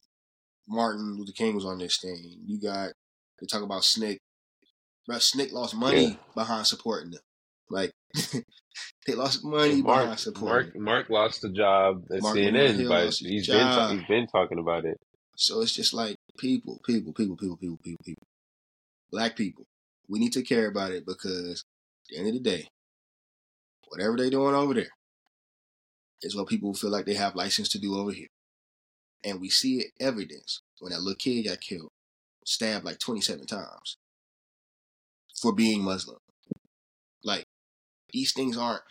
[0.67, 2.39] Martin Luther King was on this thing.
[2.45, 2.93] You got
[3.39, 4.17] they talk about SNCC
[5.07, 6.15] Bro, SNCC lost money yeah.
[6.35, 7.21] behind supporting them.
[7.69, 7.91] Like
[9.07, 10.71] they lost money Marc, behind supporting.
[10.83, 14.85] Marc Marc lost the job at Marc CNN, but he's been he's been talking about
[14.85, 14.99] it.
[15.35, 18.23] So it's just like people, people, people, people, people, people, people.
[19.11, 19.65] Black people.
[20.09, 21.63] We need to care about it because
[22.05, 22.67] at the end of the day,
[23.87, 24.89] whatever they're doing over there
[26.21, 28.27] is what people feel like they have license to do over here.
[29.23, 31.91] And we see it evidence when that little kid got killed,
[32.45, 33.97] stabbed like 27 times
[35.41, 36.17] for being Muslim.
[37.23, 37.45] Like
[38.11, 38.81] these things aren't.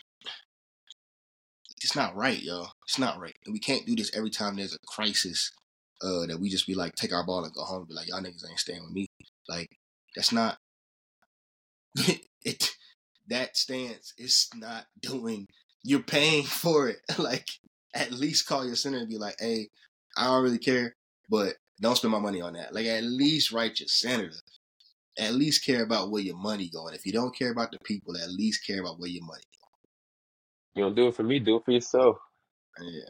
[1.81, 2.71] It's not right, y'all.
[2.87, 5.51] It's not right, and we can't do this every time there's a crisis.
[5.99, 7.79] Uh, that we just be like, take our ball and go home.
[7.79, 9.07] And be like, y'all niggas ain't staying with me.
[9.49, 9.69] Like
[10.15, 10.57] that's not.
[12.45, 12.69] it
[13.27, 15.47] that stance is not doing.
[15.83, 16.99] You're paying for it.
[17.17, 17.47] like
[17.93, 19.69] at least call your center and be like, hey,
[20.17, 20.95] I don't really care,
[21.29, 22.73] but don't spend my money on that.
[22.73, 24.37] Like at least write your senator
[25.17, 26.93] at least care about where your money going.
[26.93, 29.67] If you don't care about the people, at least care about where your money going.
[30.75, 32.17] You don't do it for me, do it for yourself.
[32.79, 33.09] Yeah.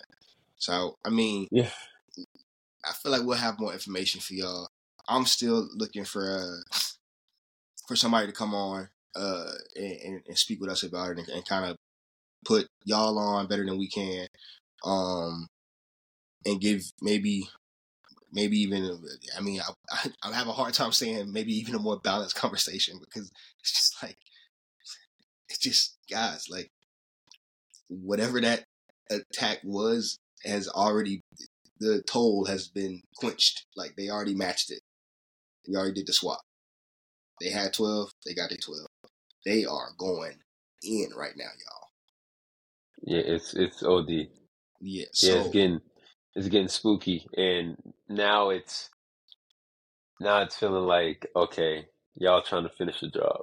[0.57, 1.69] So I mean, yeah,
[2.85, 4.69] I feel like we'll have more information for y'all.
[5.07, 6.77] I'm still looking for uh
[7.87, 11.45] for somebody to come on uh and, and speak with us about it and, and
[11.45, 11.77] kind of
[12.45, 14.27] put y'all on better than we can.
[14.83, 15.47] Um
[16.45, 17.49] and give maybe
[18.31, 19.71] maybe even uh, I mean I,
[20.23, 23.71] I, I have a hard time saying maybe even a more balanced conversation because it's
[23.71, 24.17] just like
[25.49, 26.71] it's just guys like
[27.89, 28.65] whatever that
[29.09, 31.21] attack was has already
[31.79, 33.65] the toll has been quenched.
[33.75, 34.81] Like they already matched it.
[35.67, 36.41] We already did the swap.
[37.39, 38.87] They had 12 they got their 12
[39.45, 40.39] they are going
[40.83, 41.89] in right now y'all.
[43.03, 44.09] Yeah it's it's od
[44.81, 45.81] yeah so, yeah it's getting
[46.37, 47.75] it's getting spooky, and
[48.07, 48.91] now it's
[50.19, 53.41] now it's feeling like okay, y'all trying to finish the job,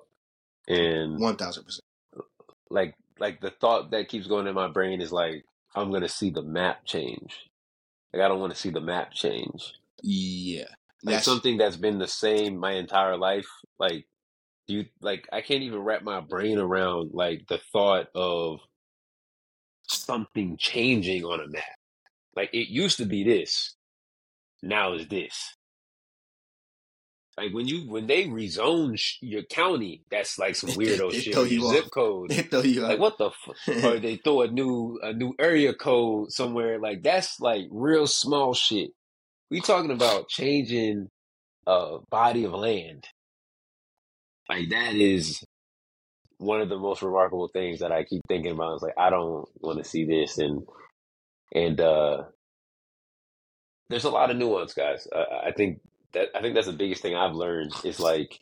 [0.69, 1.83] and one thousand percent.
[2.71, 5.45] Like like the thought that keeps going in my brain is like
[5.75, 7.35] I'm gonna see the map change,
[8.12, 9.75] Like I don't want to see the map change.
[10.01, 10.66] Yeah.
[11.03, 13.49] Like That's something that's been the same my entire life.
[13.77, 14.07] Like
[14.69, 18.61] you like I can't even wrap my brain around like the thought of
[19.89, 21.65] something changing on a map.
[22.36, 23.74] Like it used to be this,
[24.62, 25.55] now is this.
[27.36, 31.35] Like when you when they rezone sh- your county, that's like some weirdo They shit.
[31.35, 31.90] your you zip off.
[31.90, 32.98] code, they throw you like out.
[33.01, 36.78] what the f- or they throw a new a new area code somewhere.
[36.78, 38.90] Like that's like real small shit.
[39.51, 41.09] We talking about changing
[41.66, 43.05] a body of land.
[44.48, 45.43] Like that is
[46.39, 48.77] one of the most remarkable things that I keep thinking about.
[48.77, 50.62] Is like I don't want to see this, and
[51.55, 52.24] and uh
[53.90, 55.06] there's a lot of nuance, guys.
[55.14, 55.81] I, I think
[56.12, 58.40] that I think that's the biggest thing I've learned is like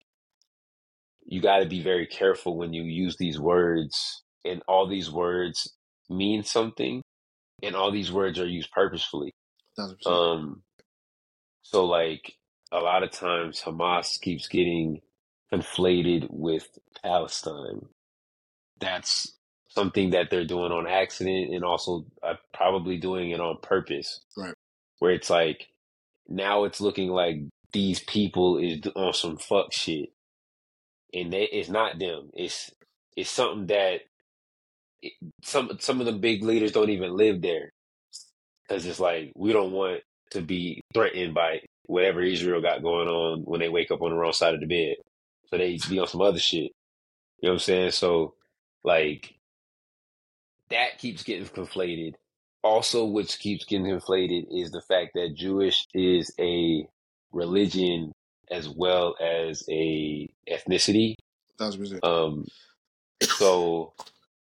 [1.24, 5.72] you got to be very careful when you use these words, and all these words
[6.08, 7.02] mean something,
[7.62, 9.34] and all these words are used purposefully.
[9.76, 10.14] Thousand percent.
[10.14, 10.62] Um,
[11.62, 12.34] so like
[12.70, 15.00] a lot of times Hamas keeps getting
[15.52, 16.66] conflated with
[17.02, 17.86] Palestine.
[18.80, 19.36] That's
[19.74, 24.20] something that they're doing on accident and also uh, probably doing it on purpose.
[24.36, 24.54] Right.
[24.98, 25.68] Where it's like
[26.28, 27.36] now it's looking like
[27.72, 30.10] these people is on some fuck shit,
[31.12, 32.30] and they, it's not them.
[32.34, 32.70] It's
[33.16, 34.02] it's something that
[35.02, 35.12] it,
[35.42, 37.72] some some of the big leaders don't even live there
[38.68, 40.00] because it's like we don't want
[40.30, 44.16] to be threatened by whatever Israel got going on when they wake up on the
[44.16, 44.96] wrong side of the bed.
[45.48, 46.70] So they be on some other shit.
[47.40, 47.90] You know what I'm saying?
[47.90, 48.34] So
[48.84, 49.34] like
[50.72, 52.14] that keeps getting conflated.
[52.62, 56.86] Also, which keeps getting conflated is the fact that Jewish is a
[57.32, 58.12] religion
[58.50, 61.14] as well as a ethnicity.
[62.02, 62.46] Um,
[63.22, 63.94] so,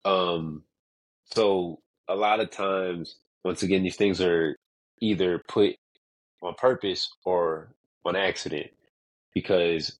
[0.06, 0.64] um,
[1.26, 4.57] so a lot of times, once again, these things are
[4.99, 5.76] either put
[6.41, 7.73] on purpose or
[8.06, 8.68] on accident
[9.34, 9.97] because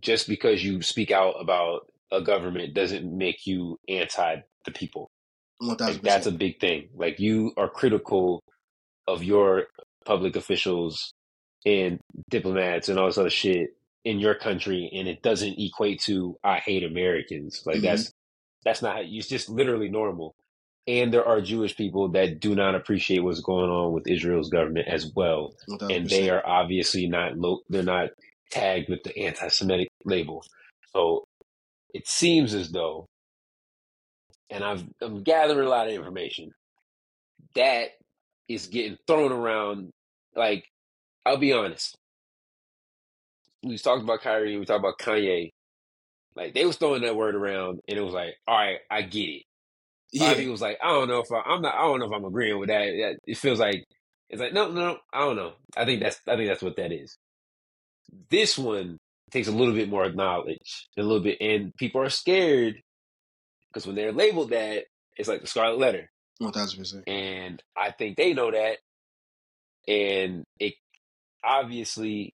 [0.00, 5.09] just because you speak out about a government doesn't make you anti the people.
[5.60, 6.90] One Like thousand that's a big thing.
[6.96, 8.42] Like you are critical
[9.08, 9.66] of your
[10.06, 11.12] public officials
[11.66, 12.00] and
[12.30, 13.70] diplomats and all this other shit
[14.04, 17.62] in your country, and it doesn't equate to I hate Americans.
[17.66, 17.82] Like Mhm.
[17.82, 18.12] that's
[18.64, 19.02] that's not how.
[19.04, 20.34] It's just literally normal.
[20.88, 24.88] And there are Jewish people that do not appreciate what's going on with Israel's government
[24.88, 28.10] as well, One thousand and they are obviously not lo- they're not
[28.50, 30.44] tagged with the anti-Semitic label.
[30.94, 31.24] So
[31.94, 33.06] it seems as though,
[34.50, 36.50] and I've, I'm gathering a lot of information
[37.54, 37.90] that
[38.48, 39.90] is getting thrown around.
[40.34, 40.64] Like,
[41.24, 41.96] I'll be honest.
[43.62, 45.50] We talked about Kyrie, we talked about Kanye.
[46.34, 49.28] Like, they was throwing that word around, and it was like, all right, I get
[49.28, 49.42] it.
[50.12, 50.32] Yeah.
[50.32, 52.24] of was like, I don't know if I, I'm not, I don't know if I'm
[52.24, 52.84] agreeing with that.
[52.86, 53.84] That- It feels like
[54.28, 55.52] it's like, no, no, I don't know.
[55.76, 57.16] I think that's, I think that's what that is.
[58.30, 58.98] This one
[59.30, 62.80] takes a little bit more knowledge, a little bit, and people are scared
[63.72, 64.84] because when they're labeled that,
[65.16, 66.10] it's like the scarlet letter.
[66.38, 67.04] One thousand percent.
[67.06, 68.78] and I think they know that.
[69.86, 70.74] And it
[71.44, 72.34] obviously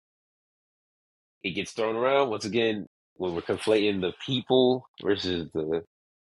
[1.42, 5.84] it gets thrown around once again when we're conflating the people versus the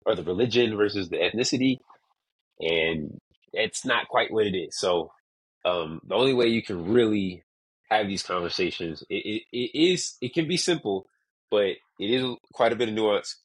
[0.07, 1.79] or the religion versus the ethnicity,
[2.61, 3.19] and
[3.53, 4.79] it's not quite what it is.
[4.79, 5.13] So
[5.65, 7.43] um, the only way you can really
[7.91, 11.07] have these conversations it, it, it is it can be simple,
[11.51, 11.65] but
[11.99, 13.37] it is quite a bit of nuance.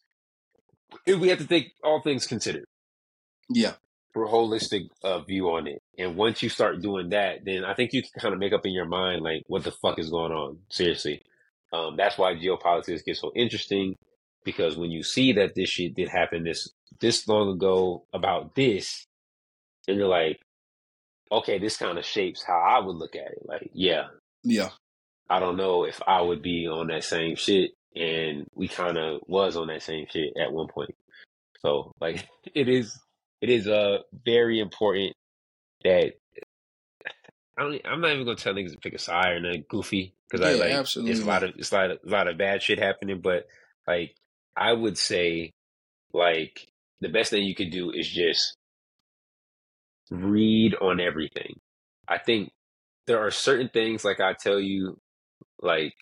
[1.07, 2.65] We have to take all things considered
[3.49, 3.73] Yeah.
[4.13, 5.81] for a holistic uh, view on it.
[5.97, 8.65] And once you start doing that, then I think you can kind of make up
[8.65, 10.59] in your mind like what the fuck is going on.
[10.69, 11.21] Seriously,
[11.73, 13.95] um, that's why geopolitics gets so interesting
[14.45, 16.69] because when you see that this shit did happen this
[17.01, 19.05] this long ago about this,
[19.87, 20.39] and you're like,
[21.31, 23.43] okay, this kind of shapes how I would look at it.
[23.45, 24.07] Like, yeah,
[24.43, 24.69] Yeah.
[25.29, 29.21] I don't know if I would be on that same shit, and we kind of
[29.27, 30.95] was on that same shit at one point.
[31.61, 32.99] So, like, it is
[33.41, 35.15] it is uh very important
[35.83, 36.13] that
[37.57, 40.13] I don't, I'm not even gonna tell niggas to pick a side or nothing goofy
[40.29, 42.37] because I like absolutely it's a lot of it's a lot of, a lot of
[42.37, 43.47] bad shit happening, but
[43.87, 44.15] like
[44.55, 45.51] I would say
[46.13, 46.67] like
[47.01, 48.55] the best thing you could do is just
[50.11, 51.59] read on everything.
[52.07, 52.51] I think
[53.07, 54.99] there are certain things like I tell you
[55.61, 55.95] like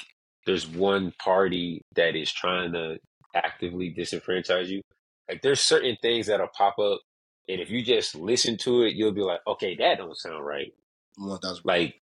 [0.48, 2.98] there's one party that is trying to
[3.36, 4.82] actively disenfranchise you.
[5.30, 7.02] Like there's certain things that'll pop up
[7.48, 10.74] and if you just listen to it, you'll be like, okay, that don't sound right.
[11.18, 11.64] Thousand.
[11.64, 11.96] Like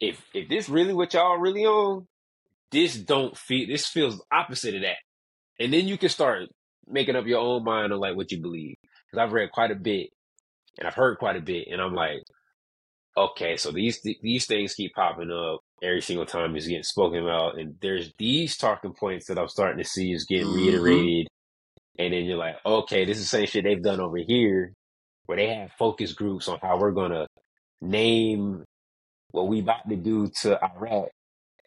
[0.00, 2.06] if if this really what y'all really on,
[2.70, 4.96] this don't feel this feels opposite of that.
[5.58, 6.48] And then you can start
[6.86, 8.76] making up your own mind on like what you believe.
[8.82, 10.10] Because I've read quite a bit
[10.78, 12.22] and I've heard quite a bit, and I'm like,
[13.16, 17.58] okay, so these these things keep popping up every single time is getting spoken about,
[17.58, 20.54] and there's these talking points that I'm starting to see is getting Mhm.
[20.54, 21.28] reiterated,
[21.98, 24.72] and then you're like, okay, this is the same shit they've done over here,
[25.26, 27.26] where they have focus groups on how we're gonna
[27.80, 28.64] name
[29.32, 31.08] what we about to do to Iraq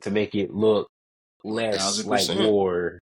[0.02, 0.88] to make it look
[1.44, 3.00] less Thousand like war.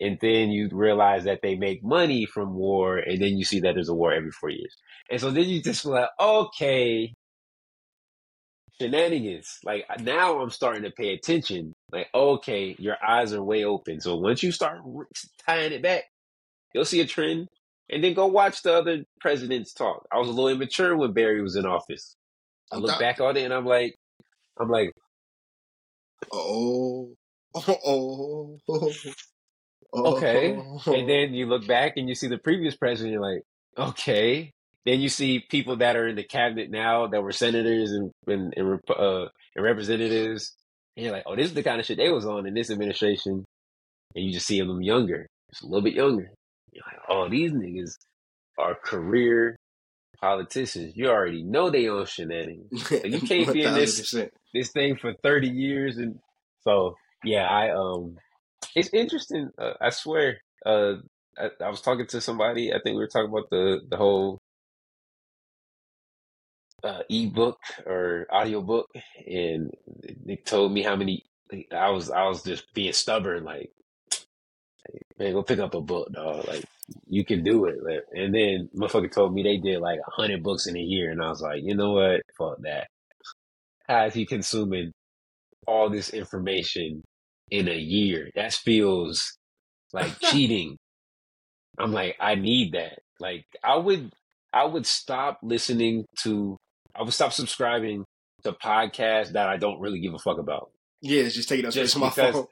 [0.00, 3.74] And then you realize that they make money from war, and then you see that
[3.74, 4.74] there's a war every four years.
[5.10, 7.14] And so then you just feel like, okay,
[8.80, 9.58] shenanigans.
[9.64, 11.74] Like now I'm starting to pay attention.
[11.92, 14.00] Like, okay, your eyes are way open.
[14.00, 14.80] So once you start
[15.46, 16.04] tying it back,
[16.74, 17.48] you'll see a trend.
[17.92, 20.06] And then go watch the other presidents talk.
[20.12, 22.14] I was a little immature when Barry was in office.
[22.72, 23.96] I look back on it and I'm like,
[24.60, 24.92] I'm like,
[26.32, 27.10] Oh,
[27.54, 28.92] oh, oh, oh,
[29.92, 30.14] oh.
[30.16, 30.52] okay.
[30.86, 33.42] And then you look back and you see the previous president, you're like,
[33.78, 34.52] okay.
[34.86, 38.54] Then you see people that are in the cabinet now that were senators and and,
[38.56, 40.54] and, uh, and representatives,
[40.96, 42.70] and you're like, oh, this is the kind of shit they was on in this
[42.70, 43.44] administration.
[44.14, 46.30] And you just see them younger, just a little bit younger.
[46.72, 47.92] You're like, oh, these niggas
[48.58, 49.56] are career
[50.20, 50.94] politicians.
[50.96, 52.88] You already know they on shenanigans.
[52.88, 54.14] So you can't be in this
[54.54, 56.18] this thing for 30 years and
[56.62, 58.16] so yeah i um
[58.74, 60.94] it's interesting uh, i swear uh
[61.38, 64.39] I, I was talking to somebody i think we were talking about the the whole
[66.84, 68.88] uh ebook or audiobook
[69.26, 69.70] and
[70.24, 71.24] they told me how many
[71.72, 73.70] i was i was just being stubborn like
[75.18, 76.64] man go pick up a book dog like
[77.06, 80.42] you can do it like, and then motherfucker told me they did like a hundred
[80.42, 82.88] books in a year and i was like you know what fuck that
[83.86, 84.92] how is he consuming
[85.66, 87.02] all this information
[87.50, 88.30] in a year.
[88.34, 89.36] That feels
[89.92, 90.76] like cheating.
[91.78, 93.00] I'm like, I need that.
[93.18, 94.12] Like, I would,
[94.52, 96.56] I would stop listening to,
[96.96, 98.04] I would stop subscribing
[98.44, 100.70] to podcasts that I don't really give a fuck about,
[101.02, 102.46] Yeah, it's just taking up space my because, phone.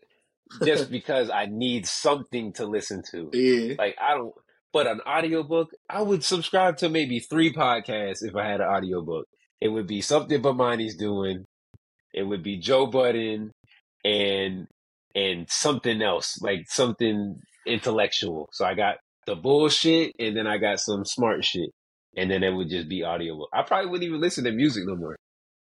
[0.64, 3.30] just because I need something to listen to.
[3.32, 3.74] Yeah.
[3.78, 4.32] Like, I don't.
[4.72, 9.26] But an audiobook, I would subscribe to maybe three podcasts if I had an audiobook.
[9.60, 11.44] It would be something Bomani's doing.
[12.12, 13.50] It would be Joe Budden
[14.04, 14.66] and
[15.14, 17.36] and something else, like something
[17.66, 18.48] intellectual.
[18.52, 18.96] So I got
[19.26, 21.70] the bullshit and then I got some smart shit.
[22.16, 23.48] And then it would just be audiobook.
[23.52, 25.16] I probably wouldn't even listen to music no more.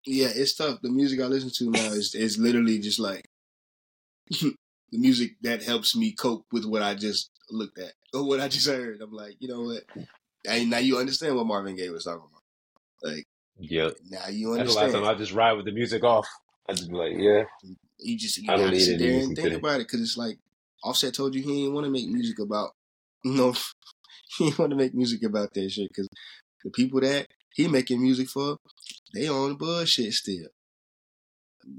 [0.06, 0.82] Yeah, it's tough.
[0.82, 3.26] The music I listen to now is is literally just like
[4.30, 4.54] the
[4.92, 8.68] music that helps me cope with what I just looked at or what I just
[8.68, 9.02] heard.
[9.02, 9.84] I'm like, you know what?
[10.48, 13.12] And now you understand what Marvin Gaye was talking about.
[13.14, 13.26] Like
[13.58, 13.96] Yep.
[14.10, 16.28] now you That's the last time I just ride with the music off.
[16.68, 17.44] I just be like, yeah.
[18.00, 19.56] you just you I don't gotta need sit there and think today.
[19.56, 20.38] about it because it's like
[20.84, 22.72] Offset told you he didn't want to make music about
[23.24, 23.54] you know
[24.38, 26.08] he want to make music about that shit because
[26.64, 28.58] the people that he making music for
[29.14, 30.48] they on bullshit still.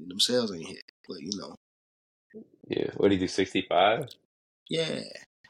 [0.09, 1.55] Themselves ain't hit, but you know,
[2.69, 2.91] Yeah.
[2.97, 4.09] What do you do, 65?
[4.69, 5.01] yeah,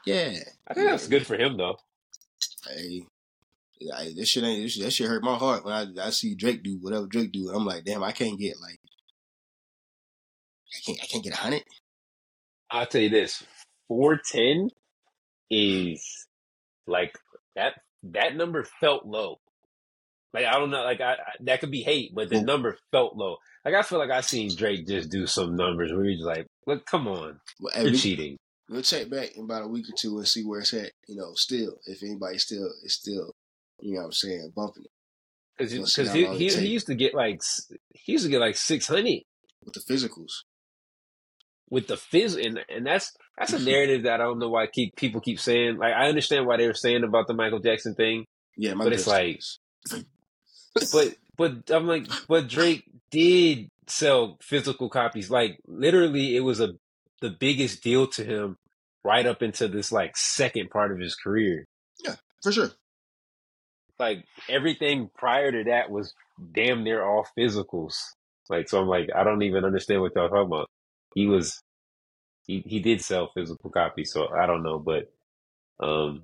[0.05, 0.33] yeah.
[0.67, 1.77] I think that's good for him though.
[2.67, 3.03] Hey,
[3.95, 6.35] I, this shit ain't this shit, that shit hurt my heart when I I see
[6.35, 7.49] Drake do whatever Drake do.
[7.53, 8.79] I'm like, damn, I can't get like
[10.75, 11.63] I can't I can't get a hundred.
[12.69, 13.43] I'll tell you this.
[13.87, 14.69] 410
[15.49, 16.26] is
[16.87, 17.17] like
[17.55, 17.73] that
[18.03, 19.39] that number felt low.
[20.33, 23.15] Like I don't know, like I, I that could be hate, but the number felt
[23.15, 23.37] low.
[23.65, 26.85] Like I feel like I seen Drake just do some numbers where he's like, "Look,
[26.85, 28.37] come on, Well, you're we, cheating."
[28.69, 30.91] we'll check back in about a week or two and see where it's at.
[31.07, 33.33] You know, still if anybody still is still,
[33.79, 34.91] you know, what I'm saying bumping it
[35.57, 37.41] Because We'll he, he, he used to get like
[37.93, 39.21] he used to get like six hundred
[39.63, 40.43] with the physicals.
[41.69, 44.95] With the fizz, and and that's that's a narrative that I don't know why keep
[44.95, 45.77] people keep saying.
[45.77, 48.25] Like I understand why they were saying about the Michael Jackson thing,
[48.55, 49.41] Yeah, But it's like,
[50.91, 55.29] but but I'm like, but Drake did sell physical copies.
[55.29, 56.73] Like literally, it was a
[57.21, 58.57] the biggest deal to him
[59.03, 61.65] right up into this like second part of his career.
[62.03, 62.71] Yeah, for sure.
[63.99, 66.13] Like everything prior to that was
[66.53, 67.95] damn near all physicals.
[68.49, 70.69] Like so, I'm like, I don't even understand what y'all talking about.
[71.15, 71.61] He was
[72.45, 75.11] he he did sell physical copies, so I don't know, but
[75.79, 76.23] um.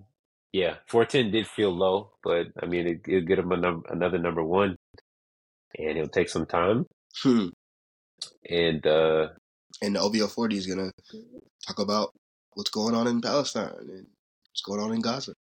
[0.56, 4.20] Yeah, 410 did feel low, but I mean, it, it'll get him a num- another
[4.20, 4.78] number one,
[5.80, 6.86] and it'll take some time.
[7.24, 7.48] Hmm.
[8.50, 9.30] And uh,
[9.82, 10.92] And the OVO 40 is gonna
[11.68, 12.12] talk about
[12.54, 14.08] what's going on in Palestine and
[14.50, 15.34] what's going on in Gaza.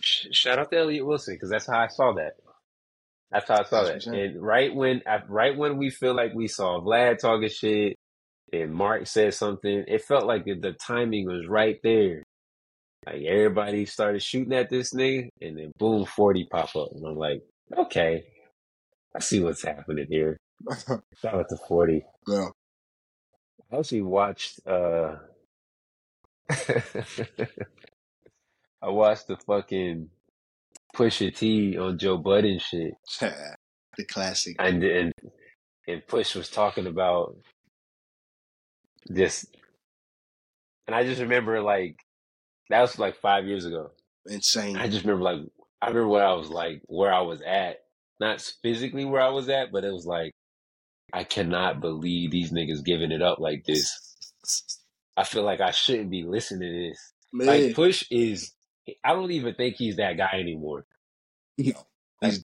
[0.00, 2.34] shout out to Elliott Wilson because that's how I saw that.
[3.30, 4.14] That's how I saw That's that.
[4.14, 7.96] And right when, right when we feel like we saw Vlad talking shit,
[8.52, 12.22] and Mark said something, it felt like the, timing was right there.
[13.06, 17.16] Like everybody started shooting at this nigga, and then boom, forty pop up, and I'm
[17.16, 17.42] like,
[17.76, 18.24] okay,
[19.14, 20.36] I see what's happening here.
[20.86, 22.04] Shout out to forty.
[22.26, 22.48] yeah.
[23.72, 24.60] I actually watched.
[24.66, 25.16] uh
[28.80, 30.08] I watched the fucking
[30.94, 34.56] Pusha T on Joe Budden shit, the classic.
[34.58, 35.12] and and
[35.86, 37.36] and Push was talking about
[39.06, 39.46] this,
[40.86, 41.96] and I just remember like
[42.70, 43.90] that was like five years ago.
[44.26, 44.76] Insane.
[44.76, 45.40] I just remember like
[45.80, 47.78] I remember where I was like where I was at,
[48.20, 50.32] not physically where I was at, but it was like
[51.12, 53.98] I cannot believe these niggas giving it up like this.
[55.16, 57.12] I feel like I shouldn't be listening to this.
[57.32, 57.46] Man.
[57.46, 58.52] Like Push is,
[59.04, 60.86] I don't even think he's that guy anymore.
[61.56, 61.72] No.
[62.20, 62.44] He's-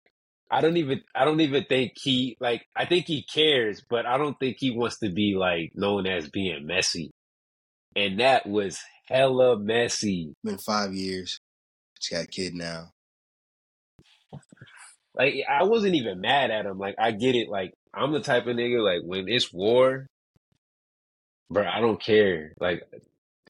[0.53, 2.67] I don't even, I don't even think he like.
[2.75, 6.29] I think he cares, but I don't think he wants to be like known as
[6.29, 7.09] being messy.
[7.95, 10.33] And that was hella messy.
[10.43, 11.39] been five years.
[11.99, 12.91] He's got a kid now.
[15.15, 16.77] Like I wasn't even mad at him.
[16.77, 17.49] Like I get it.
[17.49, 18.83] Like I'm the type of nigga.
[18.83, 20.07] Like when it's war,
[21.49, 22.53] bro, I don't care.
[22.59, 22.83] Like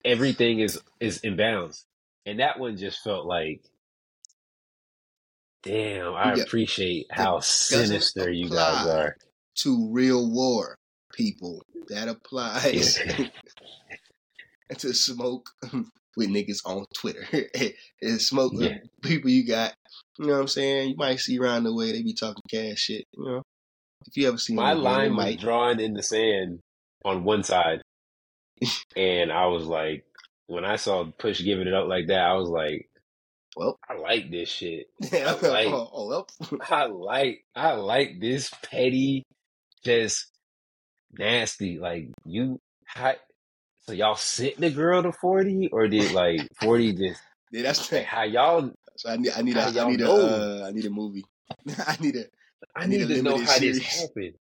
[0.05, 1.85] everything is is in bounds,
[2.25, 3.61] and that one just felt like,
[5.63, 6.13] damn.
[6.13, 6.43] I Yeah.
[6.43, 9.15] appreciate how doesn't sinister you guys are.
[9.59, 10.75] To real war
[11.13, 11.61] people.
[11.89, 12.97] That applies
[14.77, 15.49] to smoke
[16.15, 17.25] with niggas on Twitter.
[18.01, 18.77] and smoke with Yeah.
[19.01, 19.73] people you got.
[20.19, 20.89] You know what I'm saying?
[20.91, 23.05] You might see around the way they be talking cash shit.
[23.17, 23.41] You know,
[24.07, 25.39] if you ever see My line it was might.
[25.39, 26.59] drawn in the sand
[27.03, 27.81] on one side,
[28.95, 30.05] and I was like,
[30.47, 32.87] when I saw Push giving it up like that, I was like,
[33.55, 34.87] Well, I like this shit.
[35.13, 36.27] oh, like- oh, well,
[36.69, 39.23] I like I like this petty,
[39.83, 40.27] just
[41.17, 41.79] nasty.
[41.79, 43.13] Like you, how,
[43.85, 47.21] so y'all sent the girl to forty, or did like forty just
[47.51, 48.71] yeah, that's like how y'all?
[48.97, 51.23] So I need, I need, a, I need a, uh, I need a movie.
[51.87, 52.25] I need a.
[52.75, 54.33] I need need a to know how this happened.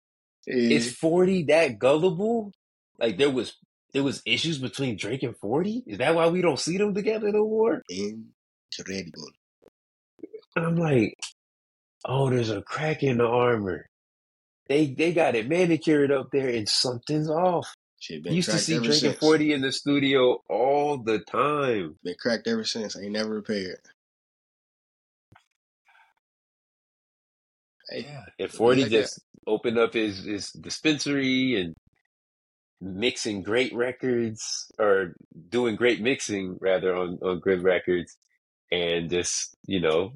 [0.47, 2.51] eh, Is forty that gullible?
[2.99, 3.53] Like there was
[3.93, 5.83] there was issues between Drake and forty.
[5.87, 7.81] Is that why we don't see them together no more?
[8.79, 9.29] Incredible.
[10.55, 11.15] And I'm like,
[12.05, 13.87] oh, there's a crack in the armor.
[14.67, 17.73] They they got it manicured up there, and something's off.
[17.99, 19.17] Shit been used to see and since.
[19.17, 21.97] 40 in the studio all the time.
[22.03, 22.97] Been cracked ever since.
[22.97, 23.79] Ain't never repaired.
[27.89, 28.07] Hey,
[28.39, 29.01] And 40 like that.
[29.01, 31.75] just opened up his, his dispensary and
[32.79, 35.13] mixing great records or
[35.49, 38.17] doing great mixing rather on, on good records
[38.71, 40.13] and just, you know,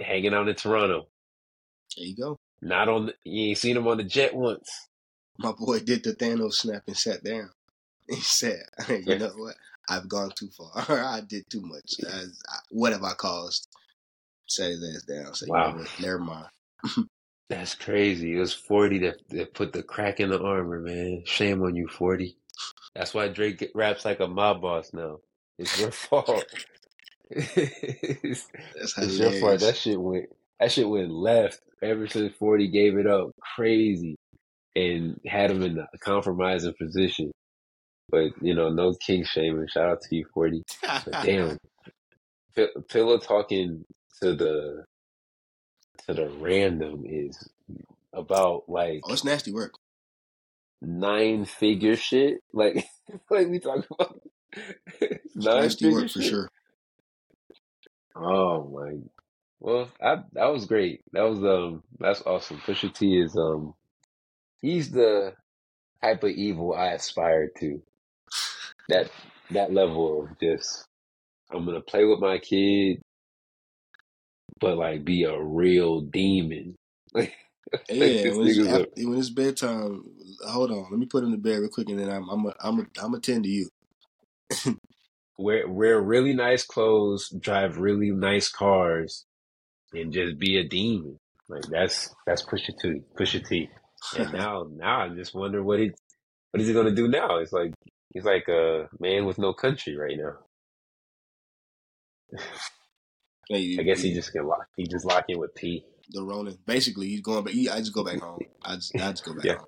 [0.00, 1.08] hanging out in Toronto.
[1.96, 2.38] there you go.
[2.62, 4.70] Not on, the, you ain't seen him on the jet once.
[5.38, 7.50] My boy did the Thanos snap and sat down.
[8.08, 8.62] He said,
[9.06, 9.56] "You know what?
[9.88, 10.72] I've gone too far.
[11.04, 11.94] I did too much.
[12.06, 12.18] I,
[12.48, 13.68] I, what have I caused?"
[14.48, 15.34] Sat his ass down.
[15.34, 15.72] Said, Wow.
[15.72, 15.86] you know?
[16.00, 16.46] Never mind.
[17.50, 18.36] That's crazy.
[18.36, 21.22] It was 40 that, that put the crack in the armor, man.
[21.26, 22.36] Shame on you, 40.
[22.94, 25.18] That's why Drake raps like a mob boss now.
[25.58, 26.44] It's your fault.
[27.30, 29.60] That's your fault.
[29.60, 30.26] That shit went
[30.60, 33.30] that shit went left ever since 40 gave it up.
[33.56, 34.16] Crazy.
[34.76, 37.30] And had him in a compromising position.
[38.10, 39.66] But, you know, no king shaming.
[39.68, 40.62] Shout out to you, 40.
[40.82, 41.56] But damn.
[42.56, 43.84] P- Pillow talking
[44.22, 44.84] to the
[46.06, 47.48] to the random is
[48.12, 49.74] about like oh, it's nasty work.
[50.80, 52.38] nine figure shit.
[52.52, 52.86] Like
[53.30, 54.20] like we talk about
[55.34, 56.48] nine nasty work for sure.
[58.16, 58.98] Oh my
[59.60, 61.02] well, I that was great.
[61.12, 62.58] That was um that's awesome.
[62.58, 63.74] Pusha T is um
[64.62, 65.34] he's the
[66.02, 67.82] type of evil I aspire to.
[68.88, 69.10] That
[69.52, 70.84] that level of just
[71.52, 73.02] I'm gonna play with my kid,
[74.60, 76.76] but like be a real demon.
[77.14, 77.34] Like,
[77.90, 80.04] Yeah, when it's, a- when it's bedtime,
[80.48, 80.88] hold on.
[80.90, 82.86] Let me put him to bed real quick, and then I'm I'm a, I'm a,
[83.02, 83.70] I'm attend to you.
[85.38, 89.24] wear wear really nice clothes, drive really nice cars,
[89.92, 91.18] and just be a demon.
[91.48, 93.00] Like that's that's push Pusha T.
[93.18, 93.68] Pusha T.
[94.18, 95.90] And now now I just wonder what he
[96.50, 97.36] what is he gonna do now?
[97.38, 97.72] It's like
[98.12, 100.34] he's like a man with no country right now.
[103.48, 105.84] Hey, I guess he just can lock he just lock in with P.
[106.10, 106.56] the Ronin.
[106.66, 107.44] Basically, he's going.
[107.44, 108.40] But he, I just go back home.
[108.62, 109.56] I just I just go back Yeah.
[109.56, 109.66] home.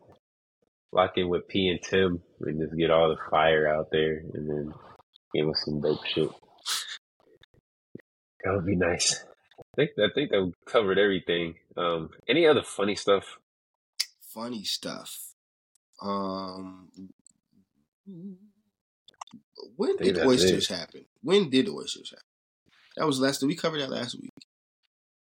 [0.93, 4.49] Lock in with P and Tim and just get all the fire out there and
[4.49, 4.73] then
[5.37, 6.31] give us some dope shit.
[8.45, 9.25] That would be nice.
[9.59, 11.55] I think I think that covered everything.
[11.77, 13.39] Um any other funny stuff?
[14.33, 15.27] Funny stuff.
[16.03, 16.89] Um,
[19.77, 20.75] when did oysters it.
[20.75, 21.05] happen?
[21.23, 22.25] When did oysters happen?
[22.97, 23.41] That was last.
[23.41, 24.31] Did we covered that last week.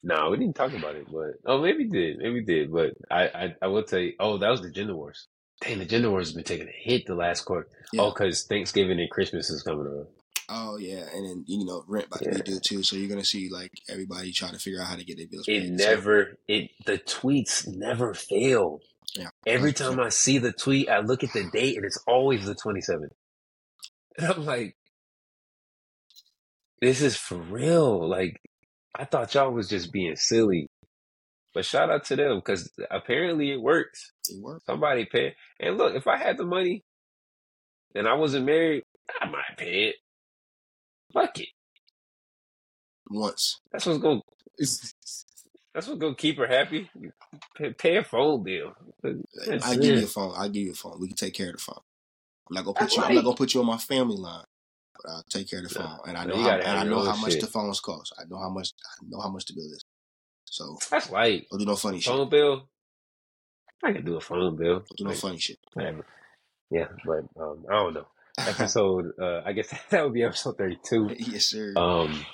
[0.03, 2.71] No, we didn't talk about it, but oh, maybe we did, maybe we did.
[2.71, 4.13] But I, I, I will tell you.
[4.19, 5.27] Oh, that was the gender wars.
[5.61, 7.67] Dang, the gender wars has been taking a hit the last quarter.
[7.93, 8.01] Yeah.
[8.03, 10.07] Oh, because Thanksgiving and Christmas is coming around.
[10.47, 13.23] Oh yeah, and then you know rent about to be due too, so you're gonna
[13.23, 15.79] see like everybody trying to figure out how to get their bills It paid.
[15.79, 18.79] So, never, it the tweets never fail.
[19.15, 19.75] yeah, Every 100%.
[19.75, 23.09] time I see the tweet, I look at the date and it's always the 27th.
[24.17, 24.77] And I'm like,
[26.81, 28.07] this is for real.
[28.07, 28.39] Like,
[28.93, 30.69] I thought y'all was just being silly.
[31.55, 34.13] But shout out to them because apparently it works.
[34.29, 35.35] it worked Somebody pay.
[35.61, 36.83] And look, if I had the money
[37.95, 38.83] and I wasn't married,
[39.21, 39.95] I might pay it.
[41.13, 41.49] Fuck it.
[43.11, 43.61] once.
[43.73, 44.21] That's what's going.
[44.59, 46.89] That's what's gonna keep her happy.
[47.57, 48.73] Pay, pay a phone bill.
[49.03, 50.33] That's I give you a phone.
[50.37, 50.99] I give you a phone.
[50.99, 51.79] We can take care of the phone.
[52.49, 53.07] I'm not gonna That's put you.
[53.09, 54.45] I'm not gonna put you on my family line,
[54.95, 55.85] but I'll take care of the No.
[55.87, 55.99] phone.
[56.07, 56.51] And I know how.
[56.51, 58.13] And I know how much the phones cost.
[58.19, 58.71] I know how much.
[59.01, 59.83] I know how much the bill is.
[60.55, 61.47] So That's light.
[61.51, 62.13] don't do no funny shit.
[62.13, 62.69] Phone bill.
[63.83, 64.79] I can do a phone bill.
[64.79, 65.57] Don't do no Like, funny shit.
[65.73, 66.05] whatever.
[66.71, 68.07] Yeah, but um, I don't know.
[68.39, 69.11] Episode.
[69.21, 71.09] uh, I guess that would be episode thirty-two.
[71.19, 71.73] yes, sir.
[71.75, 72.25] Um,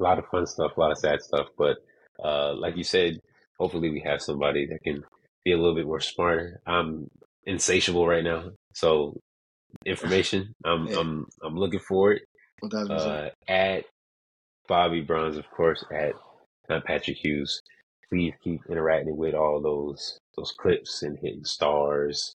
[0.00, 1.76] a lot of fun stuff, a lot of sad stuff, but
[2.24, 3.20] uh, like you said,
[3.58, 5.04] hopefully we have somebody that can
[5.44, 6.60] be a little bit more smarter.
[6.66, 7.10] I'm
[7.44, 9.20] insatiable right now, so
[9.84, 10.54] information.
[10.64, 11.00] I'm Yeah.
[11.00, 12.22] I'm I'm looking for it.
[12.72, 13.84] Uh, at
[14.68, 16.14] Bobby Bronz, of course, at
[16.68, 17.62] not Patrick Hughes.
[18.08, 22.34] Please keep interacting with all those those clips and hitting stars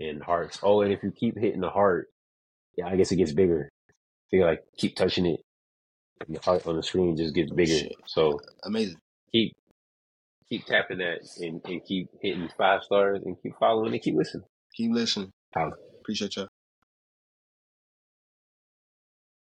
[0.00, 0.58] and hearts.
[0.62, 2.08] Oh, and if you keep hitting the heart,
[2.76, 3.68] yeah, I guess it gets bigger.
[4.30, 5.40] You like keep touching it.
[6.28, 7.76] The heart on the screen just gets bigger.
[7.76, 7.94] Shit.
[8.06, 8.96] So Amazing.
[9.32, 9.54] keep
[10.48, 14.44] keep tapping that and, and keep hitting five stars and keep following and keep listening.
[14.76, 15.30] Keep listening.
[16.00, 16.48] Appreciate y'all.